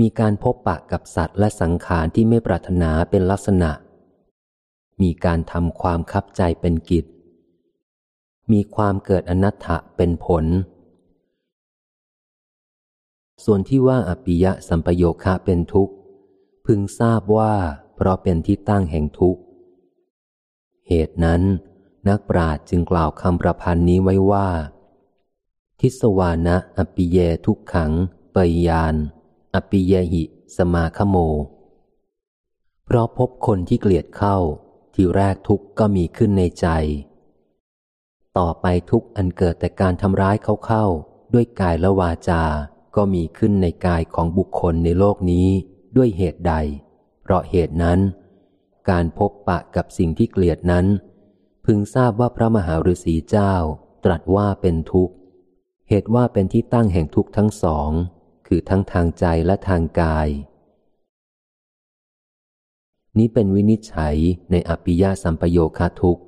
[0.00, 3.70] มีการพบปะกับสัตว์ และสังขารที่ไม่ปรารถนาเป็นลักษณะ
[5.02, 7.04] มีการทำความคับใจเป็นกิจ
[8.52, 10.44] มีความเกิดอนัตถะเป็นผล
[13.44, 15.94] ส่วนที่ว่าอปิยะสัมปโยคะเป็นทุกข์
[16.66, 17.54] พึงทราบว่า
[17.94, 19.40] เพราะเป็นที่ตั้งแห่งทุกข์
[20.88, 21.42] เหตุนั้น
[22.08, 24.48] นักปราชญ์จึงกล่าวคำประพันธ์นี้ไว้ว่า
[25.80, 27.92] ทิสวานะอปิเยทุกขัง
[28.34, 28.94] ปยาน
[29.54, 30.22] อปิเยหิ
[30.56, 31.16] สมาคโม
[32.84, 34.36] เพราะพบคนที่เกลียดเข้า
[35.00, 36.66] ที่แรกทุกข์ก็มีขึ้นในใจ
[38.38, 40.84] ต่อไปทุกข์อันเกิดแต่การทำร้ายเขาเข้า
[41.34, 42.44] ด้วยกายและวาจา
[42.96, 45.48] ก็มีขึ้นในกายของบุคคลในโลกนี้
[45.96, 46.54] ด้วยเหตุใด
[47.22, 47.98] เพราะเหตุนั้น
[48.90, 50.86] การพบปะกับสิ่งที่เกลียดนั้น
[51.64, 53.54] พึงทราบว่าพระมหาฤาษีเจ้า
[54.04, 55.14] ตรัสว่าเป็นทุกข์
[55.88, 57.90] เหตุว่าเป็นที่ตั้งแห่งทุกข์ทั้งสอง
[58.46, 60.28] คือทั้งทางใจและทางกาย
[63.18, 64.16] นี้เป็นวินิจฉัย
[64.50, 66.18] ในอภิยาสัมปโยคทุก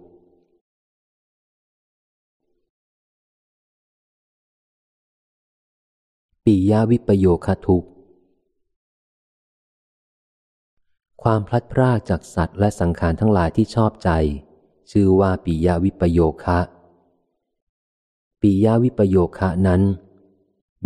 [6.44, 7.84] ปียาวิปโยคทุก
[11.22, 14.10] ความพลัดพรากจากสัตว์และสังขารทั้งหลายที่ชอบใจ
[14.90, 16.60] ชื่อว่าปียาวิปโยคะ
[18.40, 19.82] ปียาวิปโยคะนั้น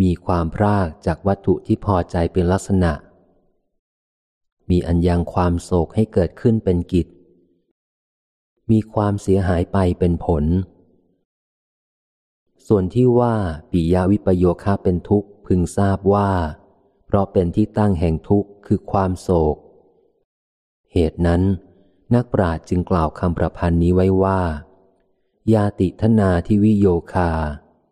[0.01, 2.91] มีความพรากจากวัตถุที่พอใจเป็นลักษณะ
[4.69, 7.07] มีอันยังความโศกให้เกิดขึ้นเป็นกิจ
[8.71, 10.43] มีความเสียหายไปเป็นผล
[12.67, 13.35] ส่วนที่ว่า
[13.71, 16.31] ปิยาวิปโยคะเป็นทุกข์พึงทราบว่า
[17.05, 19.57] เพราะเป็นที่ตั้งแห่งทุกข์คือความโศก
[20.93, 21.41] เหตุนั้น
[22.13, 24.41] นักปราชญ์จึงกล่าวคำประพันธ์นี้ไว้ว่า
[25.53, 27.31] ยาติทนาทิวิโยคา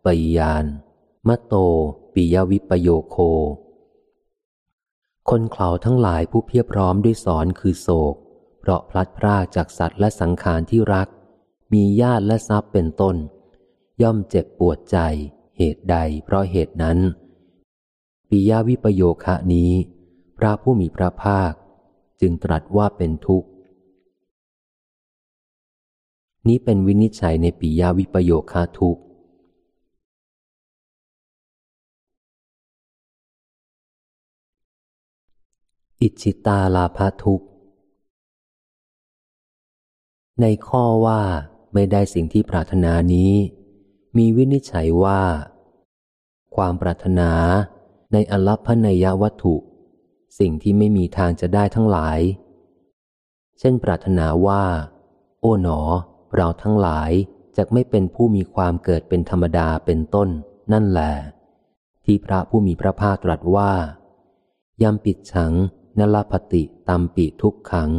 [0.04, 0.06] ป
[0.36, 0.64] ยาน
[1.28, 1.54] มะโต
[2.14, 3.16] ปิยวิปโยโค
[5.30, 8.14] คนเขาทั้งหลายผู้เพียบพร้อมด้วยสอนคือโศก
[8.60, 11.08] เพราะพลัดพรากจากสัตว์และสังขารที่รัก
[11.72, 13.16] มีญาติและทรัพย์เป็นต้น
[14.02, 14.98] ย่อมเจ็บปวดใจ
[15.56, 16.98] เหตุใดเพราะเหตุนั้น
[18.28, 19.72] ปิยวิปโยคะนี้
[20.38, 21.52] พระผู้มีพระภาค
[22.20, 23.48] จึงตรัสว่าเป็นทุกข์
[26.48, 29.03] นี้เป็นวินิจฉัยในปิยวิปโยคะทุกข์
[36.04, 37.46] อิจิตาลาภทุกข์
[40.40, 41.20] ในข้อว่า
[41.74, 43.32] ไม่ได้สิ่งที่ปรารถนานี้
[44.16, 45.22] มีวินิจฉัยว่า
[46.56, 47.30] ความปรารถนา
[48.12, 49.56] ในอลัพพนยวัตถุ
[50.38, 52.18] สิ่งที่ไม่มีทางจะได้ทั้งหลาย
[53.58, 54.64] เช่นปรารถนาว่า
[55.40, 55.80] โอ๋หนอ
[56.34, 57.10] เราทั้งหลาย
[57.56, 60.28] จะไม่เป็นผู้มีความเกิดเป็นธรรมดาเป็นต้น
[60.72, 61.12] นั่นแหละ
[62.04, 63.72] ที่พระผู้มีพระภาคตรัสว่า
[64.82, 65.52] ยำปิดฉัง
[65.98, 67.90] นลปติตัมปิทุกขัง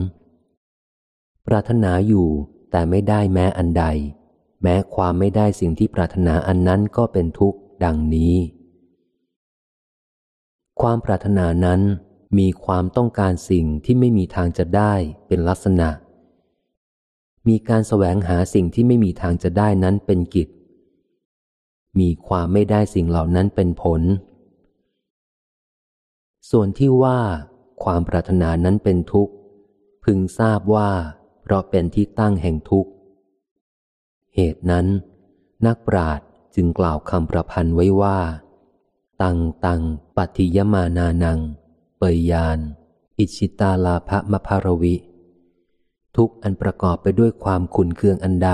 [1.48, 2.28] ปรารถนาอยู่
[2.72, 3.86] แต่ไม่ได้แม้อันใด
[4.62, 8.36] แม้ความไม่ได้สิ่งที่ปรารถนาอันนั้นก็เป็นทุกข์ดังนี้
[10.82, 11.82] ความปรารถนานั้น
[12.40, 14.94] มีความต้องการสิ่งที่ไม่มีทางจะได้
[15.28, 15.90] เป็นลักษณะ
[17.48, 20.50] มีการแสวงหาสิ่งที่ไม่มีทางจะได้นั้นเป็นกิจ
[22.00, 24.02] มีความไม่ได้สิ่งเหล่านั้นเป็นผล
[26.52, 27.20] ส่วนที่ว่า
[27.84, 29.34] ความปรารถนานั้นเป็นทุกข์
[30.04, 30.92] พึงทราบว่า
[31.42, 32.92] เพราะเป็นที่ตั้งแห่งทุกข์
[34.36, 34.86] เหตุนั้น
[35.66, 38.20] นักปราชญ์จึงกล่าวคำประพันธ์ไว้ว่า
[39.22, 39.82] ตังตัง
[40.16, 41.40] ปัติยมานานัง
[41.98, 42.60] เปยยาน
[43.18, 44.96] อิชิตาลาภมภารวิ
[46.16, 48.52] ทุกอันประกอบไปด้วยความขุนเคืองอันใด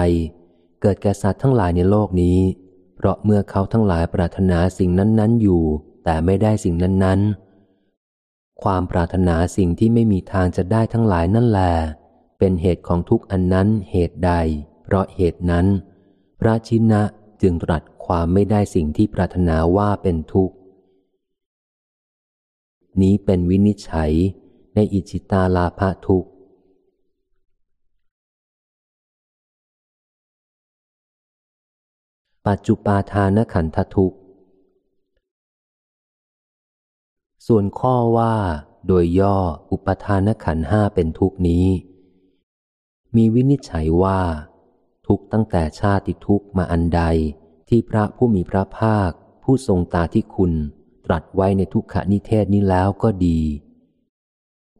[0.81, 2.39] เกิดแก่สัตว์ทั้งหลายในโลกนี้
[2.95, 5.63] เพราะเมื่อเขาทั้งหลายปรารถนาสิ่งนั้น ๆ อยู่
[6.03, 7.50] แต่ไม่ได้สิ่งนั้น ๆ
[8.63, 11.73] ความปรารถนาสิ่งที่ไม่มีทางจะได้ทั้งหลายนั่นแหละ
[12.39, 14.33] เป็นเหตุของทุกอันนั้นเหตุใด
[14.83, 15.65] เพราะเหตุนั้น
[16.39, 17.01] พระชินะ
[17.41, 20.55] จึงตรัสความไม่ได้สิ่งที่ปรารถนาว่าเป็นทุกข์
[23.01, 24.11] นี้เป็นวินิจฉัย
[24.75, 26.29] ในอิจิตาลาภะทุกข์
[32.47, 34.17] ปัจจุปาทานขันธทุกข์
[37.47, 38.35] ส่วนข้อว่า
[38.87, 39.37] โดยย่อ
[39.71, 41.67] อุปทานขันห้าเป็นทุกนี้
[43.15, 44.21] มีวินิจฉัยว่า
[45.07, 47.01] ทุกตั้งแต่ชาติทุกมาอันใด
[47.69, 49.11] ที่พระผู้มีพระภาค
[49.43, 50.53] ผู้ทรงตาที่คุณ
[51.05, 53.39] ตรัสไว้ในทุกขนิเทศนี้แล้วก็ดี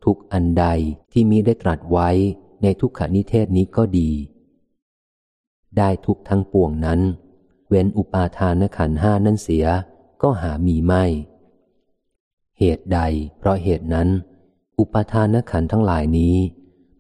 [0.06, 0.66] ทุกอันใด
[1.12, 2.10] ที่มีได้ตรัสไว้
[2.64, 4.12] ในทุกขนิเทศนี้ก็ดี
[5.78, 7.00] ได้ทุกทั้งปวงนั้น
[7.70, 9.66] เว้นอุปาทานขันห้านั่นเสีย
[10.22, 11.06] ก็หามีไม่
[12.64, 13.02] เหตุใด
[13.40, 14.10] เพราะเหตุนั้น
[14.80, 16.36] อุปทานขันทั้งหลายนี้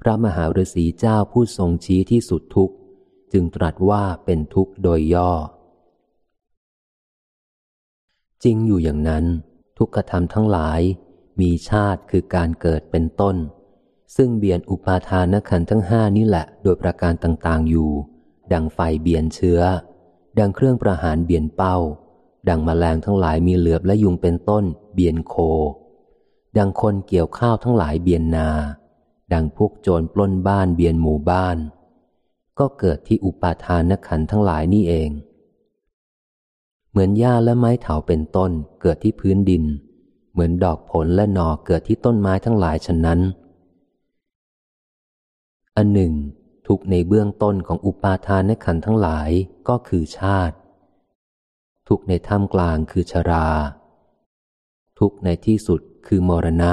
[0.01, 2.75] พระมหาฤาษีเจ้าผู้ทรงชี้ที่สุดทุกข์
[3.33, 5.31] จึงตรัสว่าเป็นทุกข์โดยย่อ
[8.43, 9.25] จริงอยู่อย่างนั้น
[9.77, 10.81] ทุกขธรรมทั้งหลาย
[11.41, 13.35] มีชาติคือการเกิดเป็นต้น
[14.15, 17.91] ซึ่งเบียนอุปาทานขันทั้งห้านี่แหละโดยประการต่างๆอยู่
[18.53, 19.61] ดังไฟเบียนเชื้อ
[20.39, 21.77] ดังเครื่องประหารเบียนเป้า
[22.49, 25.35] ดังมแมลงทั้งหลายมีเหลือบและยุงเป็นต้น เบียนโค
[26.57, 28.49] ดังคนเกี่ยวข้าวทั้งหลายเบียนนา
[29.33, 31.57] ดังพวกโจรปล้นบ้านเบียนหมู่บ้าน
[32.59, 35.09] ก็เกิดที่อุปาทานขันทั้งหลายนี่เอง
[36.89, 38.51] เหมือนหญ้าและไม้เถาเป็นต้น
[38.81, 39.63] เกิดที่พื้นดิน
[40.31, 43.19] เหมือนดอกผลและหนอเกิดที่ต้นไม้ทั้งหลายฉะนั้น
[45.77, 46.13] อันหนึ่ง
[46.67, 49.29] ทุกในเบื้องต้นของอุปาทานขันทั้งหลาย
[49.67, 50.55] ก็คือชาติ
[51.87, 53.47] ทุกในท่ามกลางคือชรา
[55.01, 56.71] ทุกในที่สุดคือมรณะ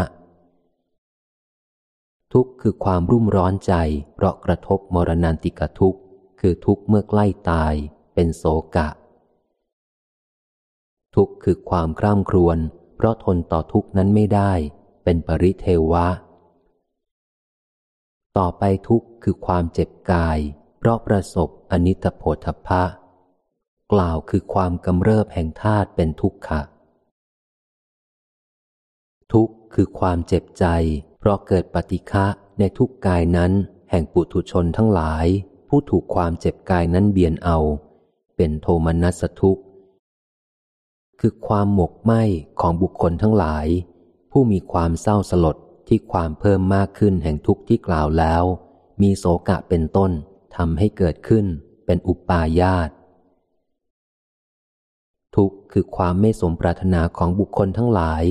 [2.32, 3.74] ทุกคือความรุ่มร้อนใจ
[4.14, 5.96] เพราะกระทบมรณานติกทุก
[6.40, 7.74] คือทุกเมื่อใกล้ตาย
[8.14, 8.44] เป็นโศ
[8.76, 8.88] กะ
[11.14, 12.59] ทุกคือความคร่ำครวญ
[12.96, 14.52] เพราะทนต่อทุกนั้นไม่ได้
[15.05, 16.09] เป็นปริเทวะ
[18.38, 20.38] ต่อไปทุกคือความเจ็บกาย
[20.78, 22.82] เพราะประสบอนิจโพธพะ
[23.92, 26.62] กล่าวคือความกำเริบแห่งธาตุเป็นทุกขะ
[29.32, 30.64] ทุกข์คือความเจ็บใจ
[31.18, 32.26] เพราะเกิดปฏิฆะ
[32.59, 33.52] ในทุกกายนั้น
[33.90, 35.26] แห่งปุถุชนทั้งหลาย
[35.68, 37.59] ผู้ถูกความเจ็บกายนั้นเบียนเอา
[38.36, 39.62] เป็นโทมนัสทุกข์
[41.20, 42.12] คือความหมกไหม
[42.60, 43.66] ของบุคคลทั้งหลาย
[44.30, 45.56] ผู้มีความเศร้าสลด
[45.88, 48.44] ที่ความเพิ่มมากขึ้นแห่งทุกข์ที่กล่าวแล้ว
[49.02, 50.10] มีโศกะเป็นต้น
[50.56, 51.46] ทำให้เกิดขึ้น
[51.86, 52.90] เป็นอุปาญาต
[55.36, 58.24] ทุกข์คือความไม่สมปรารถนาของบุคคลทั้งหลาย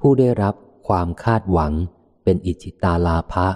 [0.00, 0.54] ผู้ได้รับ
[0.88, 1.72] ความคาดหวัง
[2.24, 3.48] เป็นอิจิตาลาภะ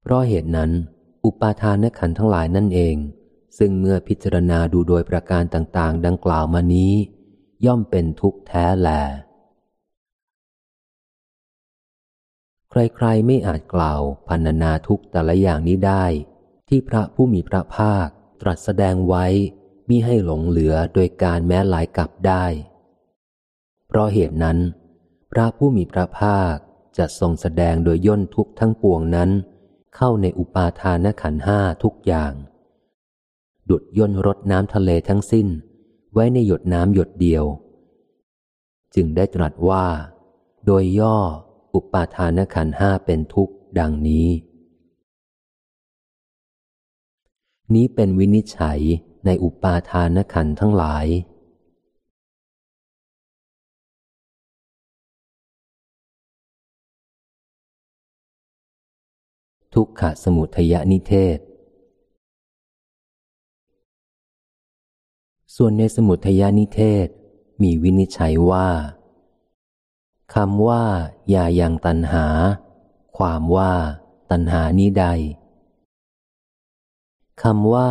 [0.00, 0.70] เพราะเหตุนั้น
[1.24, 2.96] อุปาทานขันทั้งหลายนั่นเอง
[3.58, 6.92] ซึ่งเมื่อพิจารณาดูโดยประการต่าง ๆ ดังกล่าวมานี้
[7.66, 8.90] ย่อมเป็นทุกข์แท้แล
[12.70, 16.04] ใครๆไม่อาจกล่าวพันนาทุกแต่ละอย่างนี้ได้
[16.68, 18.06] ที่พระผู้มีพระภาค
[18.40, 19.26] ตรัสแสดงไว้
[19.88, 22.44] มิให้หลงเหลือโดยการแม้หลายกับได้
[23.88, 24.58] เพราะเหตุนั้น
[25.32, 26.56] พระผู้มีพระภาค
[26.98, 29.30] จะทรงแสดงโดยย่นทุกทั้งปวงนั้น
[29.96, 32.32] เข้าในอุปาทานขันห้าทุกอย่าง
[33.68, 35.48] ดุดย่นรดน้ำทะเลทั้งสิ้น
[36.14, 37.44] ไว้ในหยดน้ำหยดเดียว
[38.94, 39.86] จึงได้ตรัสว่า
[40.66, 41.16] โดยย่อ
[41.74, 44.28] อุปาทานขันห้าเป็นทุกข์ดังนี้
[47.74, 48.80] นี้เป็นวินิจฉัย
[49.26, 51.06] ในอุปาทานขันทั้งหลาย
[59.74, 61.38] ทุกขสมุทยนิเทศ
[65.56, 67.08] ส่วนในสมุทยนิเทศ
[67.62, 68.68] มีวินิจฉัยว่า
[70.34, 70.84] คำว่า
[71.30, 72.26] อย่ายังตันหา
[73.18, 73.72] ความว่า
[74.30, 75.06] ตันหานี้ใด
[77.42, 77.88] คำว่า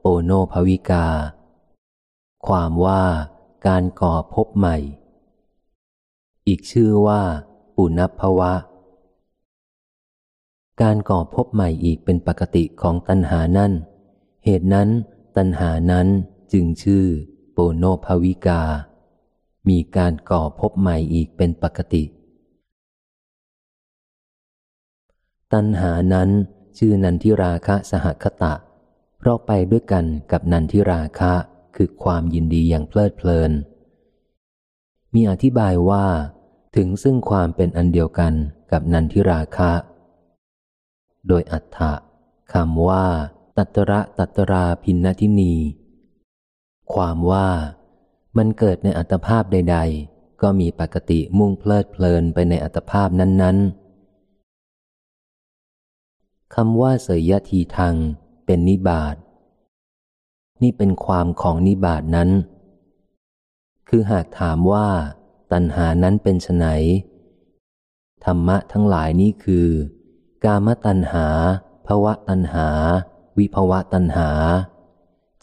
[0.00, 1.06] โอโนภวิกา
[2.46, 3.02] ความว่า
[3.66, 4.76] การก่อพบใหม่
[6.46, 7.22] อีกชื่อว่า
[7.76, 8.52] ปุณพภวะ
[10.82, 13.72] การก่อพบใหม่อีกเป็นปกติของตัณหานั้น
[14.44, 14.88] เหตุนั้น
[15.36, 16.06] ตัณหานั้น
[16.52, 17.04] จึงชื่อ
[17.52, 18.62] โปโนภวิกา
[19.68, 22.04] มีการก่อพบใหม่อีกเป็นปกติ
[25.52, 26.28] ตัณหานั้น
[26.78, 28.54] ชื่อนันทิราคะสหคตะ
[29.18, 31.32] เพราะไปด้วยกันกับนันทิราคะ
[31.76, 33.52] คือความยินดีอย่างเพลิดเพลิน
[35.14, 36.06] มีอธิบายว่า
[36.76, 38.32] ถึงซึ่งความเป็นอันเดียวกัน
[38.72, 39.72] กับนันทิราคะ
[41.28, 41.92] โดยอัฏฐะ
[42.52, 43.06] คำว่า
[43.56, 45.54] ตัตระตัตราพินนทินี
[46.94, 47.48] ความว่า
[48.36, 49.78] มันเกิดในอัตภาพใด
[50.10, 53.90] ๆ ก็มีปกติมุ่งเพลิดเพลินไปในอัตภาพนั้น ๆ
[56.54, 57.94] คำว่าเสยยทีทาง
[58.46, 59.16] เป็นนิบาต
[60.62, 62.30] นี่เป็นความของนิบาตนั้น
[63.88, 64.88] คือหากถามว่า
[65.52, 66.66] ตัณหานั้นเป็นไน
[68.24, 69.68] ธรรมะทั้งหลายนี้คือ
[70.44, 71.26] กามตัณหา
[71.86, 72.68] ภวะตัณหา
[73.38, 74.30] วิภวะตัณหา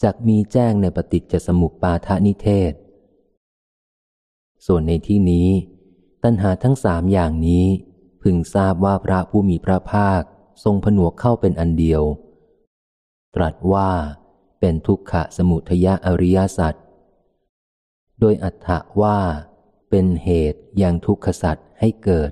[0.02, 2.72] จักมีแจ้งในปฏิจจสมุปปาทนิเทศ
[4.66, 5.48] ส่วนในที่นี้
[6.24, 7.66] ตัณหาทั้งสามอย่างนี้
[8.22, 10.22] พึงทราบว่าพระผู้มีพระภาค
[10.64, 12.02] ทรงผนวกเข้าเป็นอันเดียว
[13.34, 13.90] ตรัสว่า
[14.60, 16.74] เป็นทุกขะสมุทยะอริยสัจ
[18.20, 18.68] โดยอัฏฐ
[19.02, 19.18] ว่า
[19.90, 22.30] เป็นเหตุอย่างทุกขสัจให้เกิด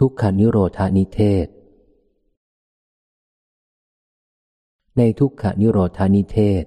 [0.00, 1.46] ทุกขานิโรธานิเทศ
[4.96, 6.64] ในทุกขานิโรธานิเทศ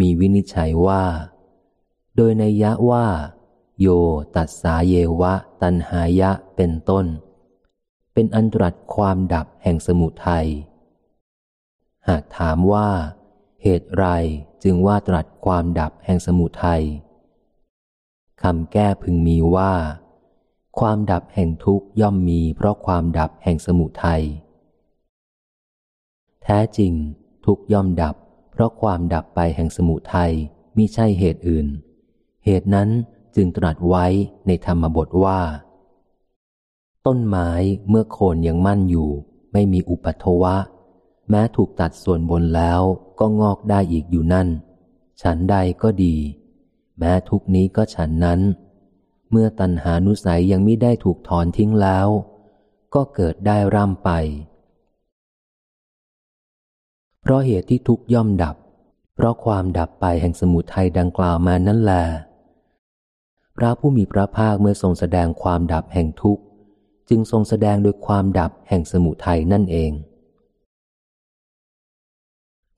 [0.00, 1.04] มีวินิจฉัยว่า
[2.16, 3.06] โดยในยะว่า
[3.80, 3.86] โย
[4.36, 7.06] ตัสสาเยวะ ตันหายะเป็นต้น
[8.12, 10.46] เป็นอันตรัสความดับแห่งสมุทัย
[12.08, 12.88] หากถามว่า
[13.62, 14.04] เหตุไร
[14.62, 16.82] จึงว่าตรัสความดับแห่งสมุทัย
[18.42, 19.72] คำแก้พึงมีว่า
[20.78, 24.22] ความดับแห่งทุกย่อมมีเพราะความดับแห่งสมุทัย
[26.42, 26.92] แท้จริง
[27.46, 28.14] ทุกย่อมดับ
[28.52, 30.32] เพราะความดับไปแห่งสมุทัย
[30.76, 31.66] มิใช่เหตุอื่น
[32.44, 32.88] เหตุนั้น
[33.36, 34.06] จึงตรัสไว้
[34.46, 35.40] ในธรรมบทว่า
[37.06, 37.50] ต้นไม้
[37.88, 39.10] เมื่อโคนยังมั่นอยู่
[39.52, 40.56] ไม่มีอุปัทวะ
[41.30, 42.80] แม้ถูกตัดส่วนบนแล้ว
[43.18, 44.48] ก็งอกได้อีกอยู่นั่น
[45.22, 46.16] ฉันใดก็ดี
[46.98, 48.40] แม้ทุกนี้ก็ฉันนั้น
[49.32, 52.08] เมื่อตัณหานุสัยยังไม่ได้ถูกถอนทิ้งแล้ว
[52.94, 54.10] ก็เกิดได้ร่ำไป
[57.20, 58.56] เพราะเหตุที่ทุกย่อมดับ
[59.14, 62.04] เพราะความดับไปแห่งสมุทัยดังกล่าวมานั่นแหละ
[63.56, 66.42] พระผู้มีพระภาคเมื่อทรงแสดงความดับแห่งทุกข์
[67.08, 69.92] จึงทรงแสดงโดยความดับแห่งสมุทัยนั่นเอง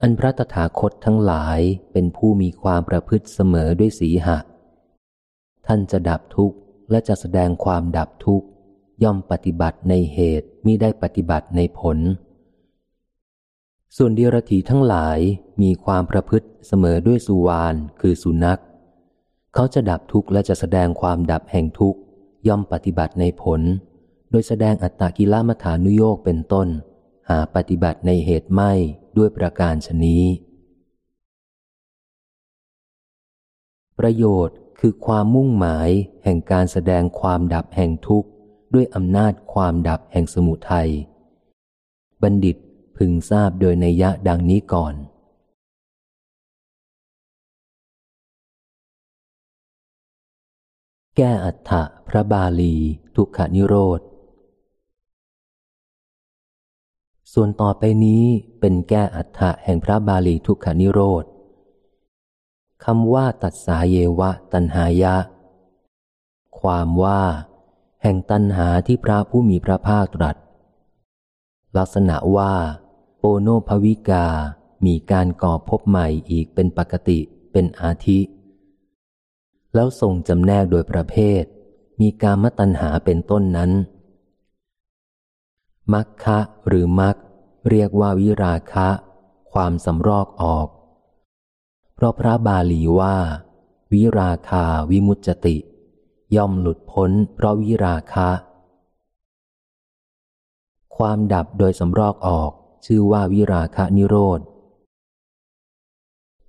[0.01, 1.61] อันพระตถาคตทั้งหลาย
[1.93, 4.39] เป็นผู้มีความประพฤติเสมอด้วยสีหะ
[5.67, 6.57] ท่านจะดับทุกข์
[6.91, 8.47] และจะแสดงความดับทุกข์
[9.03, 11.99] ย่อมปฏิบัติในเหตุมิได้ปฏิบัติในผล
[13.97, 15.19] ส่วนเดียรถีทั้งหลาย
[15.63, 18.61] มีความประพฤติเสมอด้วยสุวานคือสุนัข
[19.55, 21.99] เขาจะดับทุกข์และจะแสดงความดับแห่งทุกข์
[22.49, 23.61] ย่อมปฏิบัติในผล
[24.31, 26.69] โดยแสดงอัตตกิลมัฐานุโยกเป็นต้น
[27.29, 28.73] หาปฏิบัติในเหตุไม่
[29.17, 30.25] ด้วยประการชนี้
[33.99, 35.91] ประโยชน์ คือความมุ่งหมาย
[36.25, 38.29] แห่งการแสดงความดับแห่งทุกข์
[38.75, 40.91] ด้วยอำนาจความดับแห่งสมุทัย
[42.23, 42.57] บัณฑิต
[42.97, 44.95] พึงทราบโดยในยะดังนี้ก่อน
[51.17, 52.75] แก้อัฏฐะพระบาลี
[53.17, 54.01] ทุกขานิโรธ
[57.33, 58.25] ส่วนต่อไปนี้
[58.61, 61.25] เป็นแก้อัฏฐะแห่งพระบาลีทุกขานิโรธ
[62.85, 65.17] คำว่าตัดสาเยวะตันหายะ
[66.61, 67.23] ความว่า
[68.03, 70.37] แห่งตันหาที่พระผู้มีพระภาคตรัส
[71.77, 72.55] ลักษณะว่า
[73.19, 74.27] โปโนภวิกา
[74.87, 77.19] มีการก่อพบใหม่อีกเป็นปกติ
[77.53, 78.21] เป็นอาทิ
[79.75, 81.43] แล้วทรงจำแนกโดยประเภท
[82.01, 83.71] มีการมตัญหาเป็นต้นนั้น
[85.93, 87.17] มัคคะหรือมัก
[87.71, 88.89] เรียกว่าวิราคะ
[89.53, 90.69] ความสำรอกออก
[92.05, 93.17] ราะพระบาลีว่า
[93.93, 95.57] วิราคาวิมุตจติ
[96.37, 98.31] ย่อมหลุดพ้นเพราะวิราคะ
[100.97, 102.51] ความดับโดยสำรอกออก
[102.87, 104.41] ชื่อว่าวิราคะนิโรธ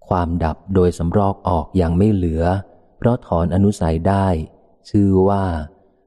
[0.08, 2.44] ความดับโดยสำรอกออกอย่างไม่เหลือ
[2.98, 4.28] เพราะถอนอนุสัยได้
[4.90, 5.44] ชื่อว่า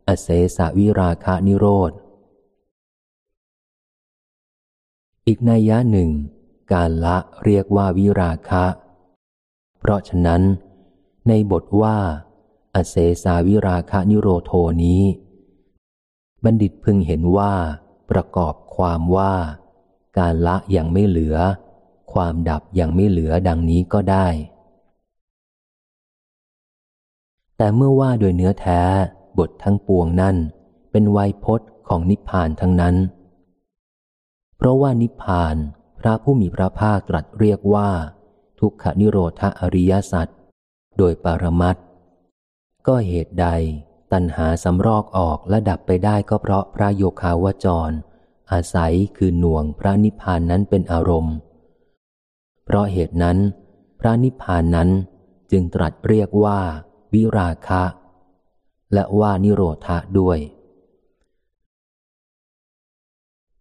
[0.07, 1.91] อเสสวิราคะนิโรธ
[5.27, 6.11] อีกนัยยะหนึ่ง
[6.73, 8.65] การละเรียกว่าวิราคะ
[9.89, 10.43] ราะฉะนั้น
[11.29, 11.97] ในบทว่า
[12.75, 14.53] อเสสาวิราคะนิโรโท
[14.85, 15.03] นี้
[16.45, 17.53] บัณฑิตพึงเห็นว่า
[18.11, 19.35] ประกอบความว่า
[20.19, 21.37] การละอย่างไม่เหลือ
[22.13, 24.27] ความดับอย่างไม่เหลือดังนี้ก็ได้
[27.57, 28.81] แต่เมื่อว่าโดยเนื้อแท้
[29.39, 30.37] บททั้งปวงนั่น
[30.91, 32.97] เป็นไวยพจน์ของนิพพานทั้งนั้น
[34.57, 35.57] เพราะว่านิพพาน
[36.01, 37.91] พระผู้มีพระภาคตรัสเรียกว่า
[38.61, 40.29] ทุกขนิโรธอริยสัจ
[40.99, 41.77] โดยปรมัต
[42.87, 43.47] ก็เหตุใด
[44.13, 47.91] ตัณหาสำรอกออกและดับไปได้ก็เพราะพระโยคาวจร
[48.53, 51.37] อาศัยคือหน่วงพระนิพพานนั้นเป็นอารมณ์
[52.65, 53.39] เพราะเหตุนั้น
[54.01, 54.89] พระนิพพานนั้น
[55.51, 56.61] จึงตรัสเรียกว่า
[57.15, 57.83] วิราคะ
[58.95, 60.39] และว่านิโรธะด้วย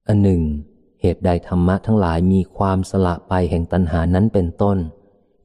[0.07, 0.41] อันหนึ่ง
[1.01, 4.77] เหตุใดธรรมะทั้งหลายมีความสละไปแห่งตัณหานั้นเป็นต้น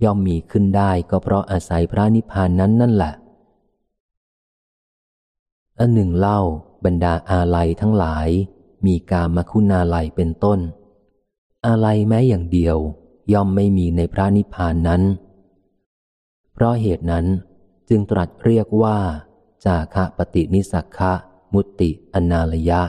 [0.05, 3.13] ย่อมมีขึ้นได้ก็เพราะอาศัยพระนิพพานนั้นนั่นแหละ
[5.79, 6.41] อันหนึ่งเล่า
[6.85, 8.29] บรรดาอาลัยทั้งหลาย
[8.87, 10.61] มีกามคุณาลัยเป็นต้น
[11.67, 12.77] อาลัยแม้อย่างเดียว
[13.33, 15.03] ย่อมไม่มีในพระนิพพานนั้น
[16.53, 17.27] เพราะเหตุนั้น
[17.89, 18.99] จึงตรัสเรียกว่า
[19.65, 21.13] จาคะปฏินิสักคะ
[21.53, 22.83] มุติอนาลยะ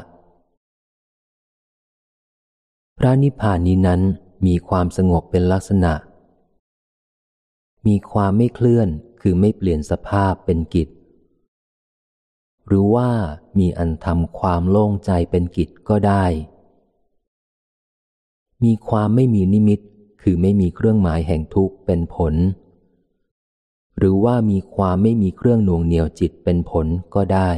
[2.97, 4.01] พระนิพพานนี้นั้น
[4.45, 5.93] มีความสงบเป็นลักษณะ
[7.87, 8.89] มีความไม่เคลื่อน
[9.21, 10.89] คือไม่เปลี่ยนสภาพเป็นกิจ
[12.67, 13.09] หรือว่า
[13.59, 16.25] มีอันทำความโล่งใจเป็นกิจก็ได้
[18.63, 19.79] มีความไม่มีนิมิต
[20.21, 22.33] คือไม่มีเครื่องหมายแห่งทุกข์เป็นผล
[23.97, 27.51] หรือว่ามีความไม่มีเครื่องหน่วงเหนียวจิตเป็นผลก็ได้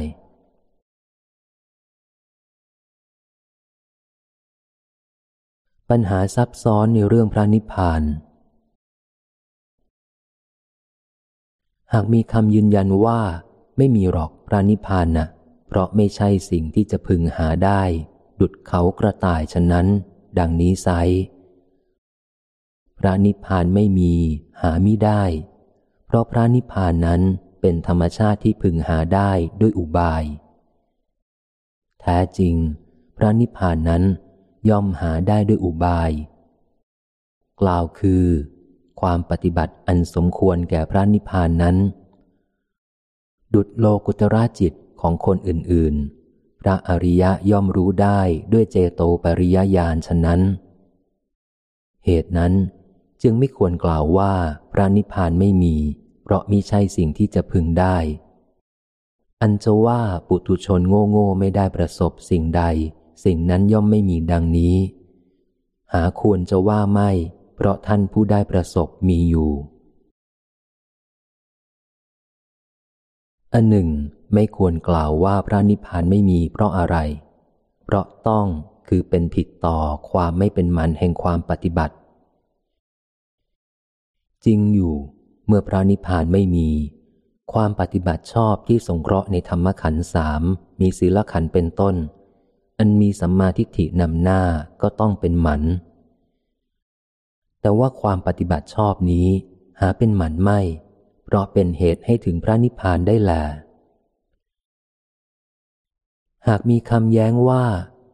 [5.92, 8.02] ปัญหาซับซ้อนในเรื่องพระนิพพาน
[11.92, 13.20] หากมีคำยืนยันว่า
[13.76, 15.26] ไม่มีหรอกพระนิพพานนะ
[15.68, 17.82] เพราะไม่ใช่สิ่งที่จะพึงหาได้
[18.40, 19.86] ดุดเขากระต่ายฉะนั้น
[20.38, 20.88] ดังนี้ไซ
[22.98, 24.14] พระนิพพานไม่มี
[24.60, 25.22] หาไมิได้
[26.06, 27.22] เพราะพระนิพพานนั้น
[27.60, 29.30] เป็นธรรมชาติที่พึงหาได้
[29.60, 30.24] ด้วยอุบาย
[32.00, 32.54] แท้จริง
[33.16, 34.02] พระนิพพานนั้น
[34.68, 36.10] ย่อมหาได้ด้วยอุบาย
[37.60, 38.24] กล่าวคือ
[39.00, 41.76] ความปฏิบัติอันสมควรแก่พระนิพพานนั้น
[43.54, 45.94] ดุดโลกุตระจิตของคนอื่น
[46.28, 48.20] ๆ พระอริยะย่อมรู้ได้
[48.52, 50.40] ด้วยเจโตปริยญาณฉะนั้น
[52.04, 52.52] เหตุนั้น
[53.22, 54.32] จึงไม่ควรกล่าวว่า
[54.72, 55.76] พระนิพพานไม่มี
[56.22, 57.96] เพราะมิใช่สิ่งที่จะพึงได้
[59.40, 62.62] อันจะว่าปุถุชนโง่โง่ไม่ได้ประสบสิ่งใด
[63.24, 64.76] สิ่งนั้นย่อมไม่มีดังนี้
[65.92, 67.10] หาควรจะว่าไม่
[67.54, 69.50] เพราะท่านผู้ได้ประสบมีอยู่
[73.54, 73.88] อันหนึ่ง
[74.34, 76.96] ไม่ควรกล่าวว่าพระนิพพานไม่มีเพราะอะไร
[77.84, 78.46] เพราะต้อง
[78.88, 79.78] คือเป็นผิดต่อ
[80.10, 81.94] ความไม่เป็นมันแห่งความปฏิบัติ
[84.44, 84.94] จริงอยู่
[85.46, 86.68] เมื่อพระนิพพานไม่มี
[87.52, 90.42] ความปฏิบัติชอบที่สงเคราะห์ในธรรมขันธ์สาม
[90.80, 91.94] มีศีลขันธ์เป็นต้น
[92.78, 94.40] อันมีสัมมาทิฏฐินำหน้า
[94.82, 95.62] ก็ต้องเป็นหมัน
[97.60, 99.28] แต่ว่าความปฏิบัติชอบนี้
[99.80, 100.60] หาเป็นหมันไม่
[101.24, 103.32] เพราะเป็นเหตุให้ถึงพระนิพพานได้แล
[106.46, 107.64] หากมีคำแย้งว่า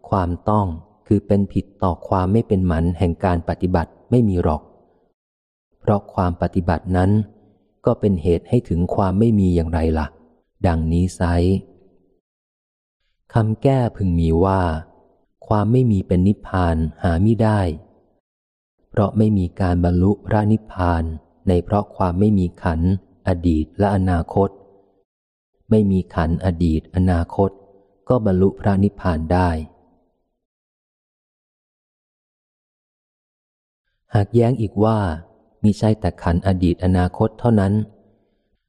[0.09, 0.67] ความต้อง
[1.07, 4.63] คือเป็นผิดต่อความไม่เป็นหมันแห่งการปฏิบัติไม่มีหรอก
[5.81, 7.11] เพราะความปฏิบัตินั้น
[7.87, 10.07] ก็เป็นเหตุให้ถึงความไม่มีอย่างไรละ่ะ
[10.67, 11.23] ดังนี้ไซ
[13.37, 14.63] คำแก้พึงมีว่า
[15.47, 17.61] ความไม่มีเป็นนิพพานหาไม่ได้
[18.91, 21.03] เพราะไม่มีการบรรลุพระนิพพาน
[21.49, 22.81] ในเพราะความไม่มีขัน
[23.29, 24.49] อดีตและอนาคต
[25.71, 27.51] ไม่มีขันอดีตอนาคต
[28.09, 29.51] ก็บรรลุพระนิพพานได้
[34.15, 34.99] หากแย้งอีกว่า
[35.63, 37.73] มิใช่แต่ขันอดีตอนาคตเท่านั้น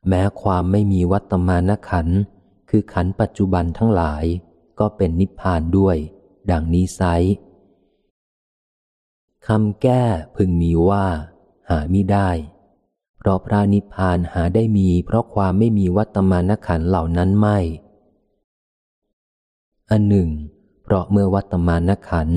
[0.07, 2.07] แม้ความไม่มีวัตมานขัน
[2.69, 4.25] คือขันปัจจุบันทั้งหลาย
[4.79, 5.97] ก็เป็นนิพพานด้วย
[6.51, 7.01] ดังนี้ไซ
[9.47, 10.03] คำแก้
[10.35, 11.05] พึงมีว่า
[11.69, 12.29] หาไม่ได้
[13.17, 17.59] เพราะพระนิพพานหาได้มี เพราะความไม่มีวัตมานขันเหล่านั้นไม่
[19.91, 20.29] อันหนึ่ง
[20.83, 22.29] เพราะเมื่อวัตมานขัน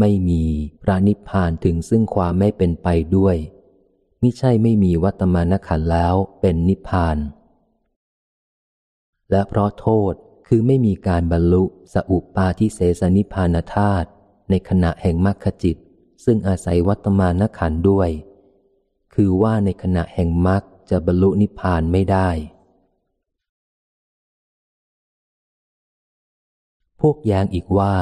[0.00, 0.42] ไม่มี
[0.82, 3.36] พระนิพพานถึงซึ่งความไม่เป็นไปด้วย
[4.22, 7.16] มิใช่ไม่มีวัตมานขันแล้วเป็นนิพพาน
[9.30, 10.14] และเพราะโทษ
[10.52, 11.64] คือไม่มีการบรรลุ
[11.94, 14.08] สอุปาทิเสสนิพานธาตุ
[14.50, 15.76] ในขณะแห่งมรรคจิต
[16.24, 18.10] ซึ่งอาศัยวัตมานขันด้วย
[19.14, 22.28] คือว่าในขณะแห่งมรรคจะบรรลุนิพพานไม่ได้
[27.00, 27.94] พวกแย้งอีกว่า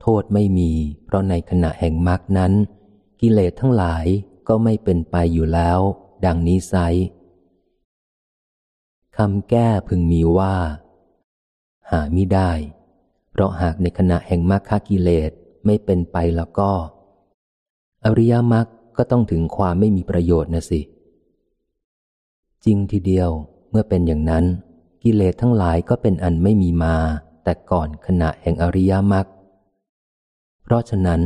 [0.00, 0.72] โทษไม่มี
[1.04, 2.52] เพราะในขณะแห่งมรรคนั้น
[3.20, 4.04] กิเลสทั้งหลาย
[4.48, 5.80] ก็ไม่เป็นไปอยู่แล้ว
[6.24, 6.74] ดังนี้ไซ
[9.16, 10.56] คำแก้พึงมีว่า
[11.90, 12.50] หาไม่ได้
[13.30, 15.30] เพราะหากในขณะแห่งมรรคกิเลส
[15.66, 16.70] ไม่เป็นไปแล้วก็
[18.04, 18.66] อริยมรรค
[18.96, 20.80] ก็ต้องถึงความไม่มีประโยชน์นะสิ
[22.64, 23.30] จริงทีเดียว
[23.70, 24.44] เมื่อเป็นอย่างนั้น
[25.02, 26.96] กิเลสทั้งหลายก็เป็นอันไม่มีมา
[27.44, 29.26] แต่ก่อนขณะแห่งอริยมรรค
[30.62, 31.20] เพราะฉะนั้น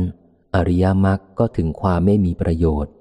[0.55, 2.93] อริยมรรคก็ถึงความไม่มีประโยชน์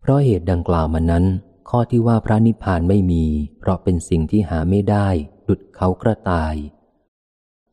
[0.00, 1.24] เพราะเหตุดังกล่าวมานั้น
[1.68, 3.24] ข้อที่ว่าพระนิพพานไม่มี
[3.58, 5.08] เพราะเป็นสิ่งที่หาไม่ได้
[5.48, 6.56] ดุดเขากระต่าย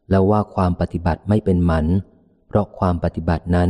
[0.09, 1.85] แล้วว่าความปฏิบัติไม่เป็นหมัน
[2.47, 3.69] เพราะความปฏิบัตินั้น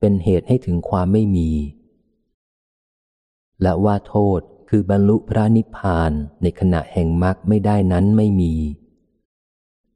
[0.00, 1.50] เป็นเหตุให้ถึงความไม่มี
[3.62, 6.12] และว่าโทษคือบรรลุพระนิพพาน
[6.42, 8.54] ในขณะแห่งมรรคไม่ได้นั้นไม่มี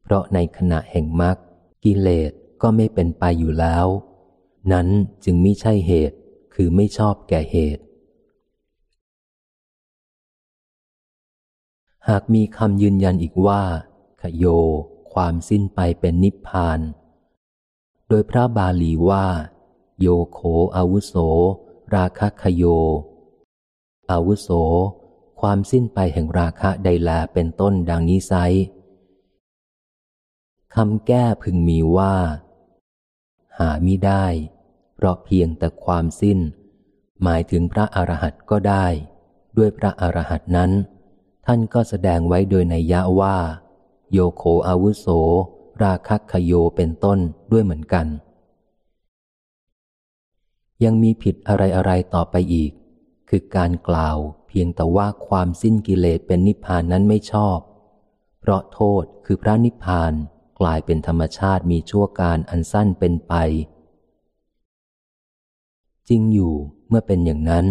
[0.03, 1.37] เพราะในขณะแห่งมรรค
[1.85, 3.87] กิเลสก็ไม่เป็นไปอยู่แล้ว
[4.73, 4.89] นั้น
[5.25, 6.17] จึงไม่ใช่เหตุ
[6.55, 7.83] คือไม่ชอบแก่เหตุ
[12.09, 13.63] หากมีคำยืนยันอีกว่า
[14.23, 14.45] ขโย
[15.13, 16.81] ความสิ้นไปเป็นนิพพาน
[18.09, 19.27] โดยพระบาลีว่า
[20.01, 20.41] โยโข
[20.77, 21.15] อาวุโส
[21.95, 22.65] ราคะขโย
[24.11, 24.49] อาวุโส
[25.41, 28.33] ความสิ้นไปแห่งราคะใดแลเป็นต้นดังนี้ไซ
[30.75, 32.17] คำแก้พึงมีว่า
[33.59, 34.25] หามิได้
[34.95, 36.39] เพราะเพียงแต่ความสิ้น
[37.23, 38.87] หมายถึงพระอรหันต์ก็ได้
[39.57, 40.71] ด้วยพระอรหันต์นั้น
[41.51, 43.37] ท่านก็แสดงไว้โดยในยะว่า
[44.13, 45.07] โยโคอาวุโส
[45.83, 47.19] ราคัคโยเป็นต้น
[47.53, 48.07] ด้วยเหมือนกัน
[50.85, 52.73] ยังมีผิดอะไรอะไรต่อไปอีก
[53.29, 54.17] คือการกล่าว
[54.49, 57.59] เพียงแต่ว่าความสิ้นกิเลสเป็นนิพพานนั้นไม่ชอบ
[58.41, 60.13] เพราะโทษคือพระนิพพาน
[60.61, 63.35] กลายเป็นธรรมชาติมีชั่วการอันสั้นเป็นไป
[66.09, 66.55] จริงอยู่
[66.89, 67.67] เมื่อเป็นอย่างนั้น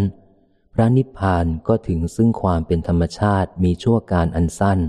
[0.79, 4.79] พระนิพพานก็ถึงซึ่งความเป็นธรรมชาติมีชั่วการอันสั้น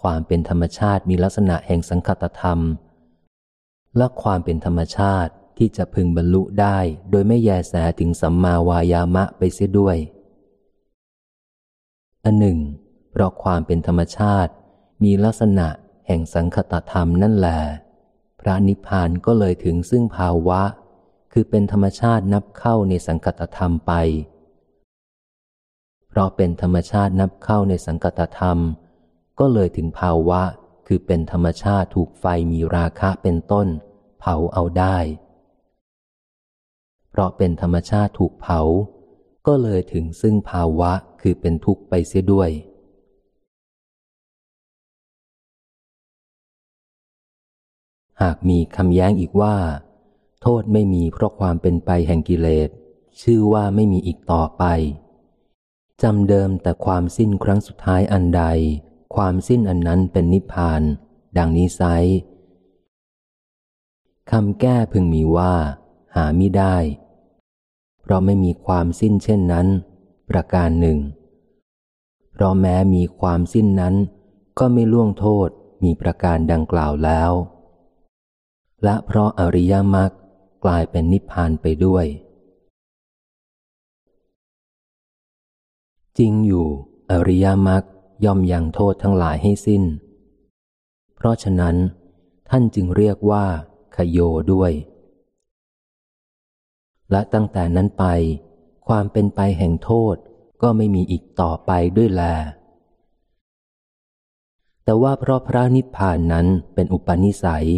[0.00, 2.58] ความเป็นธรรมชาติมีลักษณะแห่งสังคตธรรม
[3.96, 6.78] และความเป็นธรรมชาติที่จะพึงบรรลุได้
[7.10, 9.96] โดยไม่แยแสถึงสัมมาวายามะไปเสียด้วย
[12.24, 12.58] อันหนึ่ง
[13.10, 14.52] เพราะความเป็นธรรมชาติ
[15.04, 15.68] มีลักษณะ
[16.06, 17.60] แห่งสังคตธรรมนั่นแหละ
[18.40, 20.62] พระนิพพานก็เลยถึงซึ่งภาวะ
[21.32, 23.94] คือเป็นธรรมชาตินับเข้าในสังคตธรรมไป
[26.12, 28.58] เพราะเป็นธรรมชาตินับเข้าในสังกตธรรม
[29.38, 30.42] ก็เลยถึงภาวะ
[30.86, 33.68] คือเป็นธรรมชาติถูกไฟมีราคะเป็นต้น
[34.20, 34.96] เผาเอาได้
[37.10, 38.60] เพราะเป็นธรรมชาติถูกเผา
[39.46, 42.50] ก็เลยถึงซึ่งภาวะคือเป็นทุกข์ไปเสียด้วย
[48.22, 49.56] หากมีคำแย้งอีกว่า
[50.42, 52.68] โทษไม่มีเพราะความเป็นไปแห่งกิเลส
[53.22, 54.64] ชื่อว่าไม่มีอีกต่อไป
[56.02, 58.44] จำเดิมแต่ความสิ้นครั้งสุดท้ายอันใด
[59.14, 60.82] ความสิ้นอันนั้นเป็นนิพพาน
[61.38, 61.82] ดังนี้ไซ
[64.30, 65.54] คำแก้พึงมีว่า
[66.14, 66.76] หาไม่ได้
[68.02, 69.66] เพราะไม่มีความสิ้นเช่นนั้น
[70.30, 70.98] ประการหนึ่ง
[72.32, 73.94] เพราะแม้มีความสิ้นนั้น
[74.58, 75.48] ก็ไม่ล่วงโทษ
[75.84, 77.30] มีประการดังกล่าวแล้ว
[78.84, 80.10] และเพราะอริยมรรค
[80.64, 82.06] กลายเป็นนิพพานไปด้วย
[86.18, 86.66] จริงอยู่
[87.10, 87.82] อริยมรรค
[88.24, 89.82] ย่อมยังโทษทั้งหลายให้สิ้น
[91.16, 91.76] เพราะฉะนั้น
[92.50, 93.44] ท่านจึงเรียกว่า
[93.96, 94.18] ขโย
[94.52, 94.72] ด้วย
[97.10, 98.04] และตั้งแต่นั้นไป
[98.88, 100.16] ความเป็นไปแห่งโทษ
[100.62, 102.22] ก็ไม่มีอีกต่อไปด้วยแล
[104.84, 107.68] แต่ว่าเพราะพระนิพพานนั้นเป็นอุปนิสัย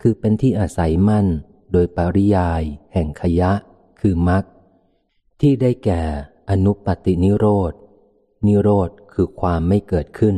[0.00, 1.26] คือเป็นที่อาศัยมั่น
[1.72, 2.62] โดยปริยาย
[2.92, 3.52] แห่งขยะ
[4.00, 4.44] คือมรรค
[5.40, 6.02] ที่ได้แก่
[6.50, 7.72] อนุปตินิโรธ
[8.46, 10.36] นิโรธคือความไม่เกิดขึ้น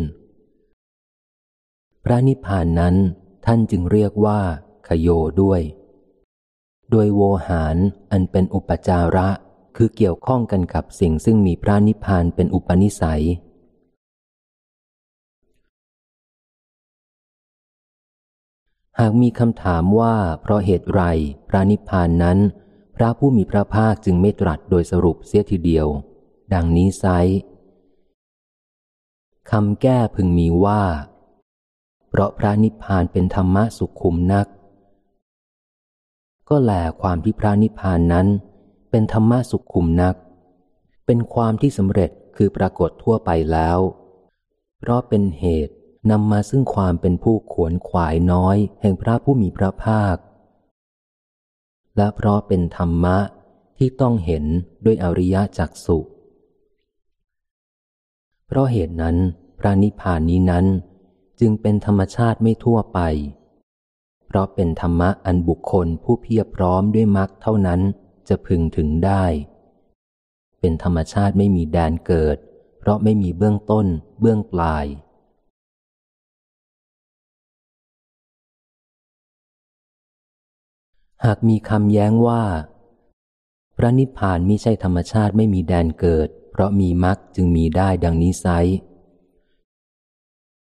[2.05, 2.95] พระนิพพานนั้น
[3.47, 4.41] ท่านจึงเรียกว่า
[4.89, 5.09] ขโย
[5.43, 5.61] ด้วย
[6.91, 7.77] โดยโวหาร
[8.13, 9.29] อันเป็นอุปจาระ
[9.77, 13.25] คือเกี่ยวข้องกันกับสิ่งซึ่งมีพระนิพพานเป็นอุปนิสัย
[18.99, 21.03] หากมีคำถามว่าเพราะเหตุไร
[21.49, 22.39] พระนิพพานนั้น
[22.97, 25.87] พระผู้มีพระภาคจึงไม่ตรัสโดยสรุปเสียทีเดียว
[26.55, 27.05] ดังนี้ไซ
[29.51, 30.83] คำแก้พึงมีว่า
[32.09, 34.47] เพราะพระนิพพานเป็นธรรมะสุขุมนัก
[36.49, 38.27] ก็แลความที่พระนิพพานนั้น
[38.91, 40.15] เป็นธรรมะสุขุมนัก
[41.07, 43.79] เป็นความที่สำเร็จคือปรากฏทั่วไปแล้ว
[44.79, 45.75] เพราะเป็นเหตุ
[46.11, 50.17] นำมาซึ่งความเป็นผู้ขวนขวายน้อย แห่งพระผู้มีพระภาค
[51.97, 53.19] และเพราะเป็นธรรมะ
[53.79, 54.45] ที่ต้องเห็น
[54.85, 55.99] ด้วยอริยจักสุ
[58.47, 59.17] เพราะเหตุนั้น
[59.59, 60.67] พระนิพพานนี้นั้น
[61.41, 63.01] จึงเป็นธรรมชาติไม่ทั่วไป
[64.27, 67.81] เพราะเป็นธรรมะอันบุคคลผู้เพียรพร้อมด้วยมรรคเท่านั้น
[68.29, 69.25] จะพึงถึงได้
[70.61, 72.37] เป็นธรรมชาติไม่มีแดนเกิด
[72.79, 73.87] เพราะไม่มีเบื้องต้น
[74.21, 74.85] เบื้องปลาย
[81.25, 82.45] หากมีคำแย้งว่า
[83.77, 88.47] พระนิพพานมิใช่ธรรมชาติไม่มีแดนเกิด เพราะมีมรรคจึงมีได้ดังนี้ไซ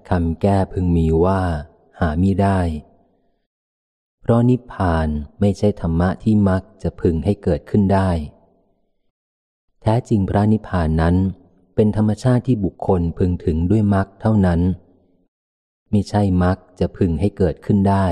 [0.09, 1.41] คำแก้พึงมีว่า
[1.99, 2.59] หามิได้
[4.21, 5.07] เพราะนิพพาน
[5.39, 8.09] ไม่ใช่ธรรมะที่มักจะพึงให้เกิดขึ้นได้
[9.81, 11.15] แท้จริงพระนิพพานนั้น
[11.75, 14.61] เป็นธรรมชาติที่บุคคลพึงถึงด้วยมรรคเท่านั้น
[15.91, 18.07] ไม่ใช่มรรคจะพึงให้เกิดขึ้นได้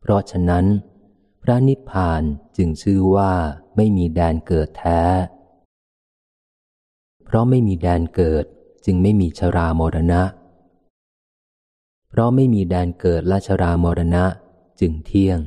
[0.00, 0.66] เพราะฉะนั้น
[1.42, 2.22] พระนิพพาน
[2.56, 3.32] จึงชื่อว่า
[3.76, 5.00] ไม่มีแดนเกิดแท้
[7.24, 8.44] เพราะไม่มีแดนเกิด
[8.84, 10.22] จึงไม่มีชรามรณะ
[12.08, 14.24] เพราะไม่มีแดนเกิดราชรามรณะ
[14.80, 15.40] จึงเที่ยง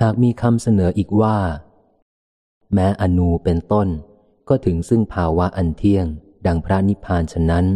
[0.00, 1.36] หากมีคำเสนออีกว่า
[2.72, 3.88] แม้อนูเป็นต้น
[4.48, 6.06] ก็ถึงซึ่งภาวะอันเที่ยง
[6.46, 7.66] ดังพระนิพพานฉะนั้น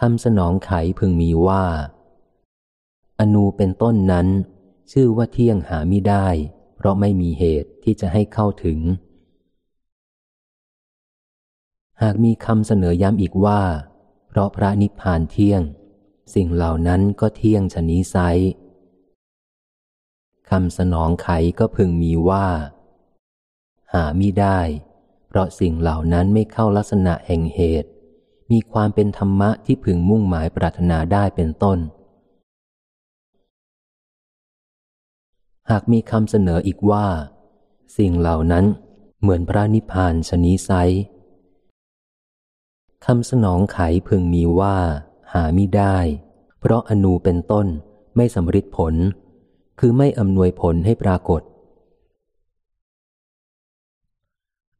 [0.00, 1.64] คำสนองไขพึงมีว่า
[3.18, 4.26] อนูเป็นต้นนั้น
[4.92, 6.26] ชื่อว่าเที่ยงหาไม่ได้
[6.76, 8.80] เพราะไม่มีเหตุที่จะให้เข้าถึง
[12.02, 13.62] หากมีคำเสนอย้ำอีกว่า
[14.28, 15.62] เพราะพระนิพพานเที่ยง
[16.34, 18.16] สิ่งเหล่านั้นก็เที่ยงชนี้ไซ
[20.50, 21.28] คำสนองไข
[21.58, 22.48] ก็พึงมีว่า
[23.92, 24.60] หามิได้
[25.28, 27.90] เพราะสิ่งเหล่านั้นไม่เข้าลักษณะแห่งเหตุ
[28.52, 31.78] มีความเป็นธรรมะที่พึงมุ่งหมายปรารถนาได้เป็นต้น
[35.70, 37.06] หากมีคำเสนออีกว่า
[37.96, 38.64] สิ่งเหล่านั้น
[39.20, 40.70] เหมือนพระนิพพานชนีไซ
[43.06, 43.78] คำสนองไข
[44.08, 44.76] พึงมีว่า
[45.32, 45.96] หาไม่ได้
[46.60, 47.66] เพราะอนูเป็นต้น
[48.16, 48.94] ไม่สำริดผล
[49.78, 51.42] คือไม่อำนวยผลให้ปรากฏ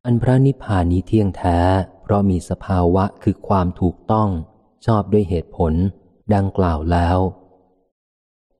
[0.04, 1.58] อันพระนิพพานนี้เที่ยงแท้
[2.06, 4.28] เพราะมีสภาวะคือความถูกต้อง
[4.86, 5.72] ชอบด้วยเหตุผล
[6.34, 7.18] ดังกล่าวแล้ว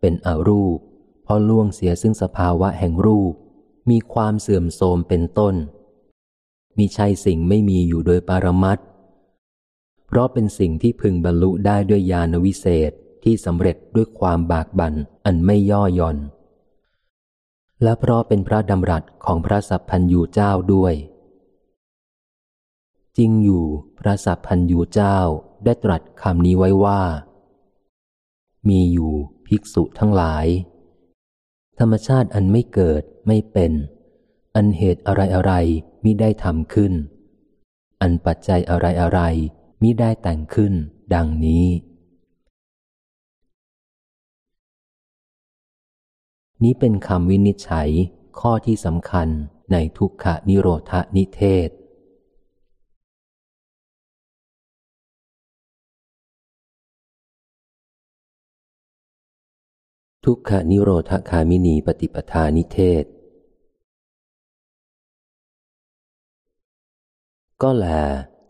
[0.01, 0.79] เป็นอรูป
[1.23, 3.33] เพราะล่วงเสียซึ่งสภาวะแห่งรูป
[3.91, 5.55] มีความเสื่อมโทรมเป็นต้น
[6.79, 8.79] มีใช่สิ่งไม่มีอยู่โดยปรมัต
[10.07, 12.93] เพราะเป็นสิ่งที่พึงบรรลุได้ด้วยญาณวิเศษ
[13.25, 14.95] ที่สำเร็จด้วยความบากบั่น
[15.25, 16.19] อันไม่ย่อหย่อน
[17.83, 20.95] และเพราะเป็นพระดำรัสของพระสัพพันยูเจ้าด้วย
[23.17, 23.65] จริงอยู่
[23.99, 25.19] พระสัพพันยูเจ้า
[25.65, 27.01] ได้ตรัสคำนี้ไว้ว่า
[28.69, 29.13] มีอยู่
[29.47, 30.47] ภิกษุทั้งหลาย
[31.79, 33.73] ธรรมชาติอันไม่เกิดไม่เป็น
[34.55, 35.53] อันเหตุอะไรอะไร
[36.05, 36.93] มิได้ทำขึ้น
[38.01, 39.21] อันปัจจัยอะไรอะไร
[39.83, 40.73] มิได้แต่งขึ้น
[41.15, 41.67] ดังนี้
[46.63, 47.89] นี้เป็นคำวินิจฉัย
[48.41, 49.29] ข้อที่สำคัญ
[49.73, 51.71] ในทุกขนิโรธนิเทศ
[60.31, 63.05] ทุกขนิโรธคามินีปฏิปทานิเทศ
[67.63, 67.87] ก็แล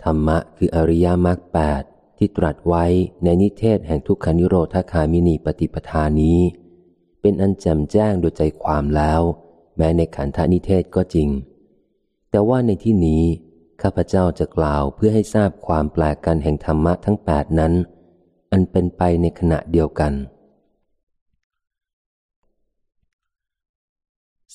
[0.05, 1.82] ธรรมะคืออริยมรรคแปด
[2.19, 2.85] ที่ตรัสไว้
[3.24, 6.39] ในนิเทศแห่งทุกขานิโรธคามินีปฏิปทานี้
[7.20, 9.20] เป็นอันแจ่มแจ้งโดยใจความแล้ว
[9.77, 11.28] แม้ในขันธนิเทศก็จริง
[12.31, 13.23] แต่ว่าในที่นี้
[13.82, 17.73] ข้าพเจ้าจะกล่าวเพื่อให้ทราบความแปลกกันแห่งธรรมะทั้งแปดนั้น
[18.53, 20.15] อันเป็นไปในขณะเดียวกัน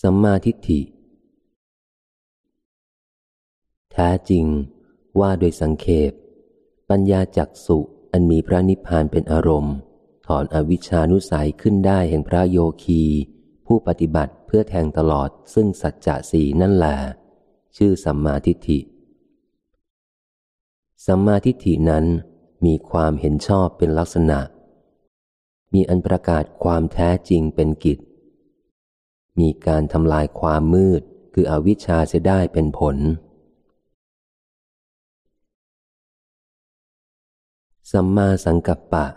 [0.01, 0.81] สัมมาทิฏฐิ
[3.91, 4.45] แท้จริง
[5.19, 6.11] ว่าโดยสังเขป
[6.89, 7.79] ปัญญาจักสุ
[8.11, 9.75] อันมีพระนิพพานเป็นอารมณ์
[10.27, 13.03] ถอนอวิชานุสัยขึ้นได้แห่งพระโยคี
[13.65, 16.97] ผู้ปฏิบัติเพื่อแทงตลอดซึ่งสัจจะสีนั่นแหละ
[17.77, 18.79] ชื่อสัมมาทิฏฐิ
[21.05, 22.05] สัมมาทิฏฐินั้น
[22.65, 24.39] มีความเห็นชอบเป็นลักษณะ
[25.73, 27.99] มีอันประกาศความแท้จริงเป็นกิจ
[29.39, 31.01] มีการทำลายความมืด
[31.33, 32.97] คืออวิชชาเสียได้เป็นผล
[37.91, 39.07] สัมมาสังกัปปะ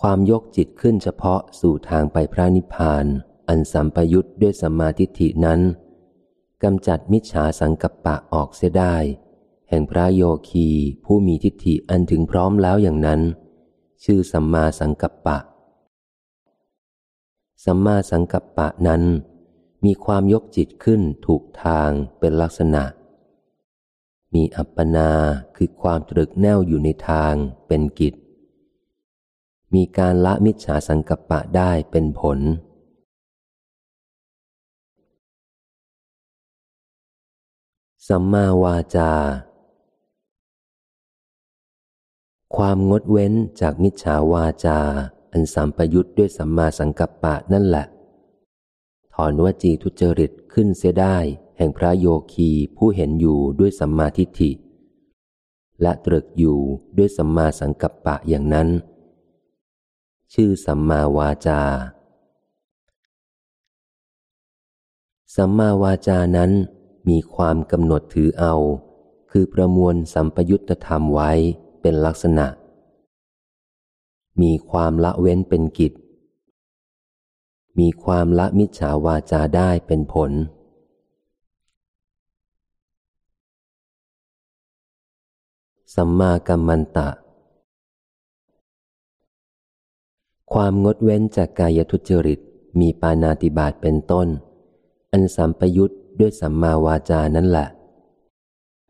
[0.00, 3.06] ความยกจิตขึ้นเฉพาะสู่ทางไปพระนิพพาน
[3.48, 5.60] อันสัมปยุตด้วยสัมมาทิฏฐินั้น
[6.62, 8.96] กำจัดมิจฉาสังกัปปะออกเสียได้
[9.68, 10.68] แห่งพระโยคี
[11.04, 13.20] ผู้มีทิฏฐิอันถึงพร้อมแล้วอย่างนั้น
[14.04, 15.38] ชื่อสัมมาสังกัปปะ
[17.64, 19.02] สัมมาสังกัปปะนั้น
[19.84, 22.84] มีความยกจิตขึ้นถูกทางเป็นลักษณะ
[24.34, 25.10] มีอัปปนา
[25.56, 27.34] คือความตรึกแน่วอยู่ในทาง
[27.68, 28.14] เป็นกิจ
[29.74, 32.38] มีการละมิจฉาสังกัปปะได้เป็นผล
[38.08, 39.12] สัมมาวาจา
[42.56, 44.80] ความงดเว้นจากมิจฉาวาจา
[45.32, 47.86] อันสัมปยุตด้วยสัมมาสังกัปปะนั่นแหละ
[49.14, 51.16] ถอนวจีทุจริตขึ้นเสียได้
[51.56, 54.50] แห่งพระโยคีผู้เห็นอยู่ด้วยสัมมาทิฏฐิ
[55.82, 56.58] และตรึกอยู่
[56.96, 58.68] ด้วยสัมมาสังกัปปะอย่างนั้น
[60.32, 61.60] ชื่อสัมมาวาจา
[65.36, 66.52] สัมมาวาจานั้น
[67.08, 68.54] มีความกำหนดถือเอา
[69.30, 71.30] คือประมวลสัมปยุตธรรมไว้
[71.80, 72.46] เป็นลักษณะ
[74.40, 75.92] มีความละเว้นเป็นกิจ
[77.78, 80.32] มีความละมิจฉาวาจาได้เป็นผล
[85.94, 87.08] สัมมากัมมันตะ
[90.52, 92.40] ความงดเว้นจากกายทุจริต
[92.80, 94.28] มีปานาติบาตเป็นต้น
[95.12, 95.90] อันสัมปยุต
[96.20, 97.68] ด้วยสัมมาวาจานั่นแหละ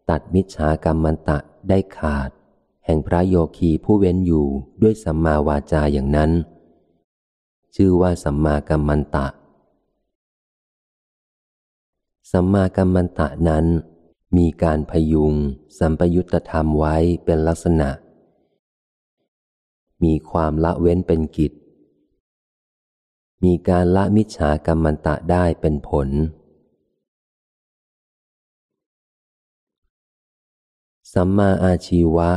[0.09, 1.39] ตัดมิจฉากรรมันตะ
[1.69, 2.31] ได้ขาด
[2.85, 4.47] แห่งพระโยคีผู้เว้นอยู่
[4.83, 6.31] ด้วยสัมมาวาจาอย่างนั้น
[7.75, 9.27] ชื่อว่าสัมมากัมมันตะ
[12.31, 13.67] สัมมากัมมันตะนั้น
[14.37, 15.33] มีการพยุง
[15.79, 17.91] สัมปยุตธรรมไว้เป็นลักษณะ
[20.03, 21.53] มีความละเว้นเป็นกิจ
[23.45, 26.09] มีการละมิจฉากรรมันตะได้เป็นผล
[31.13, 32.31] สัมมาอาชีวะ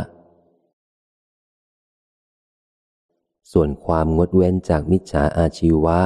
[3.57, 5.99] ส่วนความงดเว้นจากมิจฉาอาชีวะ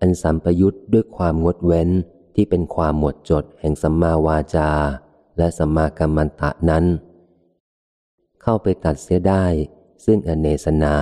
[0.00, 1.88] อันสัมปยุตด้วยความงดเว้น
[2.34, 4.70] ที่เป็นความหมดจดแห่งสัมมาวาจา
[5.38, 6.84] และสัมมากัมมันตะนั้น
[8.42, 9.44] เข้าไปตัดเสียได้
[10.04, 10.94] ซึ่งอเนสนา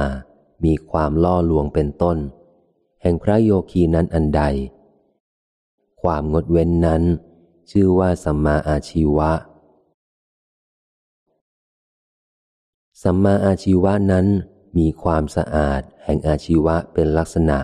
[0.64, 2.18] มีความล่อลวงเป็นต้น
[3.02, 4.42] แห่งพระโยคีนั้นอันใด
[6.02, 7.02] ความงดเว้นนั้น
[7.70, 9.32] ชื่อว่าสัมมาอาชีวะ
[13.02, 14.26] สัมมาอาชีวะนั้น
[14.78, 17.58] มีความสะอาดแห่งอาชีวะเป็นลักษณะ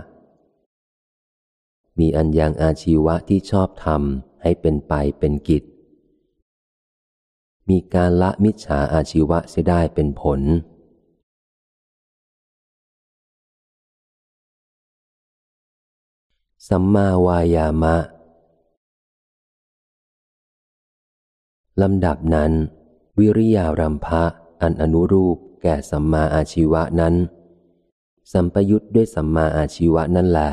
[1.98, 5.62] มีอันยังอาชีวะที่ชอบทำให้เป็นไปเป็นกิจ
[7.68, 10.40] มีการละมิจฉาอาชีวะเสียได้เป็นผล
[16.68, 17.96] สัมมาวายามะ
[21.82, 22.52] ลำดับนั้น
[23.18, 24.24] วิริยารัมภะ
[24.62, 27.14] อันอนุรูป แก่สัมมาอาชีวะนั้น
[28.32, 30.50] สัมปยุทธ์ด้วยสัมมาอาชีวะนั่นแหละ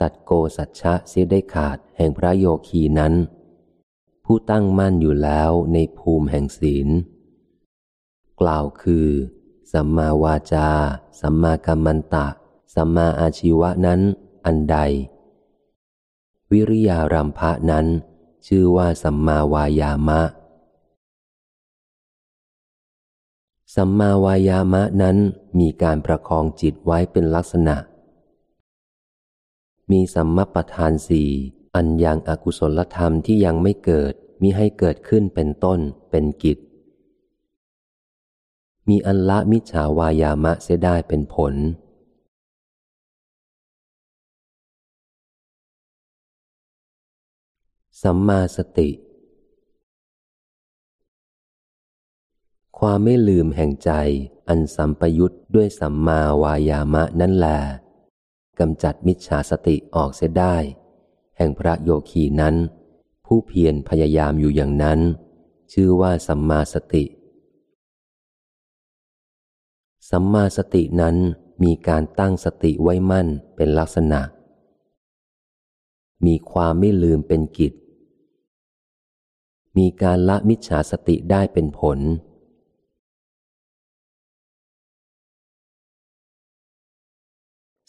[0.00, 3.14] ตัดโกสัจฉะเสียได้ขาดแห่งพระโยคีนั้น
[4.24, 6.88] ผู้ตั้งมั่นอยู่แล้วในภูมิแห่งศีล
[8.40, 9.08] กล่าวคือ
[9.72, 10.68] สัมมาวาจา
[11.20, 12.26] สัมมากัมมันตะ
[12.74, 14.00] สัมมาอาชีวะนั้น
[14.44, 14.76] อันใด
[16.50, 17.86] วิริยารัมภะนั้น
[18.46, 20.20] ชื่อว่าสัมมาวายามะ
[23.74, 25.16] สัมมาวายามะนั้น
[25.58, 27.76] มีการประคองจิตไว้เป็นลักษณะ
[29.90, 31.28] มีสัมมปทานสี่
[31.74, 35.78] อันยังอกุศลธรรมที่ยังไม่เกิดมีให้เกิดขึ้นเป็นต้น
[36.10, 36.58] เป็นกิจ
[38.88, 41.54] มีอันละมิจฉาวายามะเสียได้เป็นผล
[48.02, 48.90] สัมมาสติ
[52.84, 53.90] ความไม่ลืมแห่งใจ
[54.48, 57.58] อันสัมปยุตด้วยสัมมาวายามะนั่นแหละ
[58.58, 60.56] กำจัดมิจฉาสติออกเสียได้
[61.36, 62.54] แห่งพระโยคีนั้น
[63.26, 65.00] ผู้เพียรพยายามอยู่อย่างนั้น
[65.72, 67.04] ชื่อว่าสัมมาสติ
[70.10, 71.16] สัมมาสตินั้น
[71.62, 74.20] มีการตั้งสติไว้มั่นเป็นลักษณะ
[76.26, 77.72] มีความไม่ลืมเป็นกิจ
[79.78, 82.00] มีการละมิจฉาสติได้เป็นผล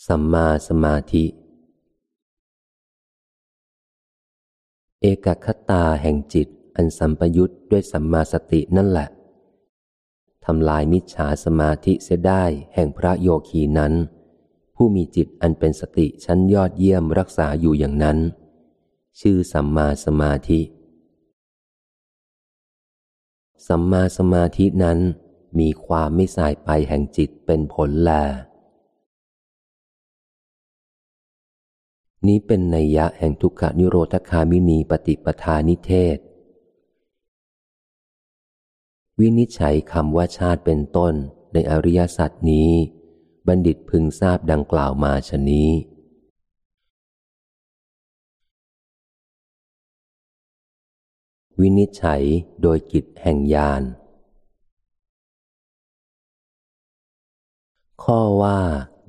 [0.07, 1.25] สัมมาสมาธิ
[5.01, 9.07] เอกคตาแห่งจิตอันสัมปยุตด้วยสัมมาสตินั่นแหละ
[10.45, 13.93] ทำลายมิจฉาสมาธิเสียได้แห่งพระโยคีนั้น
[14.75, 18.17] ผู้มีจิตอันเป็นสติชั้นยอดเยี่ยมรักษาอยู่อย่างนั้น
[19.19, 20.61] ชื่อสัมมาสมาธิ
[23.67, 24.99] สัมมาสมาธินั้น
[25.59, 28.13] มีความไม่สายไปแห่งจิตเป็นผลแล
[32.27, 36.17] นี้เป็นนัยยะแห่งทุกขนิโรธคามินีปฏิปทานิเทศ
[39.19, 41.13] วินิจฉัยคำว่าชาติเป็นต้น
[41.53, 42.71] ในอริยสัจนี้
[43.47, 45.69] บัณฑิตพึงทราบดังกล่าวมาชนี้
[51.59, 52.23] วินิจฉัย
[52.61, 53.83] โดยกิจแห่งญาณ
[58.03, 58.59] ข้อว่า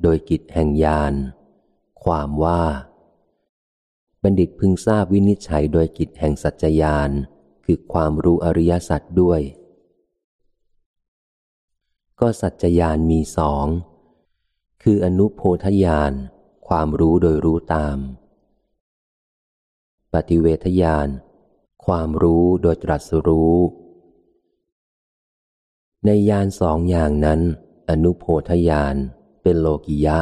[0.02, 1.14] โดยกิจแห่งญาณ
[2.02, 2.62] ความว่า
[4.23, 7.11] บัณฑิตพึงทราบวินิจฉัยโดยกิจแห่งสัจจยาน
[7.65, 9.40] คือความรู้อริยสัจด้วย
[12.20, 13.66] ก็สัจจยานมีสอง
[14.82, 16.12] คืออนุโพธยาน
[16.69, 17.99] ความรู้โดยรู้ตาม
[20.12, 21.09] ปฏิเวทยาน
[21.85, 23.57] ความรู้โดยตรัสรู้
[26.05, 27.40] ในยานสองอย่างนั้น
[27.90, 28.94] อนุโพธยาน
[29.43, 30.19] เป็นโลกิยะ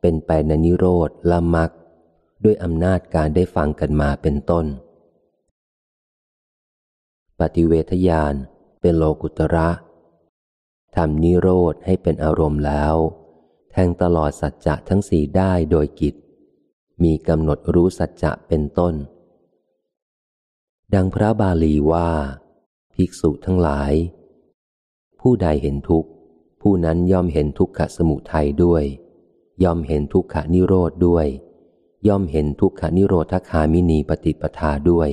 [0.00, 1.70] เป็นไปในนิโรธละมัก
[2.44, 4.66] ด้วยอำนาจการได้ฟังกันมาเป็นต้น
[7.40, 8.34] ปฏิเวทญาณ
[8.80, 9.70] เป็นโลกุตระ
[10.96, 12.94] ทำนิโรธให้เป็นอารมณ์แล้ว
[13.70, 16.14] แทงตลอดสัจจะทั้งสี่ได้โดยกิจ
[17.02, 18.94] มีกำหนดรู้สัจจะเป็นต้น
[20.94, 22.10] ดังพระบาลีว่า
[22.94, 23.92] ภิกษุทั้งหลาย
[25.20, 26.10] ผู้ใดเห็นทุกข์
[26.62, 28.84] ผู้นั้นย่อมเห็นทุกขสมุทัยด้วย
[29.62, 31.26] ย่อมเห็นทุกขนิโรธด้วย
[32.06, 35.10] ย่อมเห็นทุกขานิโรธคามินีปฏิปทาด้วย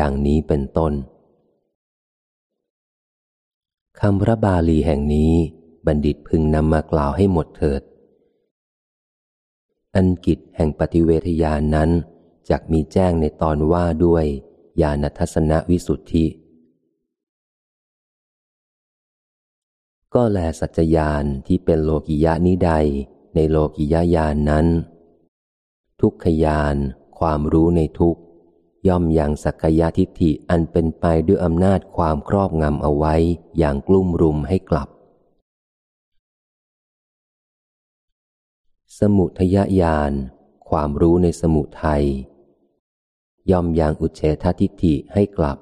[0.00, 0.92] ดังนี้เป็นต้น
[4.00, 5.32] คำพระบาลีแห่งนี้
[5.86, 7.82] บัณฑิตพึงนำมากล่าวให้หมดเถิด
[9.94, 11.90] อันกิจแห่งปฏิเวทญานนั้น
[12.50, 14.24] จกมีแจ้งในตอนว่าด้วย
[14.80, 16.26] ญาณทัศนวิสุทธิ
[20.14, 22.70] ก็แลสัจจญาณที่เป็นโลกิยะนิใด
[23.34, 24.66] ในโลกิยญาณนนั้น
[26.00, 26.76] ทุกขยาน
[27.18, 28.16] ความรู้ในทุก
[28.88, 33.14] ย่อมอยังสักยะทิฏฐิอันเป็นไปด้วยอำนาจความครอบงำเอาไว้
[33.58, 34.88] อย่างกลุ่มรุมให้กลับ
[38.98, 40.12] สมุทยญาณ
[40.68, 42.04] ความรู้ในสมุทัย
[43.50, 45.58] ย่อมอยังอุเฉททิฏฐิให้กลับ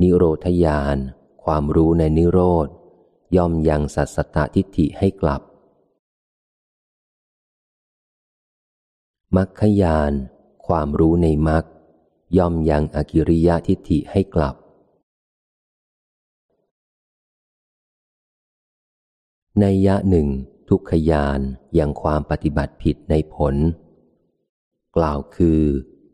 [0.00, 0.96] นิโรธญาณ
[1.44, 2.68] ความรู้ในนิโรธ
[3.36, 5.42] ย่อมอยังสัสตทิฏฐิให้กลับ
[9.36, 10.12] มัคคยาน
[10.66, 11.64] ความรู้ในมัค
[12.36, 14.54] ย่อมยังอกิริยะทิฏฐิให้กลับ
[19.60, 20.28] ในยะหนึ่ง
[20.68, 21.40] ทุกขยาน
[21.78, 23.54] ยังความปฏิบัติผิดในผล
[24.96, 25.60] กล่าวคือ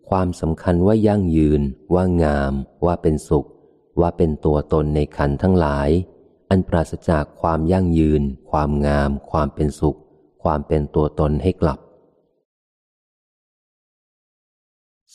[0.09, 1.63] ความสำคัญว่ายั่งยืน
[1.95, 2.53] ว่างาม
[2.85, 3.49] ว่าเป็นสุข
[4.01, 5.89] ว่าเป็นตัวตนในขันทั้งหลาย
[6.51, 9.99] อันปราศจากความยั่งยืน ความงาม ความเป็นสุข
[10.43, 11.81] ความเป็นตัวตนให้กลับ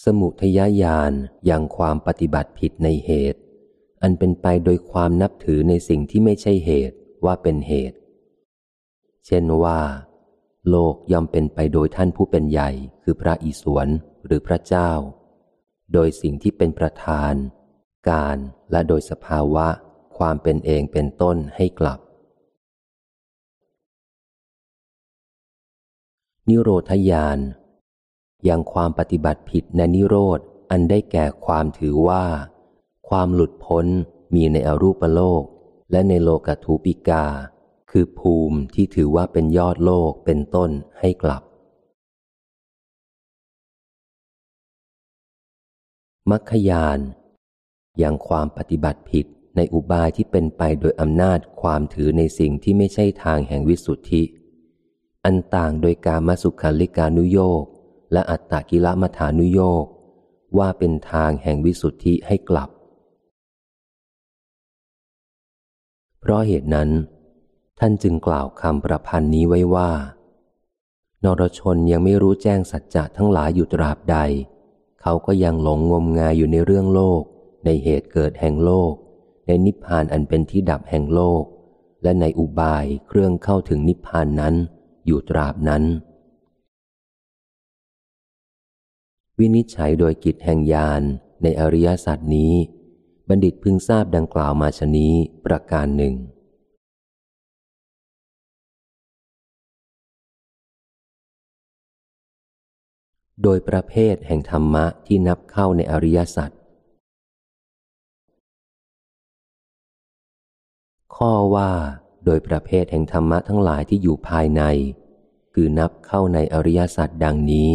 [0.03, 1.13] สมุทยญาณ
[1.45, 3.39] อย่างความปฏิบัติผิดในเหตุ
[4.01, 7.97] อันเป็นไปโดยความนับถือในสิ่งที่ไม่ใช่เหตุว่าเป็นเหตุ
[9.25, 9.79] เช่นว่า
[10.69, 12.69] โลกย่อมเป็นไปโดยท่านผู้เป็นใหญ่
[13.03, 13.87] คือพระอิศวร
[14.25, 14.91] หรือพระเจ้า
[15.93, 17.33] โดยสิ่งที่เป็นประธาน
[18.09, 18.37] การ
[18.71, 19.67] และโดยสภาวะ
[20.17, 21.99] ความเป็นเองเป็นต้นให้กลับ
[26.47, 27.39] นิโรธยาน
[28.47, 30.39] ยังความปฏิบัติผิดในนิโรธ
[30.71, 32.25] อันได้แก่ความถือว่า
[33.09, 33.85] ความหลุดพ้น
[34.35, 35.43] มีในอรูปโลก
[35.91, 37.25] และในโลกทูปิกา
[37.91, 41.43] คือภูมิที่ถือว่าเป็นยอดโลกเป็นต้นให้กลับ
[46.29, 46.99] มัคคยาน
[47.99, 54.23] อยังความปฏิบัติผิดในอุบายที่เป็นไปโดยอำนาจความถือในสิ่งที่ไม่ใช่ทางแห่งวิสุทธิ
[55.25, 57.63] อันต่างโดยการมาสุขาลิกานุโยก
[58.11, 59.85] และอัตตกิลมัฐานุโยก
[60.57, 62.69] ว่าเป็นทางแห่งวิสุทธิให้กลับ
[66.19, 66.89] เพราะเหตุนั้น
[67.79, 69.91] ท่านจึงกล่าวคำประพันธ์นี้ไว้ว่า
[71.23, 74.17] นรชนยังไม่รู้แจ้งสัจจะทั้งหลายอยู่ตราบใด
[75.01, 77.21] เขาก็ยังหลงงมงายอยู่ในเรื่องโลก
[77.65, 78.93] ในเหตุเกิดแห่งโลก
[79.47, 81.43] ในนิพพานอันเป็นที่ดับแห่งโลก
[82.03, 84.55] และในอุบายเครื่องเข้าถึงนิพพานนั้น
[85.05, 85.83] อยู่ตราบนั้น
[89.39, 91.01] วินิจฉัยโดยกิจแห่งญาณ
[91.43, 92.53] ในอริยสัจนี้
[93.27, 95.13] บัณฑิตพึงทราบดังกล่าวมาชนี้
[95.45, 96.15] ประการหนึ่ง
[103.43, 106.51] โดยประเภทแห่งธรรมะที่นับเข้าในอริยสัจ
[111.15, 111.71] ข้อว่า
[112.25, 114.61] โดยประเภทแห่งธรรมะทั้งหลายที่อยู่ภายใน
[115.53, 117.71] คือนับเข้าในอริยสัจดังนี้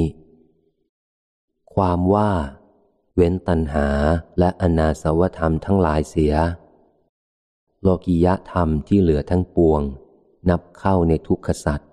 [1.75, 2.31] ความว่า
[3.15, 3.89] เว้นตัณหา
[4.39, 6.35] และอนาสวธรรมทั้งหลายเสีย
[7.81, 9.83] โลกิยธรรมที่เหลือทั้งปวง
[10.51, 11.89] นับเข้าในทุกขสัตว์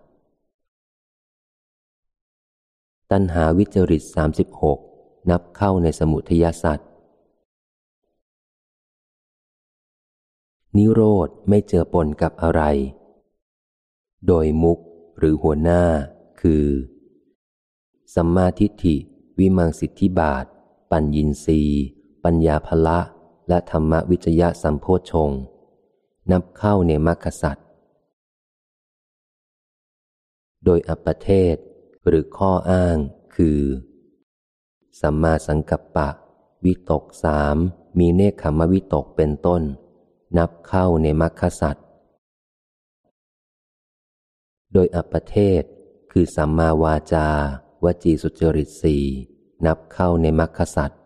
[3.12, 4.80] ตัณหาวิจริตสามสิบหก
[5.30, 6.90] นับเข้าในสมุทยสัตว์
[10.78, 12.62] นิโรธไม่เจอปนกับอะไร
[14.28, 14.80] โดยมุก
[15.18, 15.84] หรือหัวหน้า
[16.42, 16.66] คือ
[18.16, 18.96] สัมมาทิฏฐิ
[19.40, 20.46] วิมังสิทธิบาท
[20.92, 21.62] ปัญญินรี
[22.24, 23.00] ปัญญาภละ
[23.48, 25.32] และธรรมวิจยะสัมโพชง
[26.32, 27.68] นับเข้าในมรรคสัตว์
[30.66, 31.56] โดยอัปเทศ
[32.08, 32.98] หรือข้ออ้าง
[33.36, 33.62] คือ
[35.02, 36.10] สัมมาสังกัปปะ
[36.66, 37.58] วิตกสาม
[37.98, 39.62] มีเนคขมวิตกเป็นต้น
[40.38, 41.86] นับเข้าในมรรคสัตว์
[44.74, 45.64] โดยอัปเทศ
[46.12, 47.30] คือสัมมาวาจา
[47.84, 49.04] วจีสุจริตสี่
[49.66, 51.02] นับเข้าในมรรคสัตว์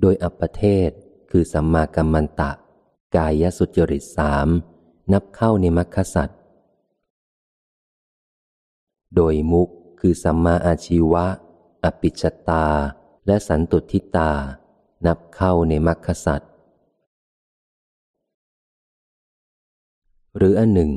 [0.00, 0.90] โดยอัปเทศ
[1.30, 2.50] คือสัมมากัมมันตะ
[3.16, 4.48] กายสุจริตสาม
[5.12, 6.38] นับเข้าในมรรคสัตว์
[9.14, 9.68] โดยมุก
[10.00, 11.26] คือสัมมาอาชีวะ
[11.84, 12.66] อปิชตา
[13.26, 14.30] และสันตุทิตา
[15.06, 16.50] นับเข้าในมรรคสัตว์
[20.36, 20.92] หรืออันหนึ่ง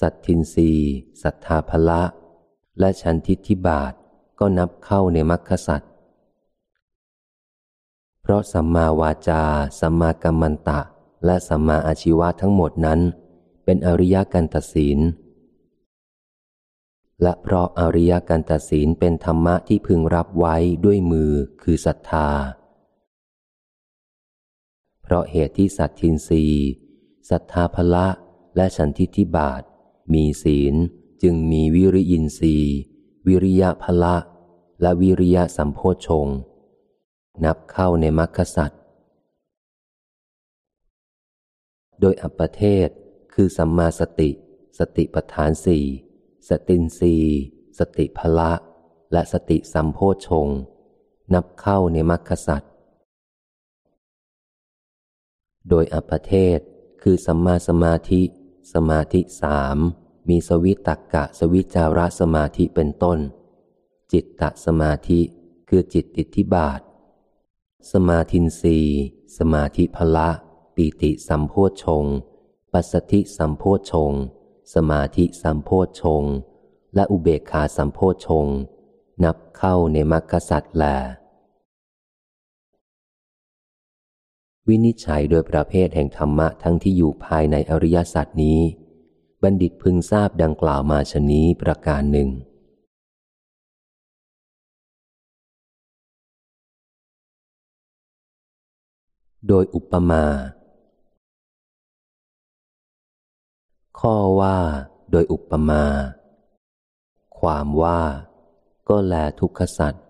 [0.00, 0.70] สัตทินรี
[1.22, 2.02] ศรัทธาภละ
[2.78, 3.92] และชันทิฏฐิบาท
[4.38, 5.92] ก็นับเข้าในมรรคสัตว์
[8.22, 9.42] เพราะสัมมาวาจา
[9.80, 10.80] สัมมากัมมันตะ
[11.24, 13.00] และสัมมาอาชีวะทั้งหมดนั้น
[13.64, 14.98] เป็นอริยกันตศีล
[17.22, 22.28] และเพราะอริยกันตศีลเป็นธรรมะที่พึงรับไว้ด้วยมือคือศรัทธา
[25.02, 26.44] เพราะเหตุที่สัตทินรี
[27.30, 28.06] ศรัทธาภละ
[28.56, 29.62] และฉันทิฏฐิบาท
[30.12, 30.74] มีศีล
[31.22, 32.74] จึงมีวิริยินทรีย์
[33.26, 34.16] วิริยะพละ
[34.80, 36.26] และวิริยะสัมโพชง
[37.44, 38.80] นับเข้าในมรรคสัตว์
[42.00, 42.88] โดยอัปเทศ
[43.34, 44.30] คือสัมมาสติ
[44.78, 45.84] สติปทานสี่
[46.48, 47.14] สตินสี
[47.78, 48.52] สติพละ
[49.12, 49.98] และสติสัมโพ
[50.28, 50.48] ชง
[51.34, 52.72] นับเข้าในมรรคสัตว์
[55.68, 56.58] โดยอัปเทศ
[57.02, 58.22] คือสัมมาสมาธิ
[58.72, 59.78] สมาธิสาม
[60.28, 63.18] มีสวิตักกะสวิจาระสมาธิเป็นต้น
[64.12, 65.20] จิตตสมาธิ
[65.68, 66.80] คือจิตติทิบาท
[67.92, 68.78] สมาธินรี
[69.38, 70.30] สมาธิพละ
[70.76, 71.54] ปีติสัมโพ
[71.84, 72.04] ชง
[72.72, 74.12] ปัสสธิสัมโพชง
[74.74, 75.70] สมาธิสัมโพ
[76.00, 76.24] ชง
[76.94, 78.46] และอุเบกขาสัมโพชง
[79.24, 80.84] นับเข้าในมรรคสัตว์แล
[84.68, 88.60] วินิจฉัยโดยประเภทแห่งธรรมะทั้งที่อยู่ภายในอริยสัจนี้
[89.42, 92.28] บัณฑิตพึงทราบดังกล่าวมาชนี้ประการหนึ่ง
[99.48, 100.24] โดยอุปมา
[104.00, 104.58] ข้อว่า
[105.10, 105.84] โดยอุปมา
[107.38, 108.00] ความว่า
[108.88, 110.04] ก็แลทุกขสัตว์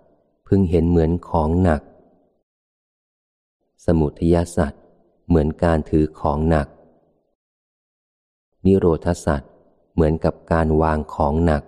[0.46, 1.82] พึงเห็นเหมือนของหนัก
[3.86, 4.82] สมุทยสัตว์
[5.26, 6.68] เหมือนการถือของหนัก
[8.64, 9.52] นิโรธสัตว์
[9.94, 11.62] เหมือนกับการวางของหนัก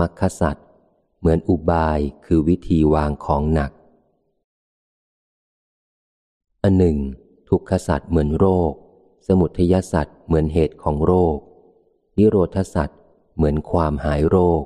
[0.00, 0.66] มัคคสัตว์
[1.18, 3.70] เหมือนอุบายคือวิธีวางของหนัก
[6.62, 6.96] อันหนึ่ง
[7.48, 8.72] ทุกขสัตว์เหมือนโรค
[9.26, 11.38] สมุทยสัตว์เหมือนเหตุของโรค
[12.16, 12.98] นิโรธสัตว์
[13.36, 14.62] เหมือนความหายโรค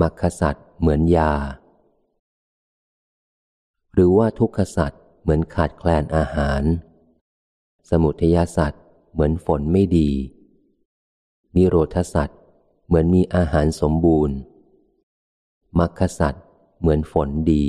[0.00, 1.32] มัคคสัตว์เหมือนยา
[4.00, 6.62] หรือว่าทุกขสัตว์เหมือนขาดแคลนอาหาร
[7.90, 10.10] สมุทยสัตว์เหมือนฝนไม่ดี
[11.56, 12.38] นิโรธสัตว์
[12.86, 14.36] เหมือนมีอาหารสมบูรณ์
[15.78, 16.44] มัคคสัตว์
[16.80, 17.66] เหมือนฝนดี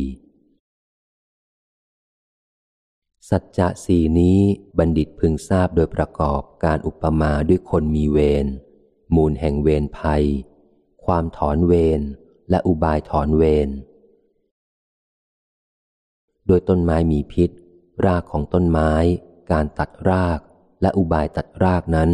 [3.29, 4.39] สัจจะสี่นี้
[4.77, 8.47] บัณฑิตพึงทราบโดยประกอบการอุปมาด้วยคนมีเวร
[9.15, 10.25] มูลแห่งเวรภัย
[11.05, 12.01] ความถอนเวร
[12.49, 13.69] และอุบายถอนเวร
[16.51, 17.49] โดยต้นไม้มีพิษ
[18.05, 18.91] รากของต้นไม้
[19.51, 20.39] การตัดราก
[20.81, 22.09] และอุบายตัดรากนั้น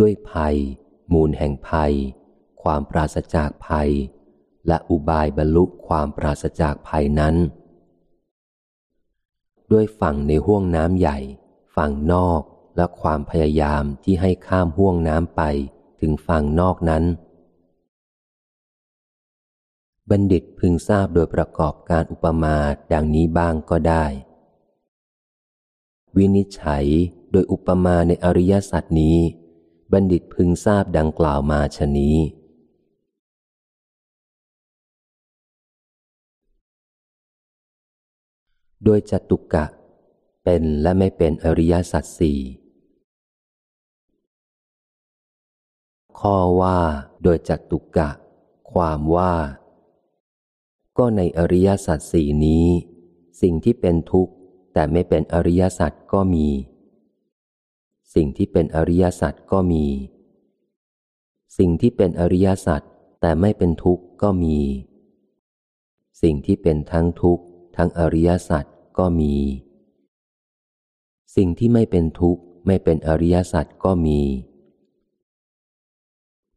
[0.00, 0.56] ด้วยภัย
[1.12, 1.92] มูลแห่งภัย
[2.62, 3.90] ความปราศจากภัย
[4.68, 7.34] และอุบายบรรลุความปราศจากภัยนั้น
[9.72, 11.18] ด้วยฝั่งในห้วงน้ำใหญ่
[11.76, 12.42] ฝั่งนอก
[12.76, 15.42] และความพยายามที่ให้ข้ามห้วงน้ำไป
[16.00, 17.04] ถึงฝั่งนอกนั้น
[20.10, 22.56] บัณฑิตพึงทราบโดยประกอบการอุปมา
[22.92, 24.04] ดังนี้บ้างก็ได้
[26.16, 26.86] วินิจฉัย
[27.32, 29.18] โดยอุปมาในอริยสัจนี้
[29.92, 32.16] บัณฑิตพึงทราบดังกล่าวมาชนี้
[38.84, 39.64] โดยจตุกะ
[40.44, 42.40] เป็นและไม่เป็นอริยสัจสี่
[46.18, 46.78] ข้อว่า
[47.22, 48.10] โดยจตุกะ
[48.72, 49.34] ความว่า
[50.98, 52.66] ก็ในอริยสัจสี่นี้
[53.40, 54.32] สิ่งที่เป็นทุกข์
[54.72, 56.48] แต่ไม่เป็นอริยสัจก็มี
[58.14, 59.86] สิ่งที่เป็นอริยสัจก็มี
[61.58, 62.82] สิ่งที่เป็นอริยสัจ
[63.20, 64.58] แต่ไม่เป็นทุกข์ก็มี
[66.22, 67.44] สิ่งที่เป็นทั้งทุกข์
[67.76, 68.64] ทั้งอริยสัจ
[68.98, 69.34] ก็มี
[71.36, 74.20] สิ่งที่ไม่เป็นทุกข์ไม่เป็นอริยสัจก็มี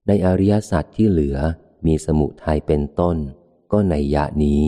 [0.07, 1.37] ในอริยสัจที่เหลือ
[1.85, 3.17] มีสมุทัยเป็นต้น
[3.77, 4.63] ก็ในยะนี้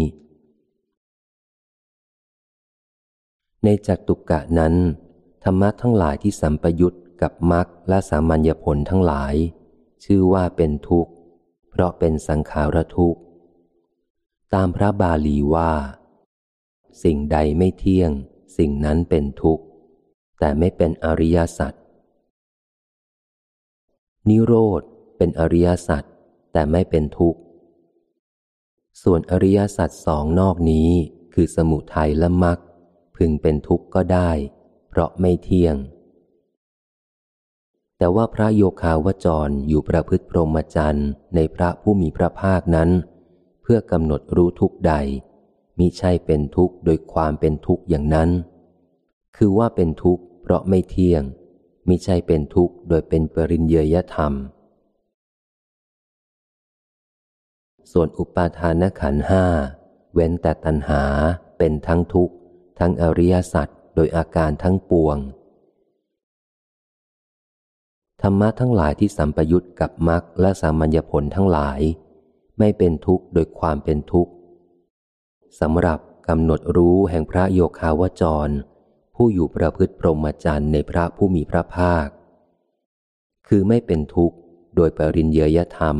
[3.63, 4.73] ในจัตุกะนั้น
[5.43, 9.35] ธรรมะทั้งหลายที่สัมปยุตกับมรรคและสามัญญผลทั้งหลาย
[10.03, 11.11] ชื่อว่าเป็นทุกข์
[11.69, 13.19] เพราะเป็นสังขารทุกข์
[14.53, 15.73] ตามพระบาลีว่า
[17.03, 18.11] สิ่งใดไม่เที่ยง
[18.57, 19.63] สิ่งนั้นเป็นทุกข์
[20.39, 21.73] แต่ไม่เป็นอริยสัจ
[24.29, 24.81] นิโรธ
[25.17, 26.03] เป็นอริยสัจ
[26.53, 27.39] แต่ไม่เป็นทุกข์
[29.03, 30.89] ส่วนอริยสัจสองนอกนี้
[31.33, 32.57] คือสมุทัยและมรรค
[33.15, 34.31] พึงเป็นทุกข์ก็ได้
[34.89, 35.75] เพราะไม่เที่ยง
[37.97, 42.89] แต่ว่าพระโยคาวจรอยู่ประพฤติพรหมจรรย์ในพระผู้มีพระภาคนั้น
[43.61, 44.93] เพื่อกำหนดรู้ทุกใด
[45.77, 48.29] มิใช่เป็นทุกข์โดยความเป็นทุกข์อย่างนั้น
[49.37, 51.23] คือว่าเป็นทุกข์เพราะไม่เที่ยง
[51.87, 54.33] มิใช่เป็นทุกข์โดยเป็นปริญเยยธรรม
[57.91, 59.45] ส่วนอุปาทานขันห้า
[60.13, 61.03] เว้นแต่ตัณหา
[61.57, 62.33] เป็นทั้งทุกข์
[62.79, 65.17] ทั้งอริยสัจโดยอาการทั้งปวง
[68.21, 71.79] ธรรมะทั้งหลายที่สัมปยุตกับมรรคและสามัญญผลทั้งหลาย
[72.59, 74.31] ไม่เป็นทุกข์โดยความเป็นทุกข์
[75.59, 78.49] สำหรับกำหนดรู้แห่งพระโยคาวจร
[79.15, 82.07] ผู้อยู่ประพฤติพรหมจรรย์ในพระผู้มีพระภาค
[83.47, 84.37] คือไม่เป็นทุกข์
[84.75, 85.97] โดยปริญเยยธรรม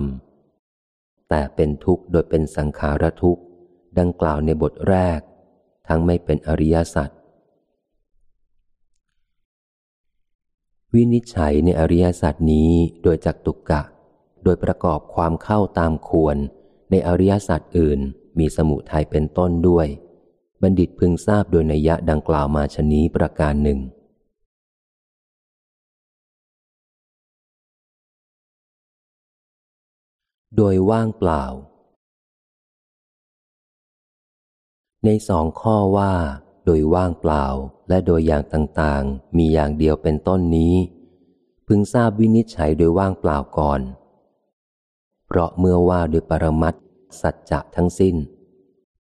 [1.30, 3.42] แต่เป็นทุกข์โดยเป็นสังขารทุกข์
[4.00, 5.20] ดังกล่าวในบทแรก
[5.88, 7.10] ทั้งไม่เป็นอริยสัจ
[10.94, 12.72] วินิจฉัยในอริยสัจนี้
[13.04, 13.82] โดยจักตุกกะ
[14.44, 16.38] โดยประกอบความเข้าตามควร
[16.92, 18.00] ในอริยสัจอื่น
[18.40, 19.88] มีสมุทัยเป็นต้นด้วย
[20.62, 23.80] บัณฑิตพึงทราบโดยนัยยะดังกล่าวมาชนี้ประการหนึ่ง
[30.56, 31.44] โดยว่างเปล่า
[35.06, 36.14] ในสองข้อว่า
[36.66, 37.46] โดยว่างเปล่า
[37.90, 40.76] และโดยอย่างต่างๆ มีอย่างเดียวเป็นต้นนี้
[41.68, 43.82] พึงทราบวินิจฉัยโดยว่างเปล่าก่อน
[45.28, 46.76] เพราะเมื่อว่าโดยปรมัต
[47.22, 48.16] สัจจะทั้งสิ้น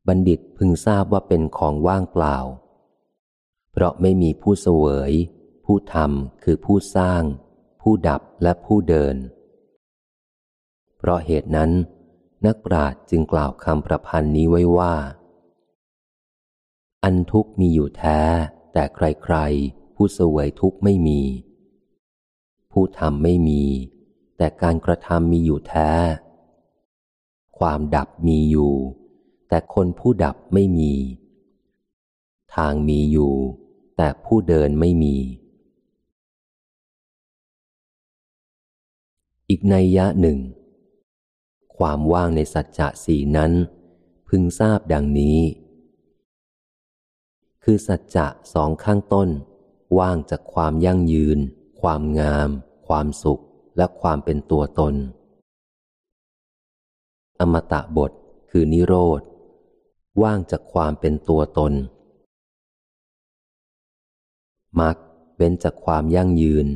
[0.07, 2.37] บัณฑิตพึงทราบว่าเป็นของว่างเปล่า
[3.71, 5.13] เพราะไม่มีผู้เสวย
[5.65, 7.23] ผผู้ทำคือผู้สร้าง
[7.81, 9.15] ผู้ดับและผู้เดิน
[10.97, 11.71] เพราะเหตุนั้น
[12.45, 14.95] นักปราชญ์จึงกล่าวคำประพันธ์นี้ไว้ว่า
[17.03, 18.19] อันทุกมีอยู่แท้
[18.73, 21.21] แต่ใครๆ ผู้เสวยทุกไม่มี
[22.71, 23.63] ผู้ทำไม่มี
[24.37, 25.91] แต่การกระทำมีอยู่แท้
[27.59, 28.73] ความดับมีอยู่
[29.49, 30.93] แต่คนผู้ดับไม่มี
[32.55, 33.33] ทางมีอยู่
[33.97, 35.15] แต่ผู้เดินไม่มี
[39.49, 40.37] อีกในยะหนึ่ง
[41.77, 43.51] ความว่างในสัจจะสี่นั้น
[44.27, 45.39] พึงทราบดังนี้
[47.63, 49.29] คือสัจจะสองข้างต้น
[49.99, 51.39] ว่างจากความยั่งยืน
[51.81, 52.49] ความงาม
[52.87, 53.41] ความสุข
[53.77, 54.95] และความเป็นตัวตน
[57.39, 58.11] อมตะบท
[58.49, 59.21] คือนิโรธ
[60.23, 61.73] ว่างจากความเป็นตัวตน
[64.79, 64.97] มัก
[65.35, 66.67] เว้นจากความยั่งยืน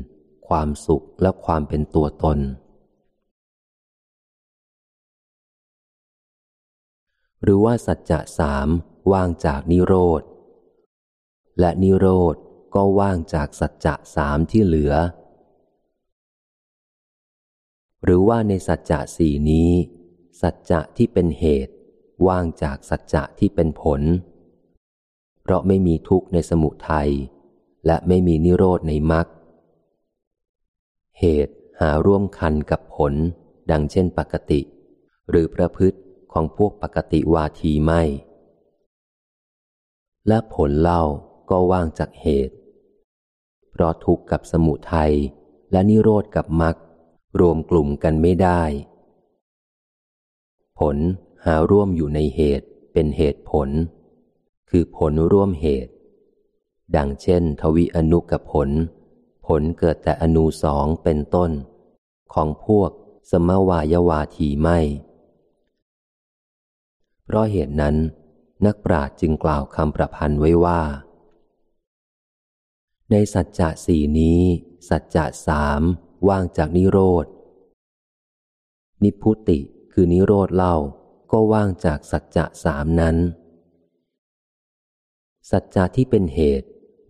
[0.48, 2.40] ความสุขและความเป็นตัวตน
[7.44, 8.68] หรือว่าสัจจะสาม
[9.12, 10.22] ว่างจากนิโรธ
[11.60, 12.36] และนิโรธ
[12.76, 14.94] ก็ว่างจากสัจจะสามที่เหลือ
[18.04, 19.72] หรือว่าในสัจจะสี่นี้
[20.42, 21.74] สัจจะที่เป็นเหตุ
[22.28, 24.02] ว่างจากสัจจะที่เป็นผล
[25.42, 27.10] เพราะไม่มีทุกข์ในสมุทัย
[27.86, 29.28] และไม่มีนิโรธในมรรค
[31.20, 33.14] เหตุหาร่วมคันกับผล
[33.72, 34.62] ดังเช่นปกติ
[35.30, 35.98] หรือประพฤติ
[36.34, 38.02] ของพวกปกติวาทีไม่
[40.28, 41.04] และผลเล่า
[41.50, 42.56] ก็ว่างจากเหตุ
[43.72, 45.14] เพราะทุกข์กับสมุทัย
[45.72, 46.76] และนิโรธกับมรรค
[47.40, 48.62] รวมกลุ่มกันไม่ได้
[50.80, 50.98] ผล
[51.46, 53.70] หาร่วมอยู่ในเหตุเป็นเหตุผล
[54.70, 55.94] คือผลร่วมเหตุ
[56.96, 58.70] ดังเช่น ทวิอนุกับผล
[59.48, 61.52] ผลเกิดแต่อนุสองเป็นต้น
[62.34, 62.90] ของพวก
[63.32, 64.80] สมวายวาทีไม่
[67.32, 67.96] เพราะเหตุนั้น
[68.66, 70.82] นักปราชญ์จึงกล่าวคำประพันธ์ไว้ว่า
[73.12, 74.42] ในสัจจะสี่นี้
[74.90, 75.82] สัจจะสาม
[76.30, 77.26] ว่างจากนิโรธ
[79.04, 79.60] นิพุติ
[79.94, 80.76] คือนิโรธเล่า
[81.32, 83.18] ก็ว่างจากสัจจะสามนั้น
[85.52, 86.68] สัจจะที่เป็นเหตุ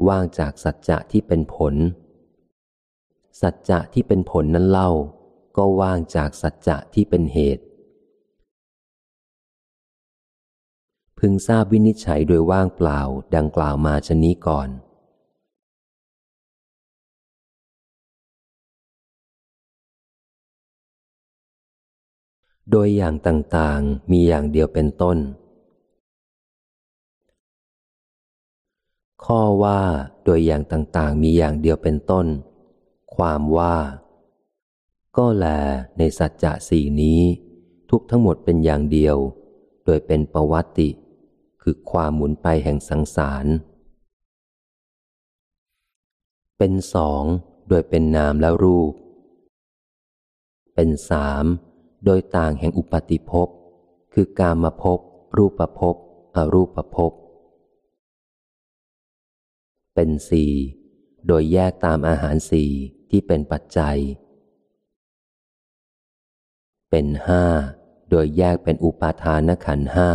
[0.07, 1.75] ว่างจากสัจจะที่เป็นผล
[3.41, 4.91] สัจจะที่เป็นผลนั้นเล่า
[5.57, 7.63] ก็ว่างจากสัจจะที่เป็นเหตุ
[11.23, 13.01] พึงทราบวินิจฉัยโดยว่างเปล่า
[13.35, 14.69] ดังกล่าวมาชนี้ก่อน
[22.71, 25.17] โดยอย่างต่างๆ มีอย่างเดียวเป็นต้น
[29.25, 29.81] ข้อว่า
[30.23, 32.27] โดยอย่างต่างๆ มีอย่างเดียวเป็นต้น
[33.15, 33.77] ความว่า
[35.17, 35.45] ก็แล
[35.97, 37.21] ในสัจจะสี่นี้
[37.89, 39.17] ทุกทั้งหมดเป็นอย่างเดียว
[39.85, 40.89] โดยเป็นประวัติ
[41.63, 43.45] คือความหมุนไปแห่งสังสาร
[46.57, 47.23] เป็นสอง
[47.69, 48.93] โดยเป็นนามและรูป
[50.75, 51.45] เป็นสาม
[52.05, 53.47] โดยต่างแห่งอุปติภพ
[54.13, 54.99] คือกามภพ
[55.37, 55.95] รูปภพ
[56.35, 57.11] อรูปภพ
[59.95, 60.51] เป็นสี่
[61.27, 62.69] โดยแยกตามอาหารสี่
[63.09, 63.97] ที่เป็นปัจจัย
[66.89, 67.45] เป็นห้า
[68.09, 70.11] โดยแยกเป็นอุปาทานขันห้า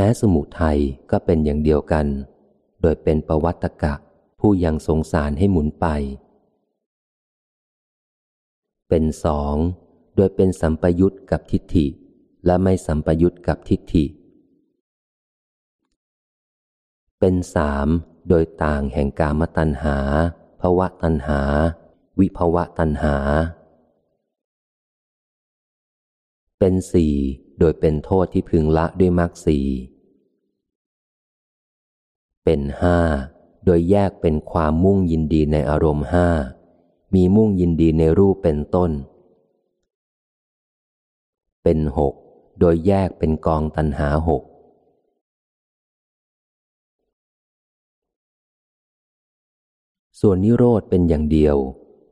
[0.00, 0.78] แม้สมุทัย
[1.10, 2.06] ก็เป็นอย่างเดียวกัน
[2.82, 3.94] โดยเป็นประวัตกะ
[4.40, 5.86] ผู้ยังสงสารให้หมุนไป
[8.88, 9.54] เป็นสอง
[10.16, 11.86] โดยเป็นสัมปยุตกับทิฏฐิ
[12.46, 14.04] และไม่สัมปยุตกับทิฏฐิ
[17.18, 17.86] เป็นสาม
[18.28, 19.96] โดยต่างแห่งกามตัณหา
[20.60, 21.40] ภวะตัณหา
[22.18, 23.16] วิภวะตัณหา
[26.58, 27.14] เป็นสี่
[27.58, 29.58] โดยเป็นโทษที่พึงละด้วยมรรคสี
[32.44, 32.98] เป็นห้า
[33.64, 36.28] โดยแยกเป็นความมุ่งยินดีในอารมณ์ห้า
[37.14, 38.90] มีมุ่งยินดีในรูปเป็นต้น
[41.62, 42.14] เป็นหก
[42.60, 44.42] โดยแยกเป็นกองตันหาหก
[50.20, 51.56] ส่วนนิโรธเป็นอย่างเดียว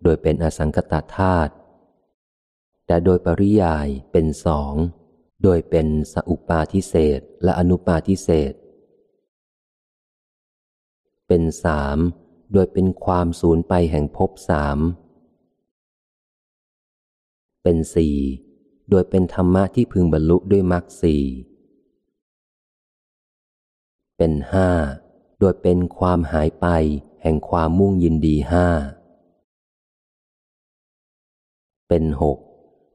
[0.02, 1.52] โดยเป็นอสังกตธาตุ
[2.86, 4.74] แต่โดยปริยายเป็นสอง
[5.42, 8.54] โดยเป็นสัอุปาทิเศษและอนุปาทิเศษ
[11.28, 11.98] เป็นสาม
[12.52, 14.78] โดยเป็นความสูญไปแห่งภพสาม
[17.62, 18.16] เป็นสี่
[18.90, 21.22] โดยเป็นธรรมะที่พึงบรรลุด้วยมรรคสี่
[24.16, 24.68] เป็นห้า
[25.40, 26.66] โดยเป็นความหายไป
[27.22, 28.66] แห่งความมุ่งยินดีห้า
[31.88, 32.38] เป็นหก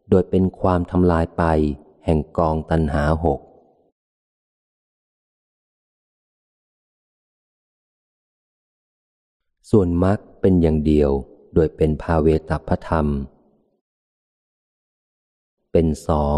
[0.09, 1.43] โดยเป็นความทำลายไป
[2.05, 3.39] แห่งกองตันหาหก
[9.69, 11.11] ส่วนมรรคเป็นอย่างเดียว
[11.53, 13.07] โดยเป็นภาเวตพธรรม
[15.71, 16.37] เป็นสอง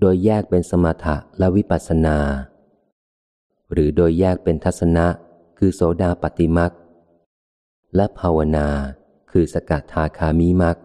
[0.00, 2.18] โดยแยกเป็นสมถะและวิปัสสนา
[3.72, 5.06] หรือโดยแยกเป็นทัศนะ
[5.58, 6.72] คือโสดาปฏิมัก
[7.96, 8.68] และภาวนา
[9.30, 10.76] คือสกัดทาคามิมัก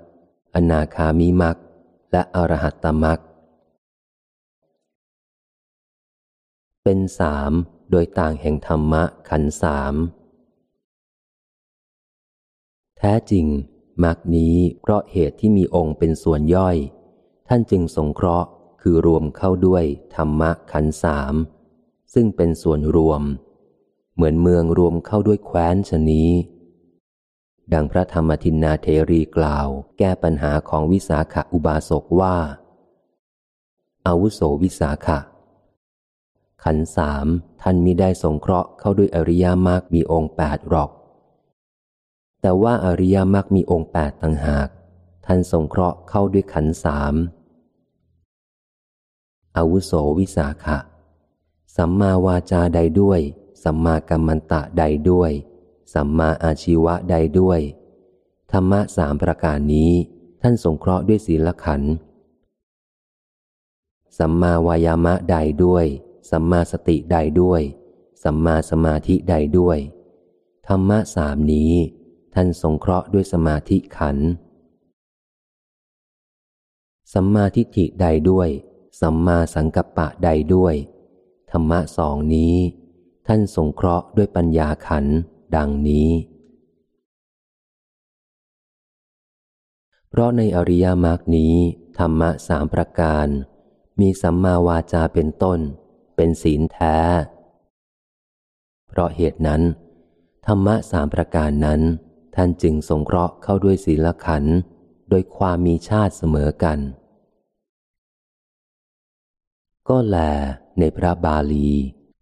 [0.56, 1.58] อนาคามิมัก
[2.12, 3.20] และอรหัตตมัก
[6.88, 7.52] เป็นสาม
[7.92, 9.94] โดยต่างแห่งธรรมะขันสาม
[12.98, 13.46] แท้จริง
[14.04, 16.78] มักนี้เพราะเหตุที่มีองค์เป็นส่วนย่อย
[17.48, 18.48] ท่านจึงสงเคราะห์
[18.82, 19.84] คือรวมเข้าด้วย
[20.16, 21.34] ธรรมะขันสาม
[22.14, 23.22] ซึ่งเป็นส่วนรวม
[24.16, 26.32] เหมือนเมืองรวมเข้าด้วยแคว้นชนี้
[27.74, 29.68] ดังพระธรรมทินนาเทรีกล่าว
[29.98, 32.36] แก้ปัญหาของวิสาขาอุบาสกว่า
[34.08, 35.20] อาวุโสวิสาขะ
[36.68, 37.28] ขันสาม
[37.62, 40.90] ท่านมิได้สงเคราะห์เข้าด้วยอริยมรรคมีองค์แปดหรอก
[42.42, 44.68] แต่ว่าอริยมรรคมีองค์แปดต่างหาก
[45.26, 47.14] ท่านสงเคราะห์เข้าด้วยขันสาม
[49.58, 50.78] อาวุโสวิสาขะ
[51.76, 53.20] สัมมาวาจาใดด้วย
[53.64, 55.32] สัมมากัมมันตะใดด้วย
[55.94, 57.60] สัมมาอาชีวะใดด้วย
[58.52, 59.92] ธรรมะสามประการนี้
[60.42, 61.82] ท่านสงเคราะห์ด้วยศีลขัน
[64.18, 65.36] สัมมาวายามะใด
[65.66, 65.88] ด้วย
[66.30, 67.62] สัมมาสติใดด้วย
[68.24, 69.80] สัมมาสมาธิใดด้วย
[70.68, 71.74] ธรรมะสามนี้
[72.36, 74.18] ท่านสงเคราะห์ด้วยสมาธิขัน
[77.14, 78.50] สัมมาทิฏฐิใดด้วย
[79.02, 80.76] สัมมาสังกัปปะใดด้วย
[81.52, 82.56] ธรรมะสองนี้
[83.28, 85.06] ท่านสงเคราะห์ด้วยปัญญาขัน
[85.56, 86.10] ดังนี้
[90.10, 91.56] เพราะในอริยมรรคนี้
[91.98, 93.28] ธรรมะสามประการ
[94.00, 95.60] มีสัมมาวาจาเป็นต้น
[96.16, 96.98] เป็นศีลแท้
[98.88, 99.62] เพราะเหตุนั้น
[100.46, 101.82] ธรรมะสามประการนั้น
[102.36, 104.44] ท่านจึงสงเคราะห์เข้าด้วยศีลขัน
[105.10, 106.80] โดยความมีชาติเสมอกัน
[109.90, 110.18] ก็แล
[110.80, 111.70] ในพระบาลี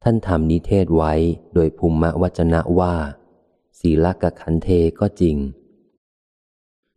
[0.03, 1.13] ท่านทำนิเทศไว้
[1.53, 2.95] โดยภูมิวจนะว่า
[3.79, 5.37] ศีลกขันเทก็จริง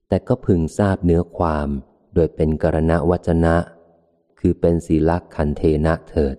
[0.08, 1.68] แต่ก็พึงทราบเนื้อความ
[2.14, 3.56] โดยเป็นกรณวจนะ
[4.38, 6.36] คือเป็นศีลขันเทนะเถิด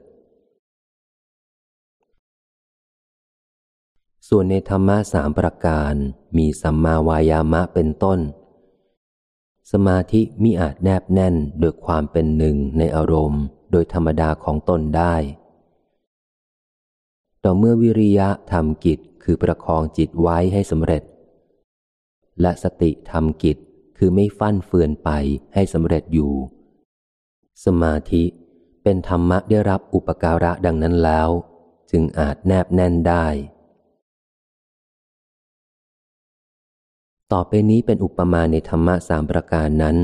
[4.27, 5.93] ส่วนในธรรมะสามประการ
[6.37, 8.19] มีสัมมาวายามะเป็นต้น
[9.71, 15.15] สมาธิมิอาจแนบแน่นโดยความเป็นหนึ่งในอารมณ์ โดยธรรมดาของตนได้
[17.43, 21.03] ต่อเมื่อวิริยะทำกิจคือประคองจิตไว้ให้สำเร็จ
[22.41, 23.57] และสติทำกิจ
[23.97, 25.09] คือไม่ฟั่นเฟือนไป
[25.53, 26.33] ให้สำเร็จอยู่
[27.65, 28.23] สมาธิ
[28.83, 31.29] เป็นธรรมะได้รับอุปการะดังนั้นแล้ว
[31.91, 33.27] จึงอาจแนบแน่นได้
[37.33, 39.97] ต่อไปนี้เป็นอุปมาในธรรมะสามประการนั้น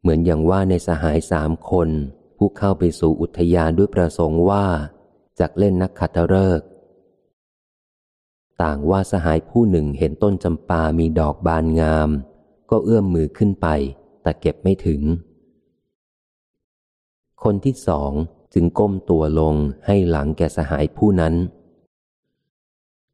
[0.00, 1.88] เหมือนอย่างว่าในสหายสามคน
[2.36, 4.66] ผู้เข้าไปสู่อุทยานด้วยประสงค์ว่า
[5.38, 6.66] จากเล่นนักขัตฤกษ์
[8.62, 12.08] ต่างว่าสหายผู้หนึ่งเห็นต้นจำปามีดอกบานงาม
[12.70, 13.66] ก็เอื้อมมือขึ้นไป
[14.22, 15.02] แต่เก็บไม่ถึง
[17.42, 18.12] คนที่สอง
[18.54, 19.54] จึงก้มตัวลง
[19.86, 21.34] ให้หลังแก่สหายผู้นั้น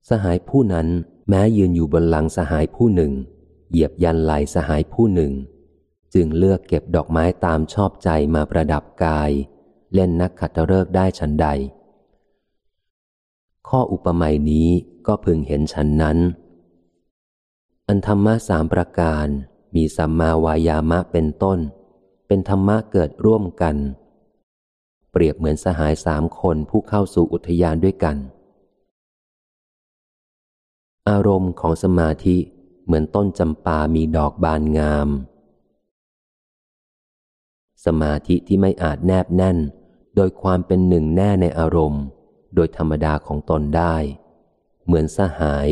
[0.09, 0.89] สหายผู้นั้น
[1.29, 3.13] แม้ยืนอยู่บนหลังสหายผู้หนึ่ง
[3.71, 5.33] เหยียบยันไหลสหายผู้หนึ่ง
[6.15, 9.31] จึงเลือกเก็บดอกไม้ตามชอบใจมาประดับกาย
[9.95, 11.47] เล่นนักขัตฤกษ์ได้ฉันใด
[13.69, 14.69] ข้ออุปมานี้
[15.07, 16.19] ก็พึงเห็นฉันนั้น
[17.89, 19.27] อันธรรมะสามประการ
[19.75, 21.59] มีสัมมาวายามะเป็นต้น
[22.27, 23.77] เป็นธรรมะเกิดร่วมกัน
[25.11, 28.17] เปรียบเหมือนสหายสามคนผู้เข้าสู่อุทยานด้วยกัน
[31.11, 32.37] อารมณ์ของสมาธิ
[32.85, 35.09] เหมือนต้นจำปามีดอกบานงาม
[37.85, 39.59] สมาธิที่ไม่อาจแนบแน่น
[40.17, 42.03] โดยความเป็นหนึ่งแน่ในอารมณ์
[42.55, 43.97] โดยธรรมดาของตนได้
[44.85, 45.69] เหมือนสหาย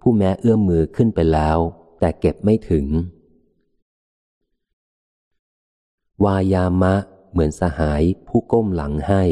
[0.00, 1.58] ผู้แม้เอื้อมมือขึ้นไปแล้ว
[1.98, 2.86] แต่เก็บไม่ถึง
[6.24, 6.94] วายามะ
[7.30, 9.22] เหมือนสหายผู้ก้มหลังให้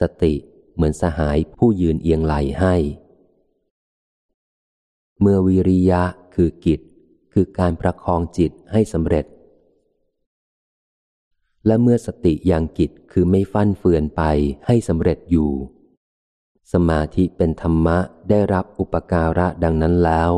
[0.00, 0.34] สติ
[0.80, 2.74] เหมือนสหายผู้ยืนเอียงไหลให้
[5.20, 6.02] เมื่อวิริยะ
[6.34, 6.80] คือกิจ
[7.32, 9.26] คือการประคองจิตให้สำเร็จ
[11.66, 14.22] และเมื่อสติอยังกิจคือไม่ฟั่นเฟือนไป
[14.66, 15.50] ให้สำเร็จอยู่
[16.72, 17.98] สมาธิเป็นธรรมะ
[18.30, 20.32] ได้รับอุปการะดังนั้นแล้ว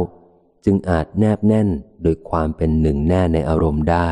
[0.65, 1.69] จึงอาจแนบแน่น
[2.03, 4.11] โดยความเป็นหนึ่งแน่ในอารมณ์ได้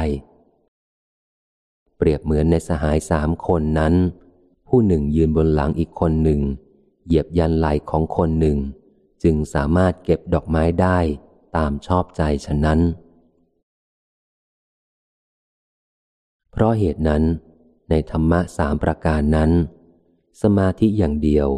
[1.97, 3.95] เปรียบเหมือนในสหายสามคนนั้น
[4.73, 6.41] ผู้หนึ่งยืนบนหลังอีกคนหนึ่ง
[7.07, 8.59] เหยียบยันไหลของคนหนึ่ง
[9.23, 10.99] จึงสามารถเก็บดอกไม้ได้
[11.57, 12.81] ตามชอบใจฉะนั้น
[16.51, 17.23] เพราะเหตุนั้น
[17.91, 19.51] ในธรรมะสามประการนั้น
[20.43, 21.49] สมาธิอย่างเดียว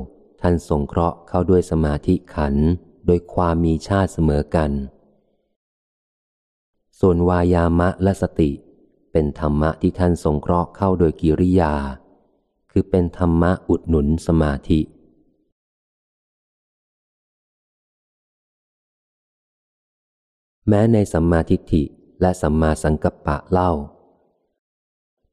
[0.41, 2.55] ท่านสงเคราะห์เข้าด้วยสมาธิขัน
[3.07, 4.71] โดยความมีชาติเสมอกัน
[7.01, 8.51] ส่วนวายามะและสติ
[9.13, 11.75] เป็นธรรมะที่ท่านสงเคราะห์เข้าโดยกิริยา
[12.73, 14.81] คือเป็นธรรมะอุดหนุนสมาธิ
[20.69, 21.83] แม้ในสัมมาทิฏฐิ
[22.21, 23.73] และสัมมาสังกัปปะเล่า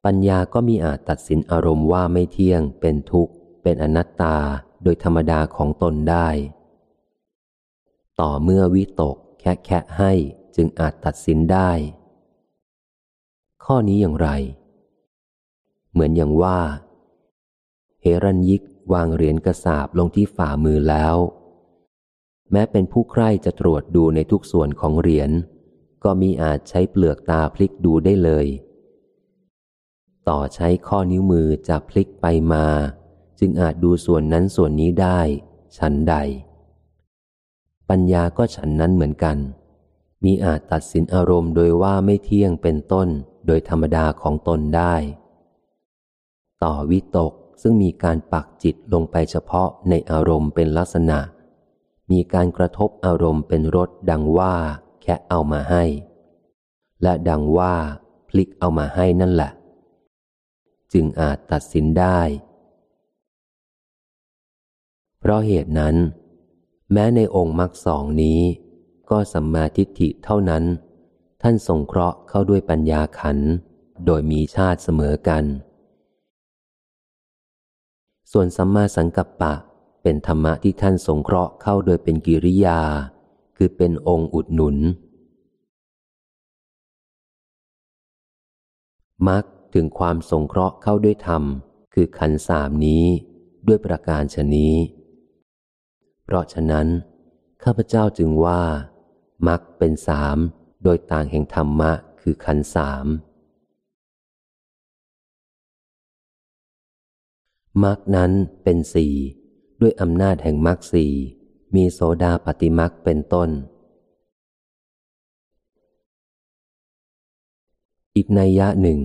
[0.06, 3.34] ปัญญาก็มีอาจตัดสินอารมณ์ว่าไม่เที่ยง เป็นทุกข์
[3.64, 4.38] เป็นอนัตตา
[4.84, 6.28] โดยธรรมดาของตนได้
[8.20, 10.12] ต่อเมื่อวิตกแค่แค่ให้
[10.56, 11.72] จึงอาจตัดสินได้
[13.64, 14.30] ข้อนี้อย่างไร
[15.92, 16.60] เหมือนอย่างว่า
[18.02, 18.62] เฮรัญยิก
[18.94, 21.16] วางเหรียญกระสาบลงที่ฝ่ามือแล้ว
[22.52, 25.32] แม้เป็นผู้ใคร่จะตรวจดูในทุกส่วนของเหรียญ
[26.04, 28.48] ก็มีอาจใช้เปลือกตาพลิกดูได้เลย
[30.30, 32.66] ต่อใช้ข้อนิ้วมือจะพลิกไปมา
[33.40, 35.20] จึงอาจดูส่วนนั้นส่วนนี้ได้
[35.78, 36.16] ฉันใด
[37.90, 39.38] ปัญญาก็ฉันนั้นเหมือนกัน
[40.24, 43.08] มีอาจตัดสินอารมณ์โดยว่าไม่เที่ยงเป็นต้น
[43.48, 44.96] โดยธรรมดาของตนได้
[46.64, 51.20] ต่อวิตก ซึ่งมีการปักจิตลงไปเฉพาะในอารมณ์เป็นลักษณะ
[52.12, 54.56] มีการกระทบอารมณ์เป็นรสดังว่า
[55.02, 55.84] แค่เอามาให้
[57.04, 57.76] และดังว่า
[58.28, 59.52] พลิกเอามาให้นั่นแหละ
[60.94, 62.20] จึงอาจตัดสินได้
[65.20, 65.96] เพราะเหตุนั้น
[66.92, 68.40] แม้ในองค์มรรคสองนี้
[69.10, 70.64] ก็สัมมาทิฏฐิเท่านั้น
[71.42, 73.38] ท่านสงเคราะห์เข้าด้วยปัญญาขัน
[74.06, 75.44] โดยมีชาติเสมอกัน
[78.32, 79.54] ส่วนสัมมาสังกัปปะ
[80.04, 82.82] เป็นธรรมะที่ท่านสงเคราะห์เข้าโดยเป็นกิริยา
[83.58, 84.78] คือเป็นองค์อุดหนุน
[89.28, 89.44] มรรค
[89.74, 91.44] ถึงความสงเคราะห์เข้าด้วยธรรม
[91.94, 93.06] คือขันสามนี้
[93.68, 94.76] ด้วยประการชนี้
[96.26, 96.88] เพราะฉะนั้น
[97.64, 98.62] ข้าพเจ้าจึงว่า
[99.48, 100.38] มักเป็นสาม
[100.84, 101.92] โดยต่างแห่งธรรมะ
[102.22, 103.06] คือขันสาม
[107.84, 108.32] มักนั้น
[108.64, 109.14] เป็นสี่
[109.82, 111.12] ด้วยอำนาจแห่งมักสี่
[111.76, 113.50] มีโสดาปฏิมักเป็นต้น
[118.16, 119.00] อีกนัยยะหนึ่ง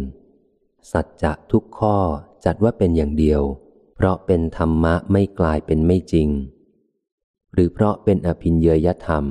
[0.92, 1.96] สัจจะทุกข้อ
[2.44, 3.42] จัดว่าเป็นอย่างเดียว
[3.94, 6.28] เพราะเป็นธรรมะไม่กลายเป็นไม่จริง
[7.52, 9.24] หรือเพราะเป็นอภินเยยธรรม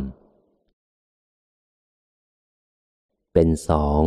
[3.34, 4.01] เป็นสอง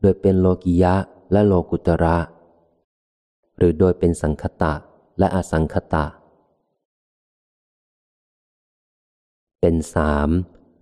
[0.00, 0.94] โดยเป็นโลกิยะ
[1.32, 2.18] และโลกุตระ
[3.58, 4.74] หรือโดยเป็นสังคตะ
[5.18, 6.06] และอสังคตะ
[9.60, 10.28] เป็นสาม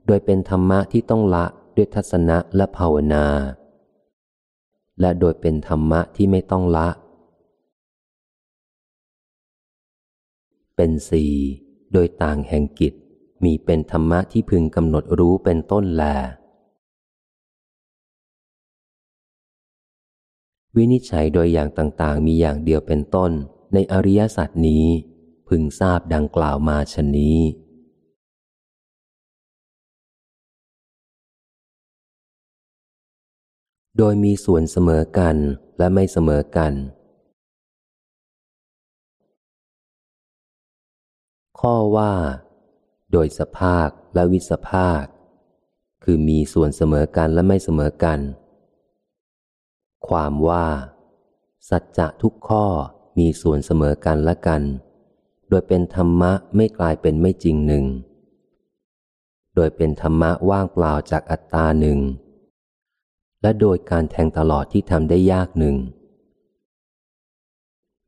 [0.07, 1.44] โดยเป็นธรรมะที่ต้องละ
[1.77, 3.27] ด้วยทัศนะและภาวนา
[5.01, 6.89] และโดยเป็นธรรมะที่ไม่ต้องละ
[10.77, 11.32] เป็นสี่
[11.93, 12.94] โดยต่างแห่งกิจ
[13.44, 16.05] มีเป็นธรรมะที่พึงกำหนดรู้เป็นต้นแล
[20.77, 23.32] วินิจฉัยโดยอย่างต่างๆ มีอย่างเดียวเป็นต้น
[23.74, 24.86] ในอริยสัจนี้
[25.49, 27.39] พึงทราบดังกล่าวมาชนนี้
[33.99, 35.36] โดยมีส่วนเสมอกัน
[35.78, 36.73] และไม่เสมอกัน
[41.61, 42.12] ข้อว่า
[43.12, 45.03] โดยสภาคและวิสภาค
[46.05, 48.20] คือมีส่วนเสมอกันและไม่เสมอกัน
[50.09, 50.66] ความว่า
[51.69, 52.66] สัจจะทุกข้อ
[53.19, 54.62] มีส่วนเสมอกันและกัน
[55.49, 57.85] โดยเป็นธรรมะไม่กลายเป็นไม่จริงหนึ่ง
[59.55, 61.99] โดยเป็นธรรมะว่างเปล่าจากอัตตาหนึ่ง
[63.43, 65.77] และโดยการแทงตลอดที่ทำได้ยากหนึ่ง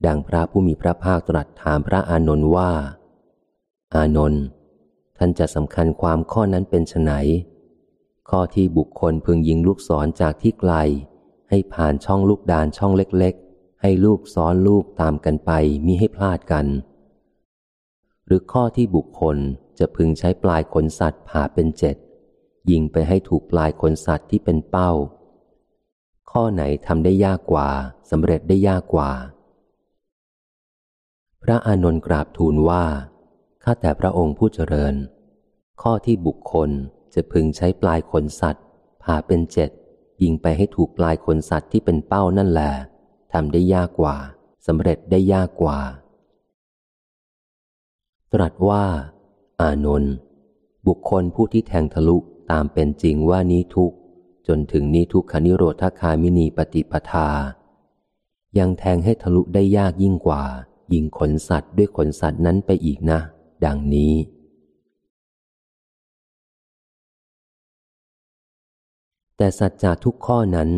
[0.06, 2.72] ดังพระผู้มีพระภาคตรัสถามพระอานนท์ว่า
[3.94, 4.44] อานนท์
[5.18, 7.12] ท่านจะสำคัญความข้อนั้นเป็นไน
[8.30, 10.74] ข้อที่บุคคลพึงยิงลูกศรจากที่ไกล
[11.54, 15.50] ให้ผ่านช่องลูกดานช่องเล็กๆ ให้ลูกซ้อนลูกตามกันไป
[15.86, 16.66] มิให้พลาดกัน
[18.26, 19.36] หรือข้อที่บุคคล
[19.78, 21.96] จะพึงใช้ปลายขนสัตว์ผ่าเป็นเจ็ด
[22.70, 24.90] ยิงไปให้ถูกปลายขนสัตว์ที่เป็นเป้า
[26.30, 27.68] ข้อไหนทำได้ยากกว่า
[28.10, 29.10] สำเร็จได้ยากกว่า
[31.42, 32.84] พระอานนท์กราบทูลว่า
[33.64, 34.94] ข้าแต่พระองค์ผู้เจริญ
[35.82, 36.70] ข้อที่บุคคล
[37.14, 38.64] จะพึงใช้ปลายขนสัตว์
[39.02, 39.70] ผ่าเป็นเจ็ด
[40.24, 42.72] ยิงไปให้ถูกปลายขนสัตว์ที่เป็นเป้านั่นแหละ
[43.32, 44.16] ทำได้ยากกว่า
[44.66, 45.78] สำเร็จได้ยากกว่า
[48.32, 48.84] ตรัสว่า
[49.60, 50.14] อานนท์
[50.86, 52.16] บุคคลผู้ที่แทงทะลุ
[52.50, 53.92] ตามเป็นจริงว่านี้ทุก
[54.46, 57.28] จนถึงนี้ทุกขนิโรธคามินีปฏิปทา
[58.58, 60.42] ยังแทงให้ทะลุได้ยากยิ่งกว่า
[60.94, 63.20] ยิงขนสัตว์ด้วยขนสัตว์นั้นไปอีกนะ
[63.64, 64.12] ดังนี้
[69.36, 70.70] แต่สัจจะทุกข้อนั้น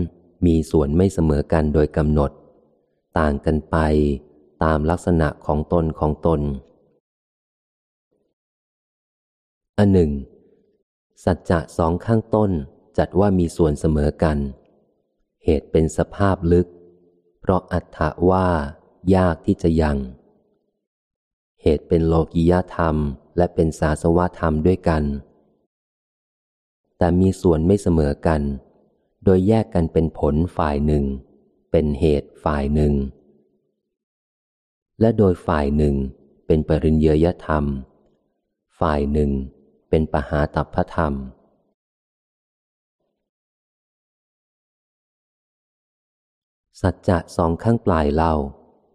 [0.47, 2.31] มีส่วนไม่เสมอกันโดยกำหนด
[3.19, 3.77] ต่างกันไป
[4.65, 6.41] ตามลักษณะของตนของตน
[9.79, 10.11] อันหนึ่ง
[11.25, 12.51] สัจจะสองข้างต้น
[12.99, 14.39] จัดว่ามีส่วนเสมอกัน
[15.45, 16.67] เหตุเป็นสภาพลึก
[17.41, 18.49] เพราะอัตถะว่า
[19.15, 19.99] ยากที่จะยัง
[21.63, 22.97] เหตุเป็นโลกิยธรรม
[23.37, 25.03] และเป็นสาสวธรรมด้วยกัน
[26.99, 28.43] แต่มีส่วนไม่เสมอกัน
[29.25, 31.05] โดยแยกกันเป็นผลฝ่ายหนึ่ง
[31.71, 32.95] เป็นเหตุฝ่ายหนึ่ง
[35.01, 35.95] และโดยฝ่ายหนึ่ง
[36.47, 37.65] เป็นปริญเยยธรรม
[38.81, 39.31] ฝ่ายหนึ่ง
[39.91, 41.13] เป็นปหาตัพพธรรม
[46.81, 48.35] สัจจะสองข้างปลายเล่า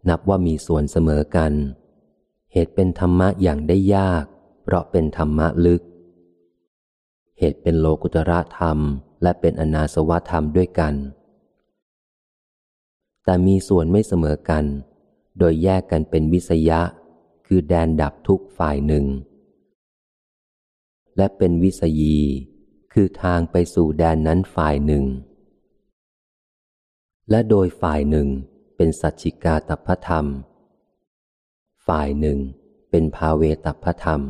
[0.10, 1.54] นับว่ามีส่วนเสมอกัน
[2.54, 4.26] เหตุเป็นธรรมะอย่างได้ยาก
[4.64, 5.82] เพราะเป็นธรรมะลึก
[7.44, 8.78] เหตุเป็นโลกุตระธรรม
[9.24, 10.94] และเป็นอนาสวธรรมด้วยกัน
[13.24, 14.66] แต่มีส่วนไม่เสมอกัน
[15.38, 16.82] โดยแยกกันเป็นวิสยะ
[17.48, 19.06] คือแดนดับทุกฝ่ายหนึ่ง
[21.18, 22.18] และเป็นวิสยี
[22.94, 25.06] คือทางไปสู่แดนนั้นฝ่ายหนึ่ง
[27.30, 28.28] และโดยฝ่ายหนึ่ง
[28.76, 30.26] เป็นสัจจิกาตพธรรม
[31.88, 32.40] ฝ่ายหนึ่ง
[32.90, 34.22] เป็นภาเวตพธรรม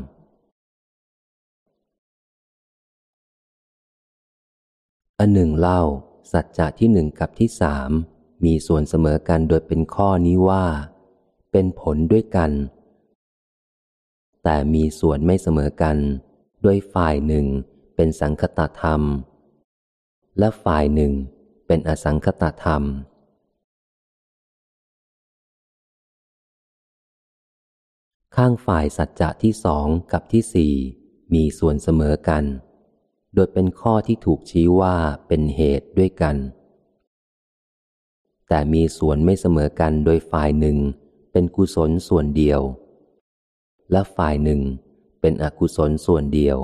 [5.24, 5.82] อันหนึ่งเล่า
[6.32, 7.90] สัจจะที่หนึ่งกับที่สาม
[8.45, 10.66] มีส่วนเสมอกันโดยเป็นข้อนี้ว่า
[11.51, 12.51] เป็นผลด้วยกัน
[14.43, 15.98] แต่มีส่วนไม่เสมอกัน
[16.66, 17.45] ด้วยฝ่ายหนึ่ง
[17.95, 19.01] เป็นสังคตธรรม
[20.40, 21.14] และฝ่ายหนึ่ง
[21.67, 22.83] เป็นอสังคตธรรม
[28.35, 30.74] ข้างฝ่ายสัจจะที่สองกับที่สี่
[31.33, 32.45] มีส่วนเสมอกัน
[33.34, 34.95] โดยเป็นข้อที่ถูกชี้ว่า
[35.27, 36.35] เป็นเหตุด้วยกัน
[38.48, 40.77] แต่มีส่วนไม่เสมอกันโดยฝ่ายหนึ่ง
[41.32, 42.61] เป็นกุศลส่วนเดียว
[43.92, 44.61] และฝ่ายหนึ่ง
[45.22, 46.58] เป็นอกุศลส่วนเดียว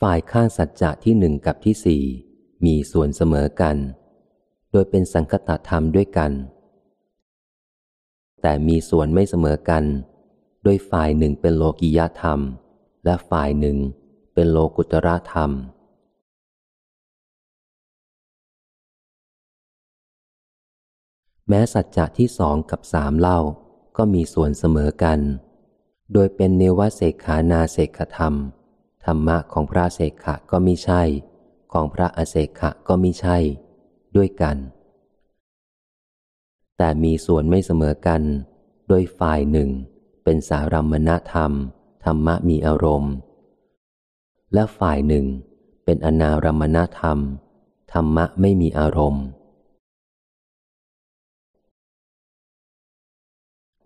[0.00, 2.02] ฝ่ายข้างสัจจะที่หนึ่งกับที่สี่
[2.66, 3.76] มีส่วนเสมอกัน
[4.72, 6.32] โดยเป็นสังคตธรรมด้วยกัน
[8.42, 9.84] แต่มีส่วนไม่เสมอกัน
[10.62, 12.40] โดยฝ่ายหนึ่งเป็นโลกิยธรรม
[13.04, 13.78] และฝ่ายหนึ่ง
[14.34, 15.50] เป็นโลกุตระธรรม
[21.48, 23.40] แม้สัจจะที่สองกับสามเล่า
[23.96, 25.18] ก็มีส่วนเสมอกัน
[26.12, 28.34] โดยเป็นเนวเสกขานาเสกธรรม
[29.04, 31.02] ธรรมะของพระเสกขะก็มิใช่
[31.72, 33.36] ของพระอเสกขะก็มิใช่
[34.16, 34.56] ด้วยกัน
[36.78, 38.22] แต่มีส่วนไม่เสมอกัน
[38.88, 39.70] โดยฝ่ายหนึ่ง
[40.24, 41.52] เป็นสารัมณธรรม
[42.04, 43.14] ธรรมะมีอารมณ์
[44.54, 45.26] และฝ่ายหนึ่ง
[45.84, 47.18] เป็นอนารมณธรรม
[47.92, 49.24] ธรรมะไม่มีอารมณ์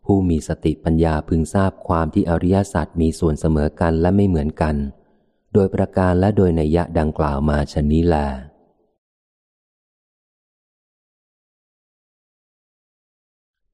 [0.05, 4.77] ผู้มีสติปัญญาพึงทราบความที่อริยสัจมีส่วนเสมอกันและไม่เหมือนกัน
[5.53, 8.17] โดยประการและโดยนัยยะดังกล่าวมาชนี้แล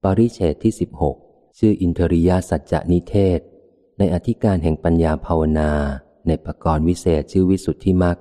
[0.03, 1.17] ปริเชตที่สิบหก
[1.57, 3.39] ชื่ออินทริยสัจจนิเทศ
[3.99, 5.71] ในอธิการแห่งปัญญาภาวนา
[6.27, 8.17] ในประกรณ์วิเศษชื่อวิสุทธิมัก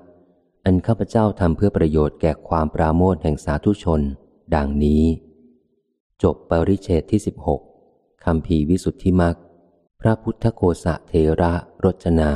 [0.65, 4.01] อันข้าพเจ้าทำเพื่อประโยชน์แก่ความปราโมทแห่งสาธุชน
[4.55, 5.05] ดังนี้
[6.23, 7.61] จบปริเชตที่สิบหก
[8.25, 9.37] คำภีวิสุทธิมัก
[10.01, 11.53] พระพุทธโคสะเทระ
[11.85, 12.33] รจนา